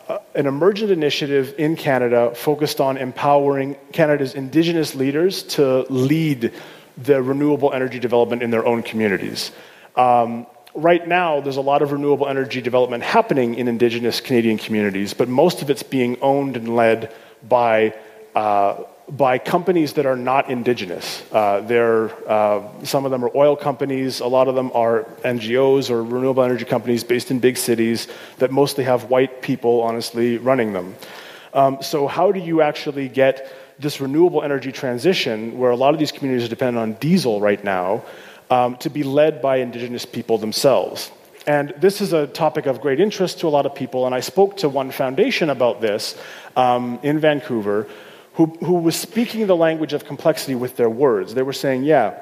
uh, 0.08 0.18
an 0.34 0.46
emergent 0.46 0.90
initiative 0.90 1.54
in 1.58 1.76
Canada 1.76 2.32
focused 2.34 2.80
on 2.80 2.96
empowering 2.96 3.76
Canada's 3.92 4.34
Indigenous 4.34 4.94
leaders 4.94 5.42
to 5.42 5.84
lead 5.90 6.52
the 6.96 7.22
renewable 7.22 7.72
energy 7.72 7.98
development 7.98 8.42
in 8.42 8.50
their 8.50 8.64
own 8.64 8.82
communities. 8.82 9.52
Um, 9.94 10.46
right 10.76 11.06
now, 11.06 11.40
there's 11.40 11.56
a 11.56 11.62
lot 11.62 11.82
of 11.82 11.92
renewable 11.92 12.28
energy 12.28 12.60
development 12.60 13.02
happening 13.02 13.54
in 13.54 13.68
Indigenous 13.68 14.20
Canadian 14.20 14.58
communities, 14.58 15.14
but 15.14 15.28
most 15.28 15.62
of 15.62 15.70
it's 15.70 15.82
being 15.82 16.18
owned 16.20 16.56
and 16.56 16.76
led 16.76 17.12
by 17.48 17.94
uh, 18.34 18.84
by 19.08 19.38
companies 19.38 19.92
that 19.94 20.04
are 20.04 20.16
not 20.16 20.50
indigenous. 20.50 21.22
Uh, 21.32 21.58
uh, 22.26 22.84
some 22.84 23.04
of 23.04 23.10
them 23.12 23.24
are 23.24 23.30
oil 23.36 23.54
companies, 23.54 24.20
a 24.20 24.26
lot 24.26 24.48
of 24.48 24.54
them 24.54 24.70
are 24.74 25.04
NGOs 25.24 25.90
or 25.90 26.02
renewable 26.02 26.42
energy 26.42 26.64
companies 26.64 27.04
based 27.04 27.30
in 27.30 27.38
big 27.38 27.56
cities 27.56 28.08
that 28.38 28.50
mostly 28.50 28.82
have 28.84 29.04
white 29.04 29.42
people, 29.42 29.82
honestly, 29.82 30.38
running 30.38 30.72
them. 30.72 30.96
Um, 31.54 31.78
so, 31.82 32.06
how 32.06 32.32
do 32.32 32.40
you 32.40 32.62
actually 32.62 33.08
get 33.08 33.52
this 33.78 34.00
renewable 34.00 34.42
energy 34.42 34.72
transition, 34.72 35.56
where 35.58 35.70
a 35.70 35.76
lot 35.76 35.94
of 35.94 36.00
these 36.00 36.12
communities 36.12 36.46
are 36.46 36.50
dependent 36.50 36.78
on 36.78 36.94
diesel 36.94 37.40
right 37.40 37.62
now, 37.62 38.02
um, 38.50 38.76
to 38.78 38.90
be 38.90 39.02
led 39.02 39.42
by 39.42 39.56
indigenous 39.56 40.04
people 40.04 40.38
themselves? 40.38 41.10
And 41.46 41.72
this 41.78 42.00
is 42.00 42.12
a 42.12 42.26
topic 42.26 42.66
of 42.66 42.80
great 42.80 42.98
interest 42.98 43.40
to 43.40 43.46
a 43.46 43.50
lot 43.50 43.66
of 43.66 43.74
people, 43.74 44.06
and 44.06 44.14
I 44.14 44.20
spoke 44.20 44.56
to 44.58 44.68
one 44.68 44.90
foundation 44.90 45.48
about 45.48 45.80
this 45.80 46.18
um, 46.56 46.98
in 47.02 47.20
Vancouver 47.20 47.86
who, 48.36 48.46
who 48.60 48.74
was 48.74 48.96
speaking 48.96 49.46
the 49.46 49.56
language 49.56 49.92
of 49.94 50.04
complexity 50.04 50.54
with 50.54 50.76
their 50.76 50.90
words. 50.90 51.34
They 51.34 51.42
were 51.42 51.54
saying, 51.54 51.84
yeah, 51.84 52.20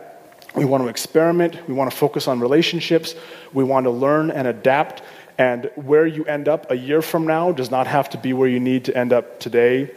we 0.54 0.64
want 0.64 0.84
to 0.84 0.88
experiment, 0.88 1.66
we 1.68 1.74
want 1.74 1.90
to 1.90 1.96
focus 1.96 2.28
on 2.28 2.38
relationships, 2.38 3.14
we 3.52 3.64
want 3.64 3.84
to 3.84 3.90
learn 3.90 4.30
and 4.30 4.46
adapt, 4.46 5.02
and 5.38 5.70
where 5.74 6.06
you 6.06 6.24
end 6.26 6.46
up 6.46 6.70
a 6.70 6.76
year 6.76 7.02
from 7.02 7.26
now 7.26 7.50
does 7.50 7.70
not 7.70 7.88
have 7.88 8.08
to 8.10 8.18
be 8.18 8.32
where 8.32 8.48
you 8.48 8.60
need 8.60 8.84
to 8.84 8.96
end 8.96 9.12
up 9.12 9.40
today. 9.40 9.90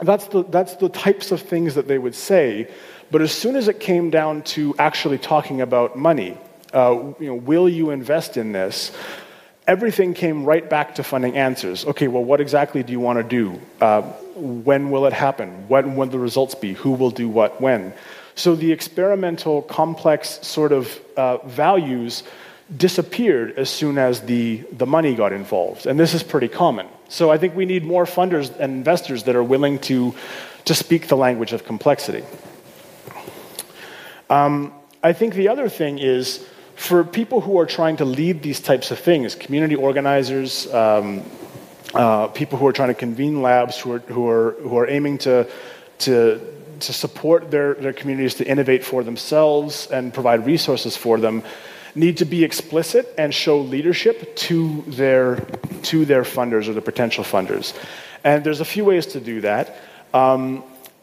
That's 0.00 0.26
the, 0.28 0.44
that's 0.44 0.76
the 0.76 0.88
types 0.88 1.30
of 1.30 1.42
things 1.42 1.74
that 1.74 1.86
they 1.86 1.98
would 1.98 2.14
say. 2.14 2.70
But 3.10 3.22
as 3.22 3.32
soon 3.32 3.56
as 3.56 3.68
it 3.68 3.80
came 3.80 4.10
down 4.10 4.42
to 4.54 4.74
actually 4.78 5.18
talking 5.18 5.60
about 5.60 5.96
money, 5.96 6.36
uh, 6.72 7.12
you 7.18 7.26
know, 7.26 7.34
will 7.34 7.68
you 7.68 7.90
invest 7.90 8.36
in 8.36 8.52
this? 8.52 8.92
everything 9.70 10.14
came 10.14 10.44
right 10.44 10.68
back 10.68 10.96
to 10.96 11.02
funding 11.04 11.36
answers. 11.36 11.86
Okay, 11.86 12.08
well, 12.08 12.24
what 12.24 12.40
exactly 12.40 12.82
do 12.82 12.90
you 12.92 12.98
want 12.98 13.18
to 13.18 13.22
do? 13.22 13.60
Uh, 13.80 14.02
when 14.34 14.90
will 14.90 15.06
it 15.06 15.12
happen? 15.12 15.68
When 15.68 15.94
will 15.94 16.06
the 16.06 16.18
results 16.18 16.56
be? 16.56 16.72
Who 16.74 16.90
will 16.92 17.12
do 17.12 17.28
what 17.28 17.60
when? 17.60 17.92
So 18.34 18.56
the 18.56 18.72
experimental, 18.72 19.62
complex 19.62 20.44
sort 20.46 20.72
of 20.72 21.00
uh, 21.16 21.36
values 21.46 22.24
disappeared 22.76 23.58
as 23.58 23.70
soon 23.70 23.96
as 23.96 24.22
the, 24.22 24.64
the 24.72 24.86
money 24.86 25.14
got 25.14 25.32
involved. 25.32 25.86
And 25.86 26.00
this 26.00 26.14
is 26.14 26.22
pretty 26.24 26.48
common. 26.48 26.88
So 27.08 27.30
I 27.30 27.38
think 27.38 27.54
we 27.54 27.64
need 27.64 27.84
more 27.84 28.06
funders 28.06 28.50
and 28.58 28.72
investors 28.72 29.24
that 29.24 29.36
are 29.36 29.42
willing 29.42 29.78
to, 29.90 30.14
to 30.64 30.74
speak 30.74 31.06
the 31.06 31.16
language 31.16 31.52
of 31.52 31.64
complexity. 31.64 32.24
Um, 34.30 34.72
I 35.02 35.12
think 35.12 35.34
the 35.34 35.48
other 35.48 35.68
thing 35.68 35.98
is 35.98 36.46
for 36.76 37.04
people 37.04 37.40
who 37.42 37.58
are 37.58 37.66
trying 37.66 37.98
to 37.98 38.04
lead 38.04 38.42
these 38.42 38.60
types 38.60 38.90
of 38.90 38.98
things, 38.98 39.34
community 39.34 39.74
organizers, 39.74 40.72
um, 40.72 41.22
uh, 41.92 42.28
people 42.28 42.56
who 42.58 42.66
are 42.66 42.72
trying 42.72 42.88
to 42.88 42.94
convene 42.94 43.42
labs, 43.42 43.78
who 43.78 43.92
are, 43.92 43.98
who 43.98 44.28
are, 44.28 44.52
who 44.62 44.78
are 44.78 44.88
aiming 44.88 45.18
to, 45.18 45.50
to, 45.98 46.40
to 46.78 46.92
support 46.92 47.50
their, 47.50 47.74
their 47.74 47.92
communities 47.92 48.34
to 48.34 48.46
innovate 48.46 48.84
for 48.84 49.02
themselves 49.02 49.88
and 49.88 50.14
provide 50.14 50.46
resources 50.46 50.96
for 50.96 51.18
them, 51.18 51.42
need 51.94 52.16
to 52.18 52.24
be 52.24 52.44
explicit 52.44 53.12
and 53.18 53.34
show 53.34 53.58
leadership 53.58 54.36
to 54.36 54.82
their, 54.86 55.36
to 55.82 56.04
their 56.04 56.22
funders 56.22 56.68
or 56.68 56.72
the 56.72 56.80
potential 56.80 57.24
funders. 57.24 57.76
And 58.22 58.44
there's 58.44 58.60
a 58.60 58.64
few 58.64 58.84
ways 58.84 59.06
to 59.06 59.20
do 59.20 59.40
that. 59.40 59.76
Um, 60.14 60.62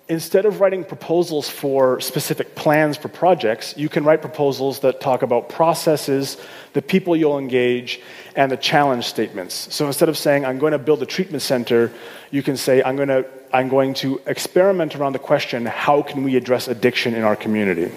instead 0.09 0.45
of 0.45 0.61
writing 0.61 0.83
proposals 0.83 1.49
for 1.49 1.99
specific 1.99 2.55
plans 2.55 2.95
for 2.95 3.09
projects, 3.09 3.75
you 3.75 3.89
can 3.89 4.03
write 4.03 4.21
proposals 4.21 4.79
that 4.79 5.01
talk 5.01 5.21
about 5.21 5.49
processes, 5.49 6.37
the 6.73 6.81
people 6.81 7.15
you'll 7.15 7.37
engage, 7.37 7.99
and 8.35 8.51
the 8.51 8.57
challenge 8.57 9.05
statements. 9.05 9.73
So 9.73 9.85
instead 9.85 10.07
of 10.07 10.17
saying, 10.17 10.45
I'm 10.45 10.59
going 10.59 10.71
to 10.71 10.79
build 10.79 11.01
a 11.01 11.05
treatment 11.05 11.41
center, 11.41 11.91
you 12.31 12.41
can 12.41 12.55
say, 12.55 12.81
I'm 12.81 12.95
going 12.95 13.09
to, 13.09 13.25
I'm 13.51 13.67
going 13.67 13.93
to 13.95 14.21
experiment 14.25 14.95
around 14.95 15.13
the 15.13 15.19
question, 15.19 15.65
how 15.65 16.01
can 16.01 16.23
we 16.23 16.35
address 16.37 16.67
addiction 16.67 17.13
in 17.13 17.23
our 17.23 17.35
community? 17.35 17.91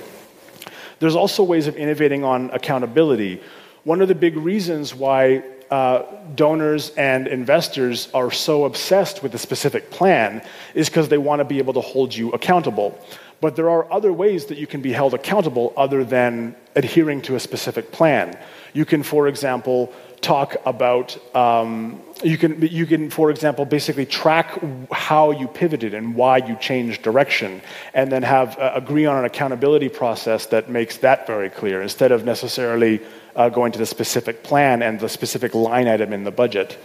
There's 0.99 1.17
also 1.17 1.43
ways 1.43 1.67
of 1.67 1.77
innovating 1.77 2.25
on 2.25 2.51
accountability. 2.51 3.41
One 3.85 4.03
of 4.03 4.09
the 4.09 4.15
big 4.15 4.37
reasons 4.37 4.95
why 4.95 5.43
uh, 5.71 6.03
donors 6.35 6.91
and 6.97 7.29
investors 7.29 8.09
are 8.13 8.31
so 8.31 8.65
obsessed 8.65 9.23
with 9.23 9.35
a 9.35 9.39
specific 9.39 9.91
plan 9.91 10.43
is 10.75 10.89
because 10.89 11.09
they 11.09 11.19
want 11.19 11.41
to 11.41 11.45
be 11.45 11.59
able 11.59 11.73
to 11.75 11.81
hold 11.81 12.15
you 12.15 12.31
accountable. 12.33 12.99
But 13.41 13.57
there 13.57 13.71
are 13.71 13.91
other 13.91 14.13
ways 14.13 14.47
that 14.47 14.59
you 14.59 14.67
can 14.67 14.83
be 14.83 14.93
held 14.93 15.15
accountable 15.15 15.73
other 15.77 16.05
than 16.05 16.57
adhering 16.77 17.23
to 17.23 17.37
a 17.37 17.41
specific 17.41 17.91
plan. 17.91 18.37
You 18.75 18.85
can, 18.85 19.03
for 19.03 19.29
example, 19.29 19.93
talk 20.21 20.57
about 20.67 21.17
um, 21.35 22.03
you 22.23 22.37
can 22.37 22.61
you 22.61 22.85
can 22.85 23.09
for 23.09 23.31
example 23.31 23.65
basically 23.65 24.05
track 24.05 24.61
how 24.93 25.31
you 25.31 25.49
pivoted 25.49 25.95
and 25.95 26.15
why 26.15 26.37
you 26.37 26.57
changed 26.57 27.03
direction 27.03 27.63
and 27.95 28.13
then 28.13 28.23
have 28.23 28.59
uh, 28.59 28.73
agree 28.75 29.07
on 29.07 29.17
an 29.17 29.25
accountability 29.25 29.89
process 29.89 30.47
that 30.47 30.69
makes 30.69 30.99
that 30.99 31.27
very 31.27 31.49
clear 31.49 31.81
instead 31.81 32.13
of 32.13 32.25
necessarily 32.25 33.01
uh, 33.37 33.49
going 33.49 33.73
to 33.73 33.79
the 33.79 33.87
specific 33.87 34.43
plan 34.43 34.83
and 34.83 35.01
the 35.01 35.09
specific 35.09 35.55
line 35.55 35.89
item 35.89 36.13
in 36.13 36.25
the 36.25 36.31
budget. 36.31 36.79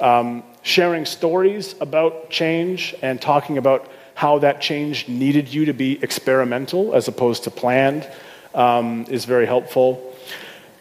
Um, 0.00 0.42
sharing 0.62 1.04
stories 1.04 1.74
about 1.80 2.30
change 2.30 2.94
and 3.02 3.20
talking 3.20 3.58
about 3.58 3.88
how 4.14 4.38
that 4.38 4.60
change 4.60 5.08
needed 5.08 5.52
you 5.52 5.64
to 5.66 5.72
be 5.72 6.02
experimental 6.02 6.94
as 6.94 7.08
opposed 7.08 7.44
to 7.44 7.50
planned 7.50 8.08
um, 8.54 9.06
is 9.08 9.24
very 9.24 9.46
helpful. 9.46 10.14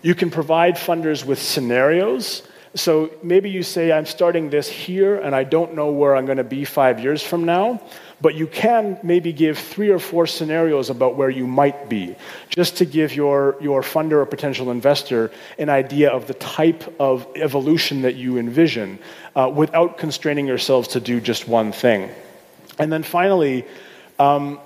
You 0.02 0.16
can 0.16 0.30
provide 0.32 0.76
funders 0.76 1.26
with 1.26 1.42
scenarios. 1.42 2.44
So 2.74 3.12
maybe 3.22 3.50
you 3.50 3.64
say, 3.64 3.92
I'm 3.92 4.06
starting 4.06 4.50
this 4.50 4.68
here 4.68 5.18
and 5.18 5.36
I 5.36 5.44
don't 5.44 5.76
know 5.76 5.92
where 5.92 6.16
I'm 6.16 6.26
going 6.26 6.38
to 6.38 6.44
be 6.44 6.66
five 6.66 7.00
years 7.00 7.22
from 7.22 7.46
now 7.46 7.82
but 8.22 8.36
you 8.36 8.48
can 8.48 9.00
maybe 9.04 9.34
give 9.34 9.58
three 9.58 9.90
or 9.90 10.00
four 10.00 10.28
scenarios 10.28 10.90
about 10.90 11.16
where 11.16 11.30
you 11.30 11.48
might 11.48 11.90
be, 11.90 12.16
just 12.50 12.78
to 12.78 12.86
give 12.86 13.16
your, 13.16 13.58
your 13.62 13.82
funder 13.82 14.14
or 14.14 14.26
potential 14.26 14.70
investor 14.72 15.32
an 15.58 15.70
idea 15.70 16.10
of 16.10 16.28
the 16.28 16.34
type 16.36 16.84
of 17.00 17.28
evolution 17.36 18.04
that 18.04 18.16
you 18.16 18.38
envision 18.38 19.00
uh, 19.36 19.52
without 19.54 19.98
constraining 19.98 20.46
yourselves 20.46 20.90
to 20.90 21.00
do 21.00 21.20
just 21.20 21.48
one 21.48 21.72
thing. 21.72 22.10
And 22.78 22.92
then 22.92 23.04
finally, 23.04 23.66
um, 24.20 24.60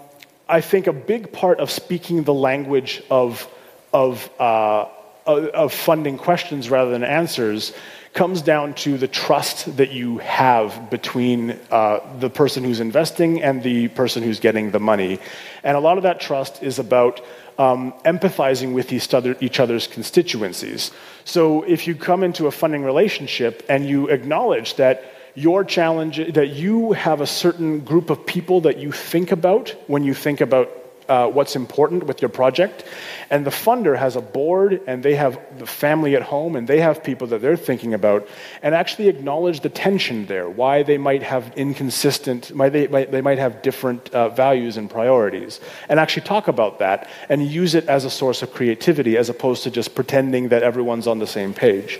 I 0.47 0.61
think 0.61 0.87
a 0.87 0.93
big 0.93 1.31
part 1.31 1.59
of 1.59 1.71
speaking 1.71 2.23
the 2.23 2.33
language 2.33 3.01
of, 3.09 3.47
of, 3.93 4.29
uh, 4.39 4.85
of 5.25 5.73
funding 5.73 6.17
questions 6.17 6.69
rather 6.69 6.91
than 6.91 7.03
answers 7.03 7.73
comes 8.15 8.41
down 8.41 8.73
to 8.73 8.97
the 8.97 9.09
trust 9.09 9.75
that 9.75 9.91
you 9.91 10.19
have 10.19 10.89
between 10.89 11.59
uh, 11.69 11.99
the 12.17 12.29
person 12.29 12.63
who's 12.63 12.79
investing 12.79 13.43
and 13.43 13.61
the 13.61 13.89
person 13.89 14.23
who's 14.23 14.39
getting 14.39 14.71
the 14.71 14.79
money. 14.79 15.19
And 15.63 15.75
a 15.75 15.81
lot 15.81 15.97
of 15.97 16.03
that 16.03 16.21
trust 16.21 16.63
is 16.63 16.79
about 16.79 17.19
um, 17.59 17.93
empathizing 18.05 18.73
with 18.73 18.93
each, 18.93 19.13
each 19.41 19.59
other's 19.59 19.87
constituencies. 19.87 20.91
So 21.25 21.63
if 21.63 21.87
you 21.87 21.95
come 21.95 22.23
into 22.23 22.47
a 22.47 22.51
funding 22.51 22.83
relationship 22.83 23.65
and 23.67 23.85
you 23.85 24.07
acknowledge 24.07 24.75
that 24.75 25.03
your 25.35 25.65
challenge, 25.65 26.33
that 26.33 26.51
you 26.51 26.93
have 26.93 27.19
a 27.19 27.27
certain 27.27 27.81
group 27.81 28.09
of 28.09 28.25
people 28.25 28.61
that 28.61 28.77
you 28.77 28.93
think 28.93 29.33
about 29.33 29.75
when 29.87 30.05
you 30.05 30.13
think 30.13 30.39
about 30.39 30.69
uh, 31.07 31.27
what's 31.27 31.55
important 31.55 32.05
with 32.05 32.21
your 32.21 32.29
project. 32.29 32.83
And 33.29 33.45
the 33.45 33.51
funder 33.51 33.97
has 33.97 34.15
a 34.15 34.21
board 34.21 34.81
and 34.87 35.01
they 35.03 35.15
have 35.15 35.39
the 35.57 35.65
family 35.65 36.15
at 36.15 36.21
home 36.21 36.55
and 36.55 36.67
they 36.67 36.79
have 36.79 37.03
people 37.03 37.27
that 37.27 37.41
they're 37.41 37.57
thinking 37.57 37.93
about 37.93 38.27
and 38.61 38.75
actually 38.75 39.07
acknowledge 39.07 39.61
the 39.61 39.69
tension 39.69 40.25
there, 40.27 40.49
why 40.49 40.83
they 40.83 40.97
might 40.97 41.23
have 41.23 41.51
inconsistent, 41.55 42.47
why 42.47 42.69
they, 42.69 42.87
might, 42.87 43.11
they 43.11 43.21
might 43.21 43.39
have 43.39 43.61
different 43.61 44.09
uh, 44.13 44.29
values 44.29 44.77
and 44.77 44.89
priorities. 44.89 45.59
And 45.89 45.99
actually 45.99 46.23
talk 46.23 46.47
about 46.47 46.79
that 46.79 47.09
and 47.29 47.45
use 47.45 47.75
it 47.75 47.87
as 47.87 48.05
a 48.05 48.09
source 48.09 48.41
of 48.41 48.53
creativity 48.53 49.17
as 49.17 49.29
opposed 49.29 49.63
to 49.63 49.71
just 49.71 49.95
pretending 49.95 50.49
that 50.49 50.63
everyone's 50.63 51.07
on 51.07 51.19
the 51.19 51.27
same 51.27 51.53
page. 51.53 51.99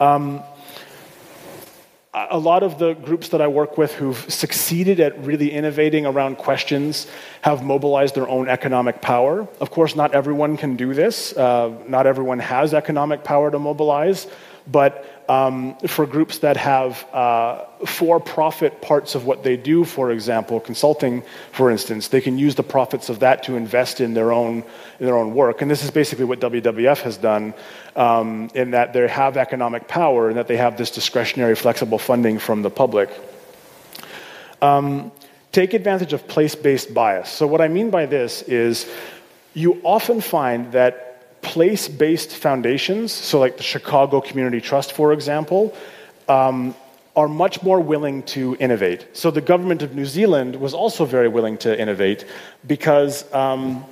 Um, 0.00 0.42
a 2.14 2.38
lot 2.38 2.62
of 2.62 2.78
the 2.78 2.92
groups 2.92 3.30
that 3.30 3.40
I 3.40 3.46
work 3.46 3.78
with 3.78 3.92
who've 3.94 4.30
succeeded 4.30 5.00
at 5.00 5.18
really 5.24 5.50
innovating 5.50 6.04
around 6.04 6.36
questions 6.36 7.06
have 7.40 7.64
mobilized 7.64 8.14
their 8.14 8.28
own 8.28 8.50
economic 8.50 9.00
power. 9.00 9.48
Of 9.60 9.70
course, 9.70 9.96
not 9.96 10.14
everyone 10.14 10.58
can 10.58 10.76
do 10.76 10.92
this. 10.92 11.34
Uh, 11.34 11.72
not 11.88 12.06
everyone 12.06 12.38
has 12.40 12.74
economic 12.74 13.24
power 13.24 13.50
to 13.50 13.58
mobilize. 13.58 14.26
But 14.70 15.24
um, 15.28 15.76
for 15.86 16.06
groups 16.06 16.38
that 16.38 16.56
have 16.56 17.04
uh, 17.12 17.64
for 17.86 18.20
profit 18.20 18.80
parts 18.80 19.14
of 19.14 19.24
what 19.24 19.42
they 19.42 19.56
do, 19.56 19.84
for 19.84 20.12
example, 20.12 20.60
consulting, 20.60 21.22
for 21.52 21.70
instance, 21.70 22.08
they 22.08 22.20
can 22.20 22.38
use 22.38 22.54
the 22.54 22.62
profits 22.62 23.08
of 23.08 23.20
that 23.20 23.42
to 23.44 23.56
invest 23.56 24.00
in 24.00 24.14
their 24.14 24.32
own, 24.32 24.62
in 25.00 25.06
their 25.06 25.16
own 25.16 25.34
work. 25.34 25.62
And 25.62 25.70
this 25.70 25.82
is 25.82 25.90
basically 25.90 26.26
what 26.26 26.40
WWF 26.40 27.00
has 27.00 27.16
done 27.16 27.54
um, 27.96 28.50
in 28.54 28.70
that 28.72 28.92
they 28.92 29.08
have 29.08 29.36
economic 29.36 29.88
power 29.88 30.28
and 30.28 30.36
that 30.36 30.46
they 30.46 30.56
have 30.56 30.76
this 30.76 30.90
discretionary, 30.90 31.56
flexible 31.56 31.98
funding 31.98 32.38
from 32.38 32.62
the 32.62 32.70
public. 32.70 33.10
Um, 34.60 35.10
take 35.50 35.74
advantage 35.74 36.12
of 36.12 36.28
place 36.28 36.54
based 36.54 36.94
bias. 36.94 37.28
So, 37.28 37.46
what 37.46 37.60
I 37.60 37.68
mean 37.68 37.90
by 37.90 38.06
this 38.06 38.42
is 38.42 38.88
you 39.54 39.80
often 39.82 40.20
find 40.20 40.72
that 40.72 41.11
place 41.42 41.88
based 41.88 42.34
foundations, 42.36 43.12
so 43.12 43.38
like 43.38 43.56
the 43.56 43.62
Chicago 43.62 44.20
Community 44.20 44.60
Trust, 44.60 44.92
for 44.92 45.12
example, 45.12 45.74
um, 46.28 46.74
are 47.14 47.28
much 47.28 47.62
more 47.62 47.80
willing 47.80 48.22
to 48.22 48.56
innovate. 48.58 49.06
So 49.12 49.30
the 49.30 49.40
government 49.40 49.82
of 49.82 49.94
New 49.94 50.06
Zealand 50.06 50.56
was 50.56 50.72
also 50.72 51.04
very 51.04 51.28
willing 51.28 51.58
to 51.58 51.78
innovate 51.78 52.24
because 52.66 53.30
um, 53.34 53.84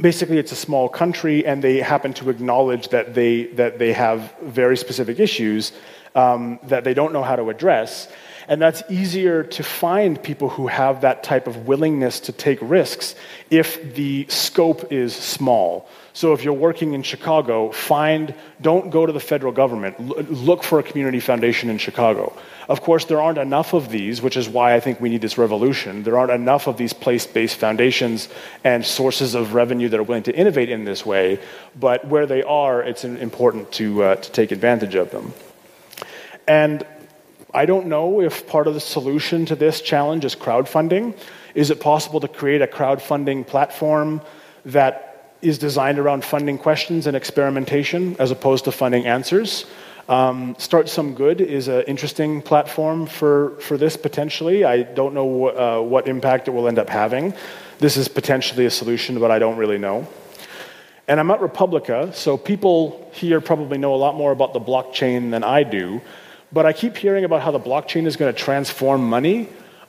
basically 0.00 0.38
it's 0.38 0.52
a 0.52 0.56
small 0.56 0.88
country 0.88 1.46
and 1.46 1.64
they 1.64 1.78
happen 1.78 2.12
to 2.14 2.28
acknowledge 2.28 2.88
that 2.88 3.14
they, 3.14 3.44
that 3.54 3.78
they 3.78 3.92
have 3.92 4.34
very 4.42 4.76
specific 4.76 5.18
issues 5.18 5.72
um, 6.14 6.58
that 6.64 6.84
they 6.84 6.94
don't 6.94 7.12
know 7.12 7.22
how 7.22 7.36
to 7.36 7.48
address. 7.48 8.08
And 8.48 8.60
that's 8.60 8.82
easier 8.90 9.42
to 9.44 9.62
find 9.62 10.22
people 10.22 10.48
who 10.48 10.66
have 10.66 11.02
that 11.02 11.22
type 11.22 11.46
of 11.46 11.66
willingness 11.66 12.20
to 12.20 12.32
take 12.32 12.58
risks 12.60 13.14
if 13.50 13.94
the 13.94 14.26
scope 14.28 14.92
is 14.92 15.14
small. 15.14 15.88
So 16.18 16.32
if 16.32 16.42
you're 16.42 16.52
working 16.52 16.94
in 16.94 17.04
Chicago, 17.04 17.70
find, 17.70 18.34
don't 18.60 18.90
go 18.90 19.06
to 19.06 19.12
the 19.12 19.20
federal 19.20 19.52
government. 19.52 20.00
look 20.32 20.64
for 20.64 20.80
a 20.80 20.82
community 20.82 21.20
foundation 21.20 21.70
in 21.70 21.78
Chicago. 21.78 22.36
Of 22.68 22.80
course, 22.80 23.04
there 23.04 23.20
aren't 23.20 23.38
enough 23.38 23.72
of 23.72 23.88
these, 23.88 24.20
which 24.20 24.36
is 24.36 24.48
why 24.48 24.74
I 24.74 24.80
think 24.80 25.00
we 25.00 25.10
need 25.10 25.20
this 25.20 25.38
revolution. 25.38 26.02
There 26.02 26.18
aren't 26.18 26.32
enough 26.32 26.66
of 26.66 26.76
these 26.76 26.92
place 26.92 27.24
based 27.24 27.58
foundations 27.58 28.28
and 28.64 28.84
sources 28.84 29.36
of 29.36 29.54
revenue 29.54 29.88
that 29.90 30.00
are 30.00 30.02
willing 30.02 30.24
to 30.24 30.34
innovate 30.34 30.70
in 30.70 30.82
this 30.82 31.06
way. 31.06 31.38
But 31.78 32.04
where 32.08 32.26
they 32.26 32.42
are, 32.42 32.82
it's 32.82 33.04
important 33.04 33.70
to, 33.74 34.02
uh, 34.02 34.16
to 34.16 34.32
take 34.32 34.50
advantage 34.50 34.96
of 34.96 35.12
them. 35.12 35.32
And 36.48 36.84
I 37.54 37.64
don't 37.64 37.86
know 37.86 38.20
if 38.22 38.44
part 38.48 38.66
of 38.66 38.74
the 38.74 38.80
solution 38.80 39.46
to 39.46 39.54
this 39.54 39.80
challenge 39.80 40.24
is 40.24 40.34
crowdfunding. 40.34 41.16
Is 41.54 41.70
it 41.70 41.80
possible 41.80 42.18
to 42.18 42.26
create 42.26 42.60
a 42.60 42.66
crowdfunding 42.66 43.46
platform 43.46 44.20
that 44.64 45.07
is 45.42 45.58
designed 45.58 45.98
around 45.98 46.24
funding 46.24 46.58
questions 46.58 47.06
and 47.06 47.16
experimentation 47.16 48.16
as 48.18 48.30
opposed 48.30 48.64
to 48.64 48.72
funding 48.72 49.06
answers? 49.06 49.66
Um, 50.08 50.54
StartSomeGood 50.54 51.40
is 51.40 51.68
an 51.68 51.82
interesting 51.82 52.40
platform 52.40 53.06
for, 53.06 53.50
for 53.60 53.76
this 53.76 53.96
potentially. 53.96 54.64
I 54.64 54.82
don't 54.82 55.12
know 55.12 55.48
uh, 55.48 55.82
what 55.82 56.08
impact 56.08 56.48
it 56.48 56.52
will 56.52 56.66
end 56.66 56.78
up 56.78 56.88
having. 56.88 57.34
This 57.78 57.96
is 57.96 58.08
potentially 58.08 58.64
a 58.64 58.70
solution, 58.70 59.20
but 59.20 59.30
I 59.30 59.38
don't 59.38 59.58
really 59.58 59.78
know. 59.78 60.08
And 61.06 61.20
I'm 61.20 61.30
at 61.30 61.40
re:publica, 61.40 62.12
so 62.14 62.36
people 62.36 63.10
here 63.12 63.40
probably 63.40 63.78
know 63.78 63.94
a 63.94 63.96
lot 63.96 64.14
more 64.14 64.32
about 64.32 64.52
the 64.52 64.60
blockchain 64.60 65.30
than 65.30 65.44
I 65.44 65.62
do. 65.62 66.00
But 66.52 66.64
I 66.64 66.72
keep 66.72 66.96
hearing 66.96 67.24
about 67.24 67.42
how 67.42 67.50
the 67.50 67.60
blockchain 67.60 68.06
is 68.06 68.16
going 68.16 68.32
to 68.32 68.38
transform 68.38 69.08
money. 69.08 69.48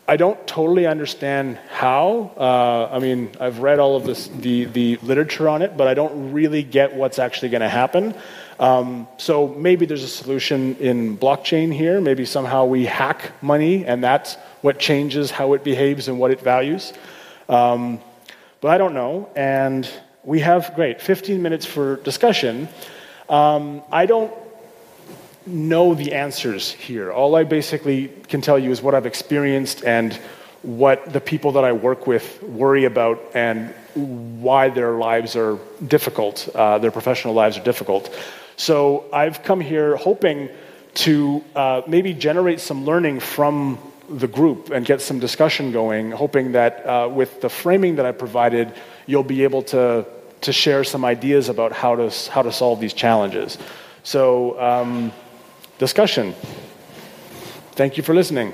I 0.10 0.18
don't 0.18 0.47
totally 0.47 0.88
understand 0.88 1.60
how. 1.70 2.32
Uh, 2.36 2.89
I 2.91 2.97
mean, 2.97 3.30
I've 3.39 3.60
read 3.60 3.78
all 3.78 3.95
of 3.95 4.05
this, 4.05 4.28
the, 4.28 4.66
the 4.66 4.95
literature 5.03 5.47
on 5.47 5.62
it, 5.62 5.78
but 5.78 5.88
I 5.88 5.93
don't 5.93 6.34
really 6.34 6.64
get 6.64 6.95
what's 6.95 7.20
actually 7.20 7.49
going 7.49 7.62
to 7.62 7.70
happen. 7.70 8.16
Um, 8.60 9.07
so 9.18 9.47
maybe 9.49 9.86
there's 9.86 10.01
a 10.01 10.07
solution 10.07 10.78
in 10.78 11.16
blockchain 11.16 11.72
here. 11.72 12.01
Maybe 12.01 12.26
somehow 12.26 12.66
we 12.66 12.88
hack 12.88 13.34
money, 13.43 13.86
and 13.86 14.03
that's 14.03 14.34
what 14.62 14.80
changes 14.80 15.30
how 15.30 15.53
it 15.53 15.64
behaves 15.64 16.07
and 16.07 16.18
what 16.18 16.32
it 16.32 16.41
values. 16.41 16.91
Um, 17.47 17.99
but 18.62 18.72
I 18.72 18.80
don't 18.80 18.95
know. 18.95 19.30
And 19.36 19.88
we 20.24 20.39
have, 20.39 20.74
great, 20.74 21.03
15 21.03 21.39
minutes 21.39 21.68
for 21.68 21.97
discussion. 21.97 22.68
Um, 23.30 23.84
I 23.91 24.07
don't 24.07 24.34
know 25.50 25.93
the 25.93 26.14
answers 26.14 26.72
here. 26.72 27.12
All 27.12 27.36
I 27.36 27.43
basically 27.43 28.10
can 28.28 28.41
tell 28.41 28.60
you 28.60 28.72
is 28.72 28.82
what 28.82 28.95
I've 28.95 29.06
experienced 29.06 29.84
and 29.84 30.14
what 30.62 31.12
the 31.12 31.22
people 31.22 31.54
that 31.54 31.64
I 31.64 31.72
work 31.72 32.06
with 32.06 32.41
worry 32.43 32.86
about 32.86 33.20
and 33.34 33.74
why 33.95 34.70
their 34.70 34.91
lives 34.91 35.36
are 35.36 35.58
difficult, 35.88 36.50
uh, 36.54 36.78
their 36.80 36.91
professional 36.91 37.34
lives 37.34 37.58
are 37.58 37.64
difficult. 37.64 38.14
So 38.58 39.06
I've 39.14 39.43
come 39.43 39.62
here 39.62 39.95
hoping 39.95 40.50
to 40.95 41.43
uh, 41.56 41.82
maybe 41.88 42.14
generate 42.14 42.60
some 42.60 42.86
learning 42.86 43.22
from 43.22 43.80
the 44.10 44.28
group 44.28 44.70
and 44.72 44.86
get 44.86 45.02
some 45.02 45.20
discussion 45.20 45.72
going, 45.72 46.12
hoping 46.12 46.54
that 46.54 46.86
uh, 46.86 47.10
with 47.10 47.41
the 47.41 47.50
framing 47.50 47.95
that 47.97 48.06
I 48.06 48.12
provided, 48.12 48.74
you'll 49.06 49.24
be 49.24 49.43
able 49.43 49.62
to, 49.64 50.06
to 50.41 50.52
share 50.52 50.84
some 50.84 51.06
ideas 51.06 51.47
about 51.47 51.72
how 51.72 51.95
to, 51.95 52.32
how 52.32 52.41
to 52.41 52.52
solve 52.52 52.80
these 52.80 52.93
challenges. 52.93 53.58
So, 54.04 54.60
um, 54.60 55.14
discussion. 55.80 56.36
Thank 57.72 57.96
you 57.96 58.04
for 58.04 58.14
listening. 58.14 58.54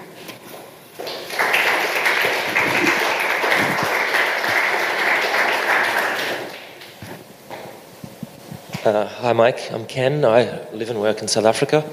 Uh, 8.85 9.07
hi, 9.07 9.33
Mike. 9.33 9.71
I'm 9.71 9.87
Ken. 9.87 10.23
I 10.23 10.69
live 10.71 10.91
and 10.91 11.01
work 11.01 11.23
in 11.23 11.27
South 11.27 11.45
Africa. 11.45 11.83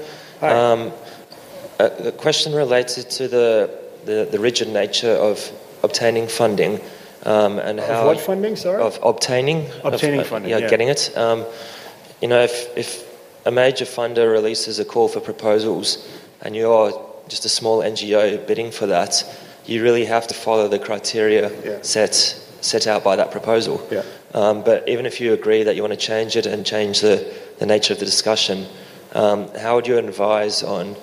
Um, 0.41 0.91
a, 1.79 1.85
a, 1.85 2.11
question 2.11 2.53
related 2.53 3.09
to 3.11 3.27
the, 3.27 3.79
the, 4.05 4.27
the, 4.31 4.39
rigid 4.39 4.67
nature 4.67 5.13
of 5.13 5.51
obtaining 5.81 6.27
funding 6.27 6.79
um, 7.23 7.57
and 7.57 7.79
of 7.79 7.87
how. 7.87 8.05
what 8.05 8.19
funding, 8.19 8.55
sorry? 8.55 8.83
Of 8.83 8.99
obtaining. 9.01 9.67
Obtaining 9.83 10.19
of, 10.19 10.27
uh, 10.27 10.29
funding. 10.29 10.51
Yeah, 10.51 10.57
yeah, 10.59 10.69
getting 10.69 10.89
it. 10.89 11.17
Um, 11.17 11.45
you 12.21 12.27
know, 12.27 12.41
if, 12.41 12.77
if 12.77 13.12
a 13.45 13.51
major 13.51 13.85
funder 13.85 14.31
releases 14.31 14.79
a 14.79 14.85
call 14.85 15.07
for 15.07 15.19
proposals 15.19 16.07
and 16.41 16.55
you're 16.55 16.91
just 17.27 17.45
a 17.45 17.49
small 17.49 17.79
NGO 17.79 18.45
bidding 18.47 18.71
for 18.71 18.87
that, 18.87 19.23
you 19.65 19.81
really 19.81 20.05
have 20.05 20.27
to 20.27 20.33
follow 20.33 20.67
the 20.67 20.79
criteria 20.79 21.49
yeah. 21.63 21.81
set 21.81 22.39
set 22.61 22.87
out 22.87 23.03
by 23.03 23.15
that 23.15 23.29
proposal. 23.29 23.85
Yeah. 23.91 24.03
Um, 24.33 24.63
but 24.63 24.87
even 24.87 25.05
if 25.05 25.19
you 25.19 25.33
agree 25.33 25.63
that 25.63 25.75
you 25.75 25.81
want 25.81 25.93
to 25.93 25.99
change 25.99 26.37
it 26.37 26.45
and 26.45 26.65
change 26.65 27.01
the, 27.01 27.33
the 27.59 27.65
nature 27.65 27.93
of 27.93 27.99
the 27.99 28.05
discussion, 28.05 28.65
um, 29.13 29.49
how 29.55 29.75
would 29.75 29.85
you 29.85 29.97
advise 29.97 30.63
on 30.63 30.95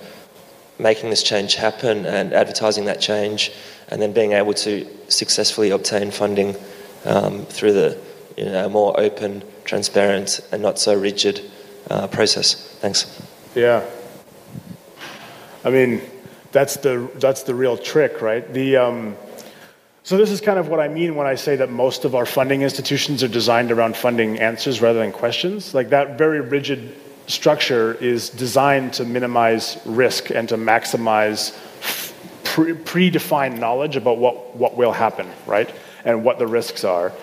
making 0.79 1.11
this 1.11 1.21
change 1.21 1.55
happen 1.55 2.05
and 2.05 2.33
advertising 2.33 2.85
that 2.85 2.99
change 2.99 3.51
and 3.89 4.01
then 4.01 4.11
being 4.11 4.31
able 4.31 4.53
to 4.55 4.87
successfully 5.07 5.69
obtain 5.69 6.09
funding 6.09 6.55
um, 7.05 7.45
through 7.45 7.73
the 7.73 7.97
you 8.35 8.45
know, 8.45 8.67
more 8.67 8.99
open, 8.99 9.43
transparent, 9.63 10.39
and 10.51 10.61
not 10.61 10.79
so 10.79 10.95
rigid 10.95 11.41
uh, 11.91 12.07
process. 12.07 12.55
Thanks. 12.79 13.21
Yeah. 13.53 13.85
I 15.63 15.69
mean, 15.69 16.01
that's 16.51 16.77
the 16.77 17.09
that's 17.15 17.43
the 17.43 17.53
real 17.53 17.77
trick, 17.77 18.21
right? 18.21 18.51
The 18.53 18.77
um, 18.77 19.15
so 20.03 20.17
this 20.17 20.31
is 20.31 20.41
kind 20.41 20.57
of 20.57 20.67
what 20.67 20.79
I 20.79 20.87
mean 20.87 21.15
when 21.15 21.27
I 21.27 21.35
say 21.35 21.55
that 21.57 21.69
most 21.69 22.05
of 22.05 22.15
our 22.15 22.25
funding 22.25 22.61
institutions 22.63 23.23
are 23.23 23.27
designed 23.27 23.71
around 23.71 23.95
funding 23.95 24.39
answers 24.39 24.81
rather 24.81 24.99
than 24.99 25.11
questions. 25.11 25.73
Like 25.73 25.89
that 25.89 26.17
very 26.17 26.41
rigid 26.41 26.95
structure 27.27 27.93
is 27.95 28.29
designed 28.29 28.93
to 28.93 29.05
minimize 29.05 29.77
risk 29.85 30.31
and 30.31 30.49
to 30.49 30.57
maximize 30.57 31.55
pre- 32.43 32.73
predefined 32.73 33.59
knowledge 33.59 33.95
about 33.95 34.17
what, 34.17 34.55
what 34.55 34.75
will 34.75 34.91
happen, 34.91 35.29
right? 35.45 35.71
And 36.03 36.23
what 36.23 36.39
the 36.39 36.47
risks 36.47 36.83
are. 36.83 37.13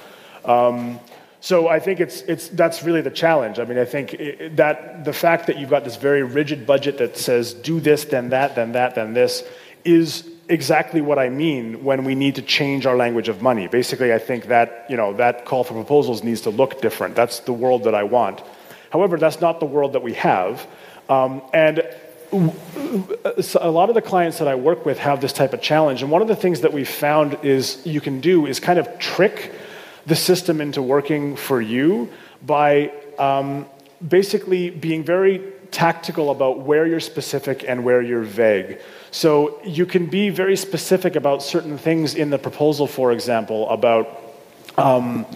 Um, 0.44 1.00
so 1.40 1.68
I 1.68 1.78
think 1.78 2.00
it's, 2.00 2.22
it's, 2.22 2.48
that's 2.48 2.82
really 2.82 3.00
the 3.00 3.10
challenge. 3.10 3.58
I 3.58 3.64
mean, 3.64 3.78
I 3.78 3.84
think 3.84 4.14
it, 4.14 4.56
that 4.56 5.04
the 5.04 5.12
fact 5.12 5.46
that 5.46 5.58
you've 5.58 5.70
got 5.70 5.84
this 5.84 5.96
very 5.96 6.22
rigid 6.22 6.66
budget 6.66 6.98
that 6.98 7.16
says 7.16 7.54
do 7.54 7.80
this, 7.80 8.04
then 8.04 8.30
that, 8.30 8.56
then 8.56 8.72
that, 8.72 8.94
then 8.94 9.14
this, 9.14 9.44
is 9.84 10.28
exactly 10.48 11.00
what 11.00 11.18
I 11.18 11.28
mean 11.28 11.84
when 11.84 12.04
we 12.04 12.14
need 12.14 12.34
to 12.36 12.42
change 12.42 12.86
our 12.86 12.96
language 12.96 13.28
of 13.28 13.42
money. 13.42 13.68
Basically, 13.68 14.12
I 14.12 14.18
think 14.18 14.46
that, 14.46 14.86
you 14.88 14.96
know, 14.96 15.12
that 15.14 15.44
call 15.44 15.62
for 15.62 15.74
proposals 15.74 16.24
needs 16.24 16.40
to 16.42 16.50
look 16.50 16.80
different. 16.80 17.14
That's 17.14 17.40
the 17.40 17.52
world 17.52 17.84
that 17.84 17.94
I 17.94 18.02
want. 18.02 18.42
However, 18.90 19.16
that's 19.16 19.40
not 19.40 19.60
the 19.60 19.66
world 19.66 19.92
that 19.92 20.02
we 20.02 20.14
have. 20.14 20.66
Um, 21.08 21.42
and 21.52 21.88
a 22.32 23.70
lot 23.70 23.88
of 23.88 23.94
the 23.94 24.02
clients 24.02 24.38
that 24.38 24.48
I 24.48 24.54
work 24.54 24.84
with 24.84 24.98
have 24.98 25.20
this 25.20 25.32
type 25.32 25.52
of 25.52 25.62
challenge. 25.62 26.02
And 26.02 26.10
one 26.10 26.22
of 26.22 26.28
the 26.28 26.36
things 26.36 26.62
that 26.62 26.72
we've 26.72 26.88
found 26.88 27.38
is 27.42 27.80
you 27.86 28.00
can 28.00 28.20
do 28.20 28.46
is 28.46 28.60
kind 28.60 28.78
of 28.78 28.98
trick 28.98 29.52
the 30.08 30.16
system 30.16 30.60
into 30.60 30.82
working 30.82 31.36
for 31.36 31.60
you 31.60 32.08
by 32.44 32.90
um, 33.18 33.66
basically 34.06 34.70
being 34.70 35.04
very 35.04 35.42
tactical 35.70 36.30
about 36.30 36.60
where 36.60 36.86
you're 36.86 37.00
specific 37.14 37.64
and 37.68 37.84
where 37.84 38.00
you're 38.00 38.22
vague. 38.22 38.80
So 39.10 39.60
you 39.64 39.84
can 39.84 40.06
be 40.06 40.30
very 40.30 40.56
specific 40.56 41.14
about 41.14 41.42
certain 41.42 41.76
things 41.76 42.14
in 42.14 42.30
the 42.30 42.38
proposal, 42.38 42.86
for 42.86 43.12
example, 43.12 43.68
about 43.68 44.04
um, 44.78 45.26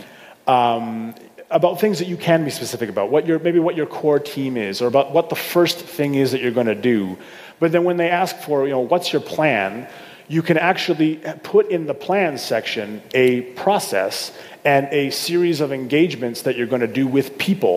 um, 0.46 1.14
about 1.50 1.80
things 1.80 1.98
that 1.98 2.08
you 2.08 2.16
can 2.16 2.44
be 2.44 2.50
specific 2.50 2.88
about, 2.88 3.10
what 3.10 3.26
your 3.26 3.38
maybe 3.38 3.58
what 3.58 3.76
your 3.76 3.86
core 3.86 4.18
team 4.18 4.56
is, 4.56 4.80
or 4.80 4.86
about 4.86 5.12
what 5.12 5.28
the 5.28 5.36
first 5.36 5.78
thing 5.78 6.14
is 6.14 6.32
that 6.32 6.40
you're 6.40 6.58
going 6.60 6.66
to 6.66 6.74
do. 6.74 7.18
But 7.60 7.72
then 7.72 7.84
when 7.84 7.98
they 7.98 8.08
ask 8.08 8.36
for, 8.38 8.64
you 8.64 8.70
know, 8.70 8.80
what's 8.80 9.12
your 9.12 9.22
plan, 9.22 9.86
you 10.32 10.40
can 10.40 10.56
actually 10.56 11.16
put 11.42 11.70
in 11.70 11.84
the 11.86 11.92
plan 11.92 12.38
section 12.38 13.02
a 13.12 13.42
process 13.52 14.32
and 14.64 14.88
a 14.90 15.10
series 15.10 15.60
of 15.60 15.72
engagements 15.72 16.42
that 16.42 16.56
you're 16.56 16.66
going 16.66 16.80
to 16.80 16.86
do 17.02 17.06
with 17.06 17.36
people, 17.36 17.76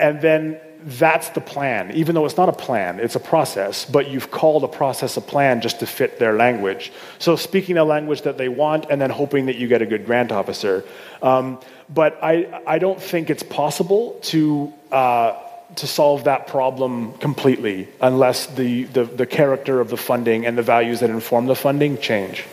and 0.00 0.20
then 0.20 0.58
that's 0.82 1.28
the 1.28 1.40
plan, 1.40 1.92
even 1.92 2.14
though 2.14 2.24
it's 2.24 2.36
not 2.36 2.48
a 2.48 2.58
plan, 2.66 2.98
it's 2.98 3.14
a 3.14 3.20
process, 3.20 3.84
but 3.84 4.08
you've 4.08 4.30
called 4.32 4.64
a 4.64 4.68
process 4.68 5.16
a 5.16 5.20
plan 5.20 5.60
just 5.60 5.78
to 5.78 5.86
fit 5.86 6.18
their 6.18 6.32
language. 6.32 6.90
So 7.18 7.36
speaking 7.36 7.76
a 7.76 7.84
language 7.84 8.22
that 8.22 8.36
they 8.36 8.48
want 8.48 8.86
and 8.90 9.00
then 9.00 9.10
hoping 9.10 9.46
that 9.46 9.56
you 9.56 9.68
get 9.68 9.82
a 9.82 9.86
good 9.86 10.06
grant 10.06 10.32
officer. 10.32 10.82
Um, 11.22 11.60
but 11.88 12.18
I, 12.22 12.62
I 12.66 12.78
don't 12.78 13.00
think 13.00 13.30
it's 13.30 13.42
possible 13.42 14.18
to, 14.22 14.72
uh, 14.90 15.38
to 15.76 15.86
solve 15.86 16.24
that 16.24 16.46
problem 16.46 17.12
completely 17.18 17.88
unless 18.00 18.46
the, 18.46 18.84
the, 18.84 19.04
the 19.04 19.26
character 19.26 19.80
of 19.80 19.88
the 19.90 19.96
funding 19.96 20.46
and 20.46 20.58
the 20.58 20.62
values 20.62 21.00
that 21.00 21.10
inform 21.10 21.46
the 21.46 21.54
funding 21.54 21.98
change. 21.98 22.44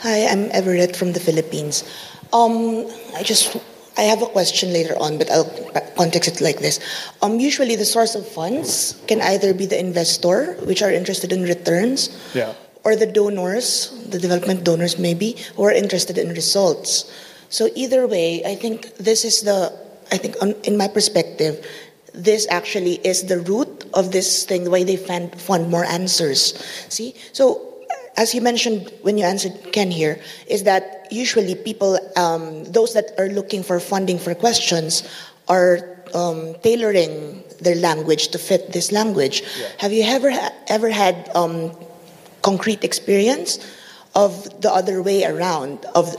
Hi, 0.00 0.26
I'm 0.26 0.48
Everett 0.52 0.94
from 0.94 1.12
the 1.12 1.20
Philippines. 1.20 1.82
Um, 2.32 2.86
I 3.16 3.22
just 3.22 3.56
I 3.96 4.02
have 4.02 4.22
a 4.22 4.26
question 4.26 4.72
later 4.72 4.94
on, 4.96 5.18
but 5.18 5.28
I'll 5.28 5.50
context 5.96 6.30
it 6.30 6.40
like 6.40 6.60
this. 6.60 6.78
Um, 7.20 7.40
usually, 7.40 7.74
the 7.74 7.84
source 7.84 8.14
of 8.14 8.22
funds 8.28 8.94
can 9.08 9.20
either 9.20 9.52
be 9.52 9.66
the 9.66 9.78
investor, 9.78 10.54
which 10.62 10.82
are 10.82 10.92
interested 10.92 11.32
in 11.32 11.42
returns, 11.42 12.14
Yeah. 12.32 12.54
or 12.84 12.94
the 12.94 13.06
donors, 13.10 13.90
the 14.06 14.20
development 14.20 14.62
donors 14.62 15.00
maybe, 15.00 15.34
who 15.56 15.64
are 15.64 15.72
interested 15.72 16.16
in 16.16 16.28
results. 16.30 17.10
So 17.48 17.70
either 17.74 18.06
way, 18.06 18.44
I 18.46 18.54
think 18.54 18.94
this 18.98 19.24
is 19.24 19.42
the, 19.42 19.74
I 20.10 20.16
think 20.16 20.36
on, 20.40 20.52
in 20.64 20.76
my 20.76 20.88
perspective, 20.88 21.66
this 22.14 22.46
actually 22.50 22.94
is 23.06 23.24
the 23.24 23.40
root 23.40 23.84
of 23.94 24.12
this 24.12 24.44
thing, 24.44 24.64
the 24.64 24.70
way 24.70 24.84
they 24.84 24.96
fund, 24.96 25.40
fund 25.40 25.70
more 25.70 25.84
answers. 25.84 26.54
See? 26.88 27.14
So 27.32 27.68
as 28.18 28.34
you 28.34 28.40
mentioned 28.42 28.92
when 29.02 29.16
you 29.16 29.24
answered 29.24 29.54
Ken 29.72 29.90
here, 29.90 30.20
is 30.48 30.64
that 30.64 31.06
usually 31.10 31.54
people, 31.54 31.98
um, 32.16 32.64
those 32.64 32.92
that 32.94 33.12
are 33.16 33.28
looking 33.28 33.62
for 33.62 33.78
funding 33.78 34.18
for 34.18 34.34
questions, 34.34 35.08
are 35.46 36.02
um, 36.14 36.54
tailoring 36.62 37.44
their 37.60 37.76
language 37.76 38.28
to 38.28 38.38
fit 38.38 38.72
this 38.72 38.90
language. 38.92 39.42
Have 39.78 39.92
you 39.92 40.02
ever 40.02 40.32
ever 40.68 40.90
had 40.90 41.30
um, 41.34 41.70
concrete 42.42 42.82
experience 42.82 43.58
of 44.14 44.60
the 44.60 44.70
other 44.72 45.00
way 45.00 45.24
around 45.24 45.84
of 45.94 46.16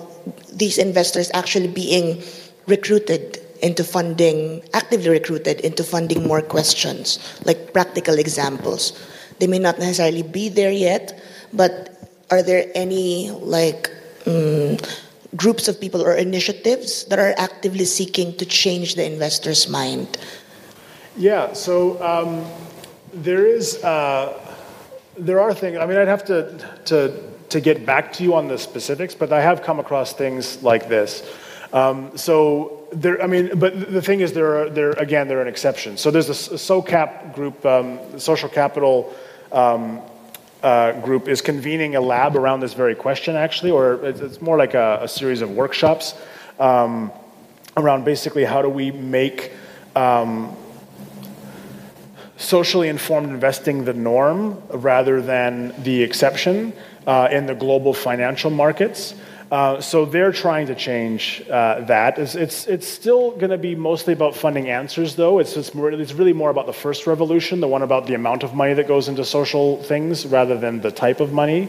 these 0.51 0.77
investors 0.77 1.29
actually 1.33 1.67
being 1.67 2.23
recruited 2.65 3.43
into 3.61 3.83
funding, 3.83 4.61
actively 4.73 5.09
recruited 5.09 5.59
into 5.61 5.83
funding 5.83 6.27
more 6.27 6.41
questions, 6.41 7.19
like 7.45 7.73
practical 7.73 8.17
examples? 8.17 8.93
They 9.39 9.47
may 9.47 9.59
not 9.59 9.79
necessarily 9.79 10.23
be 10.23 10.49
there 10.49 10.71
yet, 10.71 11.21
but 11.53 11.95
are 12.31 12.43
there 12.43 12.65
any 12.75 13.31
like 13.31 13.89
um, 14.25 14.77
groups 15.35 15.67
of 15.67 15.79
people 15.79 16.01
or 16.01 16.13
initiatives 16.15 17.05
that 17.05 17.19
are 17.19 17.33
actively 17.37 17.85
seeking 17.85 18.35
to 18.37 18.45
change 18.45 18.95
the 18.95 19.05
investor's 19.05 19.67
mind? 19.69 20.17
Yeah, 21.17 21.53
so 21.53 22.01
um, 22.03 22.45
there 23.13 23.45
is, 23.45 23.83
uh, 23.83 24.37
there 25.17 25.39
are 25.39 25.53
things, 25.53 25.77
I 25.77 25.85
mean, 25.85 25.97
I'd 25.97 26.07
have 26.07 26.25
to, 26.25 26.57
to, 26.85 27.23
to 27.49 27.59
get 27.59 27.85
back 27.85 28.13
to 28.13 28.23
you 28.23 28.35
on 28.35 28.47
the 28.47 28.57
specifics, 28.57 29.15
but 29.15 29.33
I 29.33 29.41
have 29.41 29.63
come 29.63 29.79
across 29.79 30.13
things 30.13 30.61
like 30.63 30.87
this. 30.87 31.23
Um, 31.73 32.17
so 32.17 32.78
there, 32.91 33.21
I 33.21 33.27
mean, 33.27 33.57
but 33.57 33.91
the 33.91 34.01
thing 34.01 34.21
is, 34.21 34.33
there 34.33 34.63
are, 34.63 34.69
there 34.69 34.91
again, 34.91 35.27
they're 35.27 35.41
an 35.41 35.47
exception. 35.47 35.97
So 35.97 36.11
there's 36.11 36.29
a, 36.29 36.33
SOCAP 36.33 37.33
group, 37.33 37.65
um, 37.65 38.19
Social 38.19 38.49
Capital 38.49 39.13
um, 39.51 40.01
uh, 40.63 40.93
group, 41.01 41.27
is 41.27 41.41
convening 41.41 41.95
a 41.95 42.01
lab 42.01 42.35
around 42.35 42.59
this 42.59 42.73
very 42.73 42.95
question, 42.95 43.35
actually, 43.35 43.71
or 43.71 44.05
it's, 44.05 44.19
it's 44.21 44.41
more 44.41 44.57
like 44.57 44.73
a, 44.73 44.99
a, 45.03 45.07
series 45.07 45.41
of 45.41 45.51
workshops 45.51 46.15
um, 46.59 47.11
around 47.77 48.05
basically 48.05 48.43
how 48.43 48.61
do 48.61 48.69
we 48.69 48.91
make 48.91 49.51
um, 49.95 50.55
socially 52.37 52.87
informed 52.87 53.29
investing 53.29 53.85
the 53.85 53.93
norm 53.93 54.61
rather 54.69 55.21
than 55.21 55.73
the 55.83 56.01
exception 56.01 56.73
uh, 57.05 57.27
in 57.31 57.45
the 57.45 57.55
global 57.55 57.93
financial 57.93 58.49
markets. 58.49 59.13
Uh, 59.51 59.81
so 59.81 60.05
they're 60.05 60.31
trying 60.31 60.67
to 60.67 60.75
change 60.75 61.43
uh, 61.49 61.81
that. 61.81 62.19
It's, 62.19 62.35
it's, 62.35 62.67
it's 62.67 62.87
still 62.87 63.31
going 63.31 63.49
to 63.49 63.57
be 63.57 63.73
mostly 63.73 64.13
about 64.13 64.35
funding 64.35 64.69
answers, 64.69 65.15
though. 65.15 65.39
It's, 65.39 65.55
just 65.55 65.73
more, 65.73 65.91
it's 65.91 66.13
really 66.13 66.33
more 66.33 66.51
about 66.51 66.67
the 66.67 66.73
first 66.73 67.07
revolution, 67.07 67.59
the 67.59 67.67
one 67.67 67.81
about 67.81 68.05
the 68.05 68.13
amount 68.13 68.43
of 68.43 68.53
money 68.53 68.75
that 68.75 68.87
goes 68.87 69.07
into 69.07 69.25
social 69.25 69.81
things 69.83 70.27
rather 70.27 70.55
than 70.55 70.81
the 70.81 70.91
type 70.91 71.19
of 71.19 71.33
money. 71.33 71.67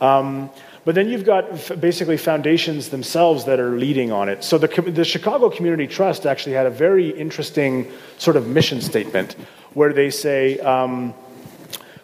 Um, 0.00 0.50
but 0.84 0.94
then 0.94 1.08
you've 1.08 1.24
got 1.24 1.50
f- 1.50 1.80
basically 1.80 2.16
foundations 2.16 2.90
themselves 2.90 3.46
that 3.46 3.58
are 3.58 3.70
leading 3.70 4.12
on 4.12 4.28
it. 4.28 4.44
So 4.44 4.56
the, 4.56 4.68
the 4.82 5.04
Chicago 5.04 5.50
Community 5.50 5.88
Trust 5.88 6.26
actually 6.26 6.54
had 6.54 6.66
a 6.66 6.70
very 6.70 7.10
interesting 7.10 7.90
sort 8.18 8.36
of 8.36 8.46
mission 8.46 8.80
statement 8.80 9.32
where 9.74 9.92
they 9.92 10.10
say, 10.10 10.60
um, 10.60 11.12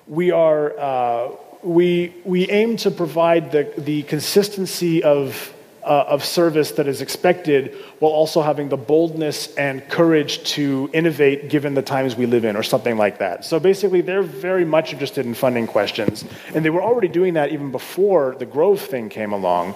we 0.08 0.32
are. 0.32 0.76
Uh, 0.76 1.30
we, 1.62 2.12
we 2.24 2.50
aim 2.50 2.76
to 2.78 2.90
provide 2.90 3.52
the, 3.52 3.72
the 3.78 4.02
consistency 4.02 5.02
of, 5.02 5.52
uh, 5.84 6.04
of 6.08 6.24
service 6.24 6.72
that 6.72 6.88
is 6.88 7.00
expected 7.00 7.74
while 8.00 8.12
also 8.12 8.42
having 8.42 8.68
the 8.68 8.76
boldness 8.76 9.54
and 9.56 9.88
courage 9.88 10.42
to 10.44 10.90
innovate 10.92 11.50
given 11.50 11.74
the 11.74 11.82
times 11.82 12.16
we 12.16 12.26
live 12.26 12.44
in, 12.44 12.56
or 12.56 12.62
something 12.62 12.96
like 12.96 13.18
that. 13.18 13.44
So 13.44 13.60
basically, 13.60 14.00
they're 14.00 14.22
very 14.22 14.64
much 14.64 14.92
interested 14.92 15.24
in 15.24 15.34
funding 15.34 15.66
questions. 15.66 16.24
And 16.54 16.64
they 16.64 16.70
were 16.70 16.82
already 16.82 17.08
doing 17.08 17.34
that 17.34 17.52
even 17.52 17.70
before 17.70 18.36
the 18.38 18.46
Grove 18.46 18.80
thing 18.80 19.08
came 19.08 19.32
along. 19.32 19.74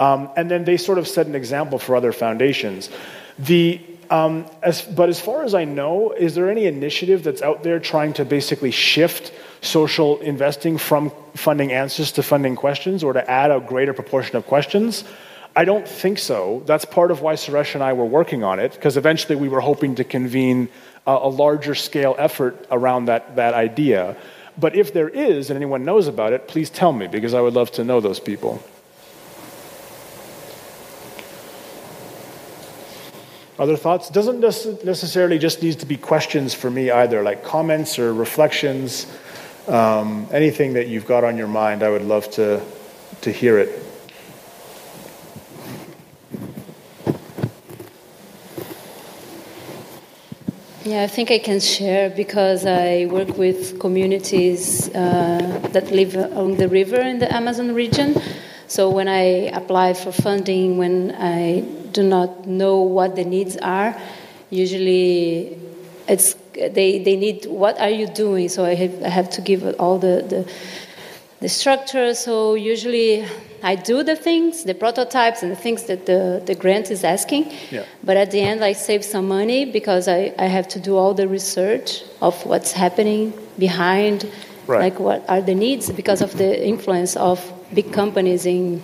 Um, 0.00 0.30
and 0.36 0.50
then 0.50 0.64
they 0.64 0.76
sort 0.76 0.98
of 0.98 1.08
set 1.08 1.26
an 1.26 1.34
example 1.34 1.78
for 1.78 1.96
other 1.96 2.12
foundations. 2.12 2.88
The, 3.38 3.80
um, 4.10 4.46
as, 4.62 4.82
but 4.82 5.08
as 5.08 5.20
far 5.20 5.44
as 5.44 5.54
I 5.54 5.64
know, 5.64 6.12
is 6.12 6.34
there 6.34 6.50
any 6.50 6.66
initiative 6.66 7.24
that's 7.24 7.42
out 7.42 7.62
there 7.62 7.80
trying 7.80 8.12
to 8.14 8.24
basically 8.24 8.70
shift 8.70 9.32
social 9.60 10.18
investing 10.20 10.78
from 10.78 11.12
funding 11.34 11.72
answers 11.72 12.12
to 12.12 12.22
funding 12.22 12.56
questions 12.56 13.02
or 13.02 13.12
to 13.12 13.30
add 13.30 13.50
a 13.50 13.60
greater 13.60 13.92
proportion 13.92 14.36
of 14.36 14.46
questions? 14.46 15.04
I 15.56 15.64
don't 15.64 15.88
think 15.88 16.18
so. 16.18 16.62
That's 16.66 16.84
part 16.84 17.10
of 17.10 17.20
why 17.20 17.34
Suresh 17.34 17.74
and 17.74 17.82
I 17.82 17.92
were 17.92 18.04
working 18.04 18.44
on 18.44 18.60
it, 18.60 18.72
because 18.72 18.96
eventually 18.96 19.34
we 19.34 19.48
were 19.48 19.60
hoping 19.60 19.96
to 19.96 20.04
convene 20.04 20.68
a, 21.06 21.12
a 21.12 21.28
larger 21.28 21.74
scale 21.74 22.14
effort 22.18 22.66
around 22.70 23.06
that, 23.06 23.36
that 23.36 23.54
idea. 23.54 24.16
But 24.56 24.76
if 24.76 24.92
there 24.92 25.08
is, 25.08 25.50
and 25.50 25.56
anyone 25.56 25.84
knows 25.84 26.06
about 26.06 26.32
it, 26.32 26.48
please 26.48 26.70
tell 26.70 26.92
me, 26.92 27.06
because 27.06 27.34
I 27.34 27.40
would 27.40 27.54
love 27.54 27.72
to 27.72 27.84
know 27.84 28.00
those 28.00 28.20
people. 28.20 28.62
Other 33.58 33.76
thoughts? 33.76 34.08
Doesn't 34.10 34.38
necessarily 34.38 35.38
just 35.38 35.62
need 35.62 35.80
to 35.80 35.86
be 35.86 35.96
questions 35.96 36.54
for 36.54 36.70
me 36.70 36.92
either, 36.92 37.24
like 37.24 37.42
comments 37.42 37.98
or 37.98 38.14
reflections. 38.14 39.06
Um, 39.68 40.26
anything 40.32 40.72
that 40.72 40.88
you've 40.88 41.04
got 41.04 41.24
on 41.24 41.36
your 41.36 41.46
mind, 41.46 41.82
I 41.82 41.90
would 41.90 42.04
love 42.04 42.30
to, 42.32 42.62
to 43.20 43.30
hear 43.30 43.58
it. 43.58 43.84
Yeah, 50.84 51.02
I 51.02 51.06
think 51.06 51.30
I 51.30 51.38
can 51.38 51.60
share 51.60 52.08
because 52.08 52.64
I 52.64 53.08
work 53.10 53.36
with 53.36 53.78
communities 53.78 54.88
uh, 54.94 55.60
that 55.74 55.90
live 55.90 56.16
along 56.16 56.56
the 56.56 56.68
river 56.70 56.98
in 57.02 57.18
the 57.18 57.30
Amazon 57.30 57.74
region. 57.74 58.16
So 58.68 58.88
when 58.88 59.06
I 59.06 59.52
apply 59.52 59.92
for 59.92 60.12
funding, 60.12 60.78
when 60.78 61.14
I 61.14 61.60
do 61.92 62.02
not 62.02 62.46
know 62.46 62.80
what 62.80 63.16
the 63.16 63.24
needs 63.24 63.58
are, 63.58 63.94
usually 64.48 65.58
it's 66.08 66.34
they, 66.68 66.98
they 66.98 67.16
need 67.16 67.46
what 67.46 67.78
are 67.80 67.90
you 67.90 68.06
doing? 68.06 68.48
So 68.48 68.64
i 68.64 68.74
have, 68.74 69.02
I 69.02 69.08
have 69.08 69.30
to 69.30 69.40
give 69.40 69.62
all 69.78 69.98
the, 69.98 70.24
the, 70.32 70.52
the 71.40 71.48
structure. 71.48 72.14
So 72.14 72.54
usually 72.54 73.24
i 73.62 73.74
do 73.74 74.02
the 74.04 74.14
things 74.14 74.64
the 74.64 74.74
prototypes 74.74 75.42
and 75.42 75.50
the 75.50 75.56
things 75.56 75.84
that 75.84 76.06
the, 76.06 76.42
the 76.44 76.54
grant 76.54 76.90
is 76.90 77.04
asking. 77.04 77.52
Yeah. 77.70 77.84
but 78.04 78.16
at 78.16 78.30
the 78.30 78.40
end 78.40 78.64
i 78.64 78.72
save 78.72 79.04
some 79.04 79.26
money 79.26 79.64
because 79.64 80.06
I, 80.06 80.32
I 80.38 80.46
have 80.46 80.68
to 80.68 80.80
do 80.80 80.96
all 80.96 81.14
the 81.14 81.26
research 81.26 82.02
of 82.22 82.34
what's 82.46 82.72
happening 82.72 83.32
behind 83.58 84.30
right. 84.66 84.80
like 84.80 85.00
what 85.00 85.28
are 85.28 85.40
the 85.40 85.54
needs 85.54 85.90
because 85.90 86.22
of 86.22 86.36
the 86.38 86.66
influence 86.66 87.16
of 87.16 87.52
big 87.74 87.92
companies 87.92 88.46
in 88.46 88.80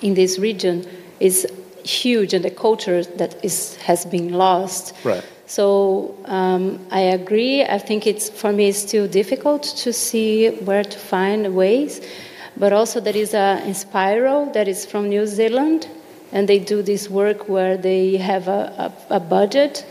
in 0.00 0.14
this 0.14 0.38
region 0.38 0.86
is 1.20 1.46
huge 1.84 2.32
and 2.32 2.44
the 2.44 2.50
culture 2.50 3.04
that 3.04 3.42
is 3.44 3.76
has 3.76 4.06
been 4.06 4.32
lost. 4.32 4.94
Right 5.04 5.24
So 5.50 6.14
um, 6.26 6.78
I 6.92 7.00
agree. 7.00 7.64
I 7.64 7.78
think 7.78 8.06
it's 8.06 8.30
for 8.30 8.52
me 8.52 8.68
it's 8.68 8.78
still 8.78 9.08
difficult 9.08 9.64
to 9.82 9.92
see 9.92 10.50
where 10.50 10.84
to 10.84 10.96
find 10.96 11.56
ways, 11.56 12.00
but 12.56 12.72
also 12.72 13.00
there 13.00 13.16
is 13.16 13.34
a 13.34 13.60
Enspiral 13.64 14.52
that 14.52 14.68
is 14.68 14.86
from 14.86 15.08
New 15.08 15.26
Zealand, 15.26 15.88
and 16.30 16.48
they 16.48 16.60
do 16.60 16.82
this 16.82 17.10
work 17.10 17.48
where 17.48 17.76
they 17.76 18.16
have 18.18 18.46
a, 18.46 18.92
a, 19.10 19.16
a 19.16 19.18
budget 19.18 19.84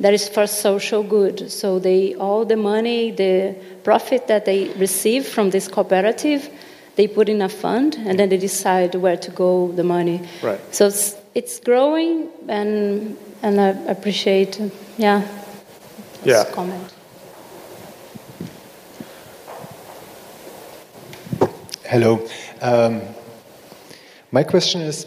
that 0.00 0.14
is 0.14 0.26
for 0.26 0.46
social 0.46 1.02
good. 1.02 1.50
So 1.50 1.78
they 1.78 2.14
all 2.14 2.46
the 2.46 2.56
money, 2.56 3.10
the 3.10 3.56
profit 3.82 4.26
that 4.28 4.46
they 4.46 4.72
receive 4.78 5.26
from 5.26 5.50
this 5.50 5.68
cooperative, 5.68 6.48
they 6.96 7.08
put 7.08 7.28
in 7.28 7.42
a 7.42 7.50
fund, 7.50 7.98
and 8.06 8.18
then 8.18 8.30
they 8.30 8.38
decide 8.38 8.94
where 8.94 9.18
to 9.18 9.30
go 9.30 9.70
the 9.72 9.84
money. 9.84 10.22
Right. 10.42 10.60
So 10.74 10.88
it's, 11.34 11.56
it's 11.56 11.60
growing, 11.60 12.28
and 12.48 13.16
and 13.42 13.60
I 13.60 13.68
appreciate, 13.90 14.60
yeah. 14.96 15.26
this 16.22 16.46
Yeah. 16.46 16.52
Comment. 16.52 16.94
Hello. 21.84 22.26
Um, 22.60 23.02
my 24.32 24.42
question 24.42 24.80
is 24.80 25.06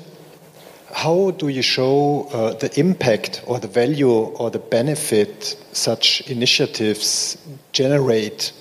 how 0.94 1.32
do 1.32 1.50
you 1.50 1.62
show 1.62 2.28
uh, 2.32 2.54
the 2.54 2.80
impact 2.80 3.44
or 3.46 3.60
the 3.60 3.68
value 3.68 4.10
or 4.10 4.50
the 4.50 4.60
benefit 4.60 5.56
such 5.72 6.22
initiatives 6.30 7.38
generate? 7.72 8.52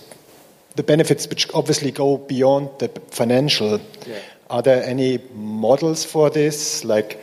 The 0.75 0.83
benefits, 0.83 1.29
which 1.29 1.47
obviously 1.55 1.91
go 1.91 2.19
beyond 2.19 2.69
the 2.79 2.89
financial. 3.11 3.81
Yeah. 4.07 4.19
Are 4.51 4.63
there 4.63 4.83
any 4.83 5.19
models 5.35 6.05
for 6.05 6.29
this, 6.31 6.85
like 6.85 7.19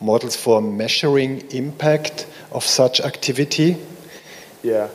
models 0.00 0.36
for 0.36 0.60
measuring 0.60 1.40
impact 1.50 2.26
of 2.52 2.64
such 2.64 3.00
activity? 3.00 3.76
Yeah. 4.62 4.88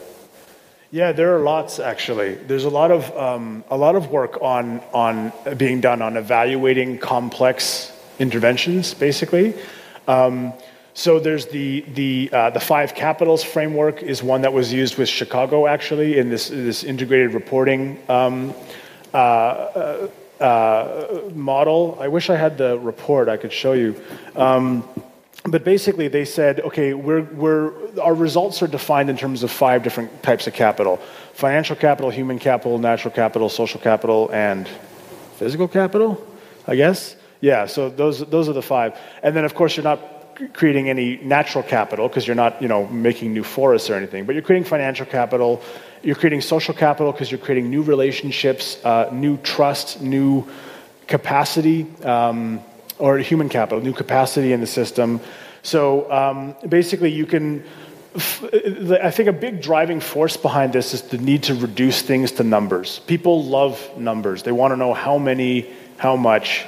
Yeah, 0.92 1.12
there 1.12 1.36
are 1.36 1.40
lots 1.42 1.80
actually. 1.80 2.34
There's 2.34 2.64
a 2.64 2.70
lot 2.70 2.90
of 2.90 3.16
um, 3.16 3.64
a 3.70 3.78
lot 3.78 3.96
of 3.96 4.10
work 4.10 4.40
on 4.42 4.82
on 4.92 5.32
being 5.56 5.82
done 5.82 6.02
on 6.02 6.18
evaluating 6.18 6.98
complex 6.98 7.92
interventions, 8.18 8.96
basically. 8.96 9.54
Um, 10.08 10.54
so 10.96 11.20
there's 11.20 11.46
the 11.46 11.82
the 11.94 12.30
uh, 12.34 12.50
the 12.50 12.60
five 12.60 12.96
capitals 12.96 13.44
framework 13.44 14.02
is 14.02 14.24
one 14.24 14.42
that 14.42 14.52
was 14.52 14.74
used 14.74 14.98
with 14.98 15.08
Chicago 15.08 15.68
actually 15.68 16.18
in 16.18 16.30
this 16.30 16.50
this 16.50 16.84
integrated 16.84 17.36
reporting 17.36 18.00
um, 18.10 18.56
uh, 19.14 20.08
uh, 20.40 21.22
model. 21.34 21.98
I 22.00 22.08
wish 22.08 22.30
I 22.30 22.36
had 22.36 22.58
the 22.58 22.78
report 22.80 23.30
I 23.30 23.38
could 23.38 23.54
show 23.54 23.74
you. 23.74 23.96
Um, 24.36 24.88
but 25.46 25.64
basically, 25.64 26.10
they 26.10 26.26
said, 26.26 26.60
okay, 26.60 26.94
we're, 26.94 27.22
we're, 27.22 28.00
our 28.00 28.14
results 28.14 28.62
are 28.62 28.68
defined 28.68 29.10
in 29.10 29.18
terms 29.18 29.44
of 29.44 29.52
five 29.52 29.84
different 29.84 30.22
types 30.22 30.48
of 30.48 30.54
capital 30.54 31.00
financial 31.40 31.76
capital, 31.78 32.10
human 32.10 32.38
capital, 32.38 32.78
natural 32.78 33.14
capital, 33.14 33.48
social 33.48 33.80
capital, 33.80 34.30
and 34.34 34.68
physical 35.38 35.70
capital, 35.70 36.22
I 36.68 36.76
guess. 36.76 37.16
Yeah, 37.40 37.66
so 37.66 37.90
those, 37.90 38.20
those 38.20 38.50
are 38.50 38.54
the 38.54 38.62
five. 38.62 39.00
And 39.24 39.34
then, 39.34 39.46
of 39.46 39.56
course, 39.56 39.78
you're 39.78 39.86
not 39.86 40.19
creating 40.54 40.90
any 40.90 41.18
natural 41.18 41.64
capital 41.64 42.08
because 42.08 42.26
you're 42.26 42.36
not 42.36 42.62
you 42.62 42.68
know, 42.68 42.88
making 42.88 43.34
new 43.34 43.44
forests 43.44 43.90
or 43.90 43.96
anything, 43.96 44.26
but 44.26 44.36
you're 44.36 44.42
creating 44.42 44.68
financial 44.68 45.06
capital, 45.06 45.62
you're 46.02 46.16
creating 46.16 46.42
social 46.42 46.74
capital 46.74 47.12
because 47.12 47.30
you're 47.32 47.40
creating 47.40 47.70
new 47.70 47.82
relationships, 47.82 48.84
uh, 48.86 49.10
new 49.12 49.38
trust, 49.38 50.02
new 50.02 50.48
capacity. 51.08 51.86
Um, 52.04 52.62
or 53.00 53.18
human 53.18 53.50
capital, 53.50 53.82
new 53.82 53.94
capacity 53.94 54.54
in 54.54 54.60
the 54.60 54.68
system. 54.68 55.22
So 55.64 56.12
um, 56.12 56.56
basically, 56.68 57.12
you 57.12 57.26
can. 57.26 57.64
I 58.16 59.12
think 59.12 59.30
a 59.30 59.34
big 59.34 59.62
driving 59.62 60.00
force 60.00 60.36
behind 60.36 60.74
this 60.74 60.94
is 60.94 61.04
the 61.04 61.20
need 61.20 61.44
to 61.44 61.54
reduce 61.54 62.02
things 62.02 62.32
to 62.34 62.44
numbers. 62.44 63.00
People 63.00 63.46
love 63.46 63.80
numbers. 63.98 64.44
They 64.44 64.52
want 64.52 64.72
to 64.72 64.78
know 64.78 64.94
how 64.94 65.18
many, 65.18 65.70
how 65.98 66.16
much. 66.16 66.66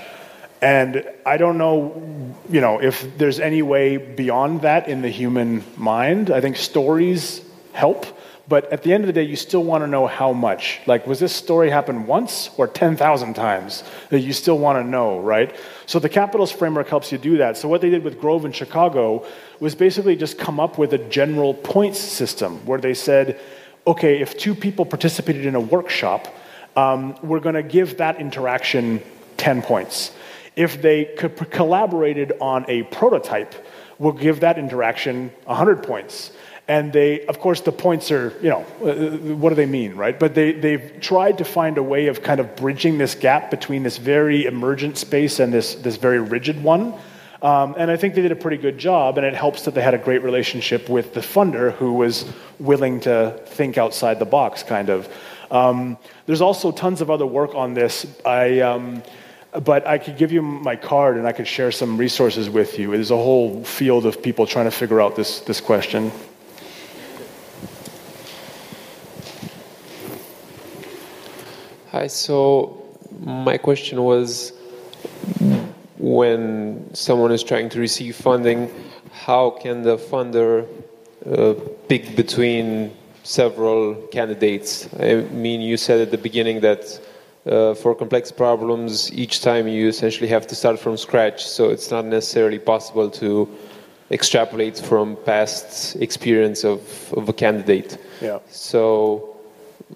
And 0.61 1.03
I 1.25 1.37
don't 1.37 1.57
know, 1.57 2.35
you 2.49 2.61
know, 2.61 2.81
if 2.81 3.17
there's 3.17 3.39
any 3.39 3.63
way 3.63 3.97
beyond 3.97 4.61
that 4.61 4.87
in 4.87 5.01
the 5.01 5.09
human 5.09 5.63
mind. 5.75 6.29
I 6.29 6.39
think 6.39 6.55
stories 6.55 7.41
help, 7.73 8.05
but 8.47 8.71
at 8.71 8.83
the 8.83 8.93
end 8.93 9.03
of 9.03 9.07
the 9.07 9.13
day, 9.13 9.23
you 9.23 9.35
still 9.35 9.63
want 9.63 9.83
to 9.83 9.87
know 9.87 10.05
how 10.05 10.33
much. 10.33 10.81
Like, 10.85 11.07
was 11.07 11.19
this 11.19 11.33
story 11.33 11.71
happen 11.71 12.05
once 12.05 12.51
or 12.57 12.67
10,000 12.67 13.33
times? 13.33 13.83
That 14.09 14.19
you 14.19 14.33
still 14.33 14.59
want 14.59 14.77
to 14.77 14.83
know, 14.83 15.19
right? 15.19 15.55
So 15.87 15.97
the 15.97 16.09
capitals 16.09 16.51
framework 16.51 16.89
helps 16.89 17.11
you 17.11 17.17
do 17.17 17.37
that. 17.37 17.57
So 17.57 17.67
what 17.67 17.81
they 17.81 17.89
did 17.89 18.03
with 18.03 18.19
Grove 18.19 18.45
in 18.45 18.51
Chicago 18.51 19.25
was 19.59 19.73
basically 19.73 20.15
just 20.15 20.37
come 20.37 20.59
up 20.59 20.77
with 20.77 20.93
a 20.93 20.99
general 21.09 21.55
points 21.55 21.99
system 21.99 22.63
where 22.65 22.79
they 22.79 22.93
said, 22.93 23.39
okay, 23.87 24.21
if 24.21 24.37
two 24.37 24.53
people 24.53 24.85
participated 24.85 25.45
in 25.45 25.55
a 25.55 25.59
workshop, 25.59 26.27
um, 26.75 27.15
we're 27.23 27.39
going 27.39 27.55
to 27.55 27.63
give 27.63 27.97
that 27.97 28.19
interaction 28.19 29.01
10 29.37 29.63
points. 29.63 30.11
If 30.55 30.81
they 30.81 31.05
collaborated 31.05 32.33
on 32.41 32.65
a 32.67 32.83
prototype, 32.83 33.55
we'll 33.99 34.13
give 34.13 34.41
that 34.41 34.57
interaction 34.57 35.31
100 35.45 35.83
points. 35.83 36.31
And 36.67 36.93
they, 36.93 37.25
of 37.25 37.39
course, 37.39 37.61
the 37.61 37.71
points 37.71 38.11
are, 38.11 38.33
you 38.41 38.49
know, 38.49 38.65
uh, 38.81 39.17
what 39.35 39.49
do 39.49 39.55
they 39.55 39.65
mean, 39.65 39.95
right? 39.95 40.17
But 40.17 40.35
they, 40.35 40.53
they've 40.53 41.01
tried 41.01 41.39
to 41.39 41.45
find 41.45 41.77
a 41.77 41.83
way 41.83 42.07
of 42.07 42.23
kind 42.23 42.39
of 42.39 42.55
bridging 42.55 42.97
this 42.97 43.15
gap 43.15 43.51
between 43.51 43.83
this 43.83 43.97
very 43.97 44.45
emergent 44.45 44.97
space 44.97 45.39
and 45.39 45.53
this, 45.53 45.75
this 45.75 45.97
very 45.97 46.19
rigid 46.19 46.63
one. 46.63 46.93
Um, 47.41 47.73
and 47.77 47.89
I 47.89 47.97
think 47.97 48.13
they 48.13 48.21
did 48.21 48.31
a 48.31 48.35
pretty 48.35 48.57
good 48.57 48.77
job, 48.77 49.17
and 49.17 49.25
it 49.25 49.33
helps 49.33 49.63
that 49.63 49.73
they 49.73 49.81
had 49.81 49.95
a 49.95 49.97
great 49.97 50.21
relationship 50.23 50.87
with 50.89 51.13
the 51.15 51.21
funder 51.21 51.73
who 51.73 51.93
was 51.93 52.31
willing 52.59 52.99
to 53.01 53.39
think 53.47 53.79
outside 53.79 54.19
the 54.19 54.25
box, 54.25 54.61
kind 54.61 54.89
of. 54.89 55.09
Um, 55.49 55.97
there's 56.27 56.41
also 56.41 56.71
tons 56.71 57.01
of 57.01 57.09
other 57.09 57.25
work 57.25 57.55
on 57.55 57.73
this. 57.73 58.05
I, 58.23 58.59
um, 58.59 59.01
but 59.59 59.85
I 59.85 59.97
could 59.97 60.17
give 60.17 60.31
you 60.31 60.41
my 60.41 60.75
card 60.75 61.17
and 61.17 61.27
I 61.27 61.33
could 61.33 61.47
share 61.47 61.71
some 61.71 61.97
resources 61.97 62.49
with 62.49 62.79
you. 62.79 62.91
There's 62.91 63.11
a 63.11 63.17
whole 63.17 63.63
field 63.63 64.05
of 64.05 64.21
people 64.21 64.47
trying 64.47 64.65
to 64.65 64.71
figure 64.71 65.01
out 65.01 65.15
this, 65.15 65.41
this 65.41 65.59
question. 65.59 66.11
Hi, 71.89 72.07
so 72.07 72.81
my 73.19 73.57
question 73.57 74.01
was 74.03 74.53
when 75.97 76.89
someone 76.93 77.31
is 77.31 77.43
trying 77.43 77.67
to 77.69 77.79
receive 77.79 78.15
funding, 78.15 78.71
how 79.11 79.49
can 79.49 79.83
the 79.83 79.97
funder 79.97 80.65
uh, 81.25 81.53
pick 81.89 82.15
between 82.15 82.95
several 83.23 83.95
candidates? 84.07 84.87
I 84.97 85.15
mean, 85.15 85.59
you 85.59 85.75
said 85.75 85.99
at 85.99 86.11
the 86.11 86.17
beginning 86.17 86.61
that 86.61 86.99
uh, 87.45 87.73
for 87.73 87.95
complex 87.95 88.31
problems, 88.31 89.11
each 89.13 89.41
time 89.41 89.67
you 89.67 89.87
essentially 89.87 90.27
have 90.27 90.45
to 90.47 90.55
start 90.55 90.79
from 90.79 90.97
scratch, 90.97 91.45
so 91.45 91.69
it's 91.69 91.89
not 91.91 92.05
necessarily 92.05 92.59
possible 92.59 93.09
to 93.09 93.49
extrapolate 94.11 94.77
from 94.77 95.15
past 95.25 95.95
experience 95.95 96.63
of, 96.63 97.13
of 97.13 97.29
a 97.29 97.33
candidate. 97.33 97.97
Yeah. 98.21 98.39
So 98.49 99.37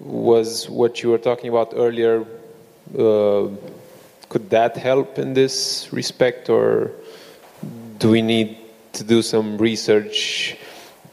was 0.00 0.68
what 0.68 1.02
you 1.02 1.10
were 1.10 1.18
talking 1.18 1.48
about 1.48 1.72
earlier. 1.76 2.26
Uh, 2.98 3.48
could 4.28 4.50
that 4.50 4.76
help 4.76 5.18
in 5.18 5.34
this 5.34 5.88
respect, 5.92 6.48
or 6.48 6.90
do 7.98 8.10
we 8.10 8.22
need 8.22 8.58
to 8.92 9.04
do 9.04 9.22
some 9.22 9.58
research 9.58 10.56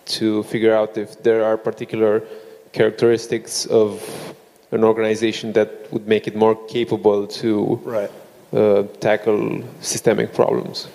to 0.05 0.43
figure 0.43 0.73
out 0.73 0.97
if 0.97 1.21
there 1.23 1.43
are 1.43 1.57
particular 1.57 2.23
characteristics 2.71 3.65
of 3.67 4.32
an 4.73 4.83
organization 4.83 5.53
that 5.53 5.91
would 5.93 6.07
make 6.07 6.27
it 6.27 6.35
more 6.35 6.55
capable 6.67 7.27
to 7.27 7.79
right. 7.83 8.11
uh, 8.51 8.83
tackle 8.99 9.63
systemic 9.81 10.33
problems? 10.33 10.87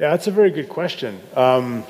Yeah, 0.00 0.10
that's 0.10 0.26
a 0.26 0.30
very 0.30 0.50
good 0.50 0.68
question. 0.68 1.20
Um, 1.36 1.84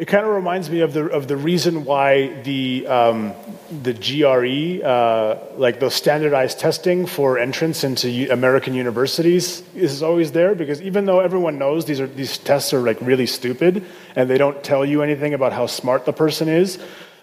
it 0.00 0.08
kind 0.08 0.24
of 0.24 0.32
reminds 0.32 0.70
me 0.70 0.80
of 0.80 0.94
the 0.94 1.10
of 1.10 1.28
the 1.28 1.36
reason 1.36 1.84
why 1.84 2.28
the 2.42 2.86
um, 2.86 3.34
the 3.82 3.92
GRE, 3.92 4.82
uh, 4.82 5.38
like 5.56 5.78
the 5.78 5.90
standardized 5.90 6.58
testing 6.58 7.04
for 7.04 7.38
entrance 7.38 7.84
into 7.84 8.08
U- 8.08 8.32
American 8.32 8.72
universities, 8.72 9.62
is 9.74 10.02
always 10.02 10.32
there 10.32 10.54
because 10.54 10.80
even 10.80 11.04
though 11.04 11.20
everyone 11.20 11.58
knows 11.58 11.84
these 11.84 12.00
are 12.00 12.06
these 12.06 12.38
tests 12.38 12.72
are 12.72 12.80
like 12.80 12.98
really 13.02 13.26
stupid 13.26 13.84
and 14.16 14.30
they 14.30 14.38
don't 14.38 14.64
tell 14.64 14.86
you 14.86 15.02
anything 15.02 15.34
about 15.34 15.52
how 15.52 15.66
smart 15.66 16.06
the 16.06 16.14
person 16.14 16.48
is, 16.48 16.78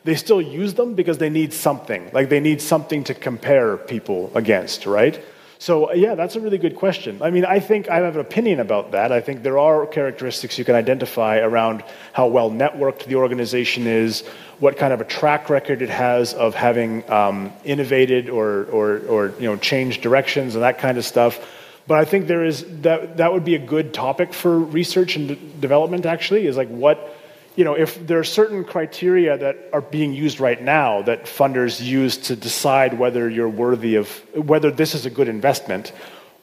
they 0.08 0.16
still 0.16 0.42
use 0.42 0.74
them 0.76 0.94
because 0.94 1.18
they 1.18 1.30
need 1.30 1.52
something. 1.52 2.10
Like 2.14 2.30
they 2.30 2.40
need 2.40 2.62
something 2.62 3.04
to 3.04 3.14
compare 3.14 3.76
people 3.76 4.32
against, 4.36 4.86
right? 4.86 5.22
So, 5.60 5.92
yeah, 5.92 6.16
that's 6.16 6.38
a 6.38 6.40
really 6.40 6.58
good 6.58 6.78
question. 6.78 7.22
I 7.22 7.30
mean, 7.30 7.44
I 7.44 7.60
think 7.60 7.90
I 7.90 7.98
have 7.98 8.16
an 8.16 8.22
opinion 8.22 8.62
about 8.62 8.92
that. 8.92 9.12
I 9.12 9.20
think 9.20 9.44
there 9.44 9.60
are 9.60 9.86
characteristics 9.86 10.58
you 10.58 10.64
can 10.64 10.76
identify 10.76 11.40
around 11.40 11.84
how 12.14 12.28
well 12.28 12.50
networked 12.50 13.04
the 13.04 13.16
organization 13.16 13.86
is, 13.86 14.26
what 14.60 14.78
kind 14.78 14.94
of 14.94 15.02
a 15.02 15.04
track 15.04 15.50
record 15.50 15.82
it 15.82 15.90
has 15.90 16.34
of 16.34 16.56
having 16.56 17.10
um, 17.12 17.52
innovated 17.66 18.30
or, 18.30 18.64
or, 18.72 19.00
or 19.10 19.34
you 19.40 19.50
know, 19.50 19.58
changed 19.58 20.02
directions 20.02 20.56
and 20.56 20.64
that 20.64 20.80
kind 20.80 20.98
of 20.98 21.04
stuff. 21.04 21.46
But 21.86 22.00
I 22.00 22.06
think 22.06 22.28
there 22.28 22.46
is 22.46 22.64
that, 22.84 23.18
that 23.18 23.34
would 23.34 23.44
be 23.44 23.56
a 23.56 23.66
good 23.76 23.94
topic 23.94 24.34
for 24.34 24.58
research 24.58 25.18
and 25.18 25.60
development, 25.60 26.06
actually, 26.06 26.48
is 26.48 26.56
like 26.56 26.70
what 26.70 27.17
you 27.58 27.64
know, 27.64 27.74
if 27.74 28.06
there 28.06 28.20
are 28.20 28.24
certain 28.24 28.64
criteria 28.64 29.36
that 29.36 29.58
are 29.74 29.82
being 29.82 30.14
used 30.14 30.40
right 30.40 30.62
now 30.62 31.02
that 31.02 31.26
funders 31.26 31.84
use 31.84 32.16
to 32.18 32.36
decide 32.36 33.00
whether 33.00 33.28
you're 33.28 33.50
worthy 33.50 33.96
of 33.96 34.08
whether 34.36 34.70
this 34.70 34.94
is 34.94 35.08
a 35.08 35.10
good 35.10 35.28
investment, 35.28 35.92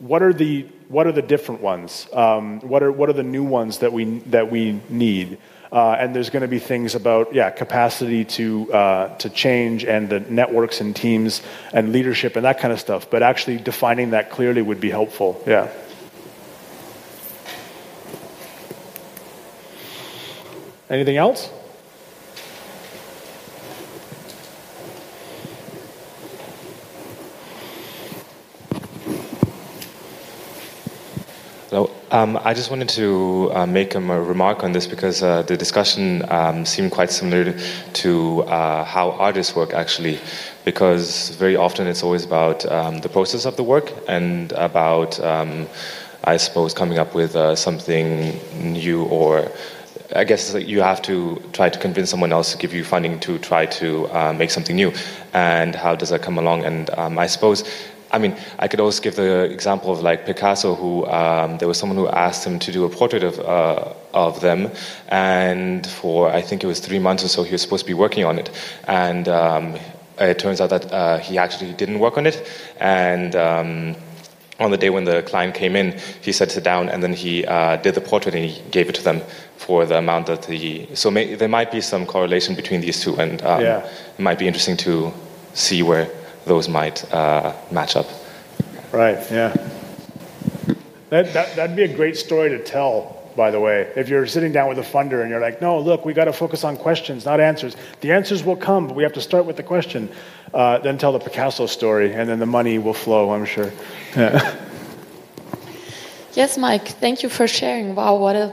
what 0.00 0.24
are 0.24 0.32
the 0.32 0.62
what 0.88 1.06
are 1.06 1.12
the 1.12 1.22
different 1.22 1.60
ones? 1.60 2.08
Um, 2.12 2.60
what 2.60 2.82
are 2.82 2.90
what 2.90 3.08
are 3.08 3.12
the 3.12 3.22
new 3.22 3.44
ones 3.44 3.78
that 3.78 3.92
we 3.92 4.18
that 4.30 4.50
we 4.50 4.80
need? 4.88 5.38
Uh, 5.70 5.96
and 5.98 6.14
there's 6.14 6.30
going 6.30 6.42
to 6.42 6.48
be 6.48 6.58
things 6.58 6.96
about 6.96 7.32
yeah 7.32 7.50
capacity 7.50 8.24
to 8.24 8.72
uh, 8.72 9.16
to 9.18 9.30
change 9.30 9.84
and 9.84 10.08
the 10.08 10.18
networks 10.18 10.80
and 10.80 10.96
teams 10.96 11.42
and 11.72 11.92
leadership 11.92 12.34
and 12.34 12.44
that 12.44 12.58
kind 12.58 12.72
of 12.72 12.80
stuff. 12.80 13.08
But 13.08 13.22
actually 13.22 13.58
defining 13.58 14.10
that 14.10 14.30
clearly 14.30 14.62
would 14.62 14.80
be 14.80 14.90
helpful. 14.90 15.40
Yeah. 15.46 15.70
Anything 20.90 21.16
else? 21.16 21.48
Hello. 31.70 31.90
Um, 32.10 32.38
I 32.44 32.52
just 32.52 32.70
wanted 32.70 32.90
to 32.90 33.50
uh, 33.54 33.66
make 33.66 33.94
a 33.94 34.00
remark 34.00 34.62
on 34.62 34.72
this 34.72 34.86
because 34.86 35.22
uh, 35.22 35.40
the 35.42 35.56
discussion 35.56 36.22
um, 36.30 36.66
seemed 36.66 36.92
quite 36.92 37.10
similar 37.10 37.58
to 37.94 38.42
uh, 38.42 38.84
how 38.84 39.12
artists 39.12 39.56
work 39.56 39.72
actually, 39.72 40.20
because 40.66 41.30
very 41.30 41.56
often 41.56 41.86
it's 41.86 42.02
always 42.02 42.26
about 42.26 42.70
um, 42.70 42.98
the 42.98 43.08
process 43.08 43.46
of 43.46 43.56
the 43.56 43.62
work 43.64 43.90
and 44.06 44.52
about, 44.52 45.18
um, 45.20 45.66
I 46.24 46.36
suppose, 46.36 46.74
coming 46.74 46.98
up 46.98 47.14
with 47.14 47.34
uh, 47.36 47.56
something 47.56 48.38
new 48.60 49.04
or 49.04 49.50
I 50.14 50.24
guess 50.24 50.54
you 50.54 50.80
have 50.80 51.02
to 51.02 51.42
try 51.52 51.68
to 51.68 51.78
convince 51.78 52.10
someone 52.10 52.32
else 52.32 52.52
to 52.52 52.58
give 52.58 52.72
you 52.72 52.84
funding 52.84 53.18
to 53.20 53.38
try 53.38 53.66
to 53.66 54.06
uh, 54.06 54.32
make 54.32 54.50
something 54.50 54.76
new. 54.76 54.92
And 55.32 55.74
how 55.74 55.96
does 55.96 56.10
that 56.10 56.22
come 56.22 56.38
along? 56.38 56.64
And 56.64 56.88
um, 56.90 57.18
I 57.18 57.26
suppose, 57.26 57.64
I 58.12 58.18
mean, 58.18 58.36
I 58.60 58.68
could 58.68 58.78
also 58.78 59.02
give 59.02 59.16
the 59.16 59.42
example 59.42 59.90
of 59.90 60.02
like 60.02 60.24
Picasso, 60.24 60.76
who 60.76 61.04
um, 61.06 61.58
there 61.58 61.66
was 61.66 61.78
someone 61.78 61.98
who 61.98 62.06
asked 62.06 62.46
him 62.46 62.60
to 62.60 62.70
do 62.70 62.84
a 62.84 62.88
portrait 62.88 63.24
of 63.24 63.40
uh, 63.40 63.92
of 64.12 64.40
them, 64.40 64.70
and 65.08 65.84
for 65.84 66.30
I 66.30 66.40
think 66.40 66.62
it 66.62 66.68
was 66.68 66.78
three 66.78 67.00
months 67.00 67.24
or 67.24 67.28
so, 67.28 67.42
he 67.42 67.50
was 67.50 67.62
supposed 67.62 67.84
to 67.84 67.90
be 67.90 67.94
working 67.94 68.24
on 68.24 68.38
it, 68.38 68.50
and 68.86 69.26
um, 69.26 69.76
it 70.20 70.38
turns 70.38 70.60
out 70.60 70.70
that 70.70 70.92
uh, 70.92 71.18
he 71.18 71.38
actually 71.38 71.72
didn't 71.72 71.98
work 71.98 72.16
on 72.16 72.26
it, 72.26 72.48
and 72.78 73.34
um, 73.34 73.96
on 74.60 74.70
the 74.70 74.76
day 74.76 74.90
when 74.90 75.04
the 75.04 75.22
client 75.22 75.54
came 75.54 75.74
in, 75.76 75.98
he 76.22 76.32
sat 76.32 76.56
it 76.56 76.62
down 76.62 76.88
and 76.88 77.02
then 77.02 77.12
he 77.12 77.44
uh, 77.44 77.76
did 77.76 77.94
the 77.94 78.00
portrait 78.00 78.34
and 78.34 78.44
he 78.44 78.62
gave 78.70 78.88
it 78.88 78.94
to 78.94 79.02
them 79.02 79.20
for 79.56 79.84
the 79.86 79.98
amount 79.98 80.26
that 80.26 80.44
he. 80.44 80.86
So 80.94 81.10
may, 81.10 81.34
there 81.34 81.48
might 81.48 81.72
be 81.72 81.80
some 81.80 82.06
correlation 82.06 82.54
between 82.54 82.80
these 82.80 83.00
two, 83.02 83.16
and 83.16 83.42
um, 83.42 83.60
Yeah. 83.62 83.84
it 84.18 84.22
might 84.22 84.38
be 84.38 84.46
interesting 84.46 84.76
to 84.78 85.12
see 85.54 85.82
where 85.82 86.08
those 86.46 86.68
might 86.68 87.10
uh, 87.12 87.52
match 87.70 87.96
up. 87.96 88.06
Right, 88.92 89.18
yeah. 89.30 89.56
That, 91.10 91.32
that, 91.32 91.56
that'd 91.56 91.76
be 91.76 91.84
a 91.84 91.96
great 91.96 92.16
story 92.16 92.50
to 92.50 92.58
tell, 92.58 93.22
by 93.36 93.50
the 93.50 93.60
way. 93.60 93.92
If 93.96 94.08
you're 94.08 94.26
sitting 94.26 94.52
down 94.52 94.68
with 94.68 94.78
a 94.78 94.82
funder 94.82 95.22
and 95.22 95.30
you're 95.30 95.40
like, 95.40 95.60
no, 95.60 95.78
look, 95.78 96.04
we 96.04 96.12
got 96.12 96.26
to 96.26 96.32
focus 96.32 96.64
on 96.64 96.76
questions, 96.76 97.24
not 97.24 97.40
answers. 97.40 97.76
The 98.00 98.12
answers 98.12 98.44
will 98.44 98.56
come, 98.56 98.86
but 98.86 98.96
we 98.96 99.02
have 99.02 99.12
to 99.14 99.20
start 99.20 99.44
with 99.46 99.56
the 99.56 99.62
question. 99.62 100.08
Uh, 100.52 100.78
then 100.78 100.98
tell 100.98 101.12
the 101.12 101.18
Picasso 101.18 101.66
story, 101.66 102.12
and 102.12 102.28
then 102.28 102.38
the 102.38 102.46
money 102.46 102.78
will 102.78 102.94
flow, 102.94 103.32
I'm 103.32 103.44
sure. 103.44 103.72
Yeah. 104.16 104.56
Yes, 106.34 106.58
Mike, 106.58 106.88
thank 106.88 107.22
you 107.22 107.28
for 107.28 107.46
sharing. 107.46 107.94
Wow, 107.94 108.16
what 108.16 108.34
a 108.34 108.52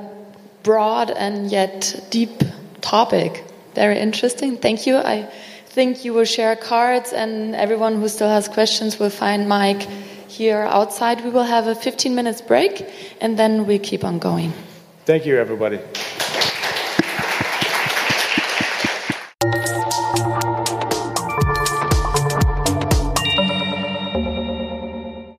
broad 0.61 1.09
and 1.09 1.51
yet 1.51 2.05
deep 2.11 2.43
topic. 2.81 3.43
Very 3.73 3.97
interesting. 3.97 4.57
Thank 4.57 4.85
you. 4.85 4.97
I 4.97 5.27
think 5.65 6.05
you 6.05 6.13
will 6.13 6.25
share 6.25 6.55
cards, 6.55 7.11
and 7.11 7.55
everyone 7.55 7.95
who 7.95 8.07
still 8.07 8.29
has 8.29 8.47
questions 8.47 8.99
will 8.99 9.09
find 9.09 9.49
Mike 9.49 9.81
here 10.27 10.61
outside. 10.69 11.23
We 11.23 11.31
will 11.31 11.43
have 11.43 11.67
a 11.67 11.73
15 11.73 12.13
minutes 12.13 12.41
break, 12.41 12.85
and 13.19 13.39
then 13.39 13.65
we 13.65 13.79
keep 13.79 14.03
on 14.03 14.19
going. 14.19 14.53
Thank 15.11 15.25
you, 15.25 15.37
everybody. 15.37 15.77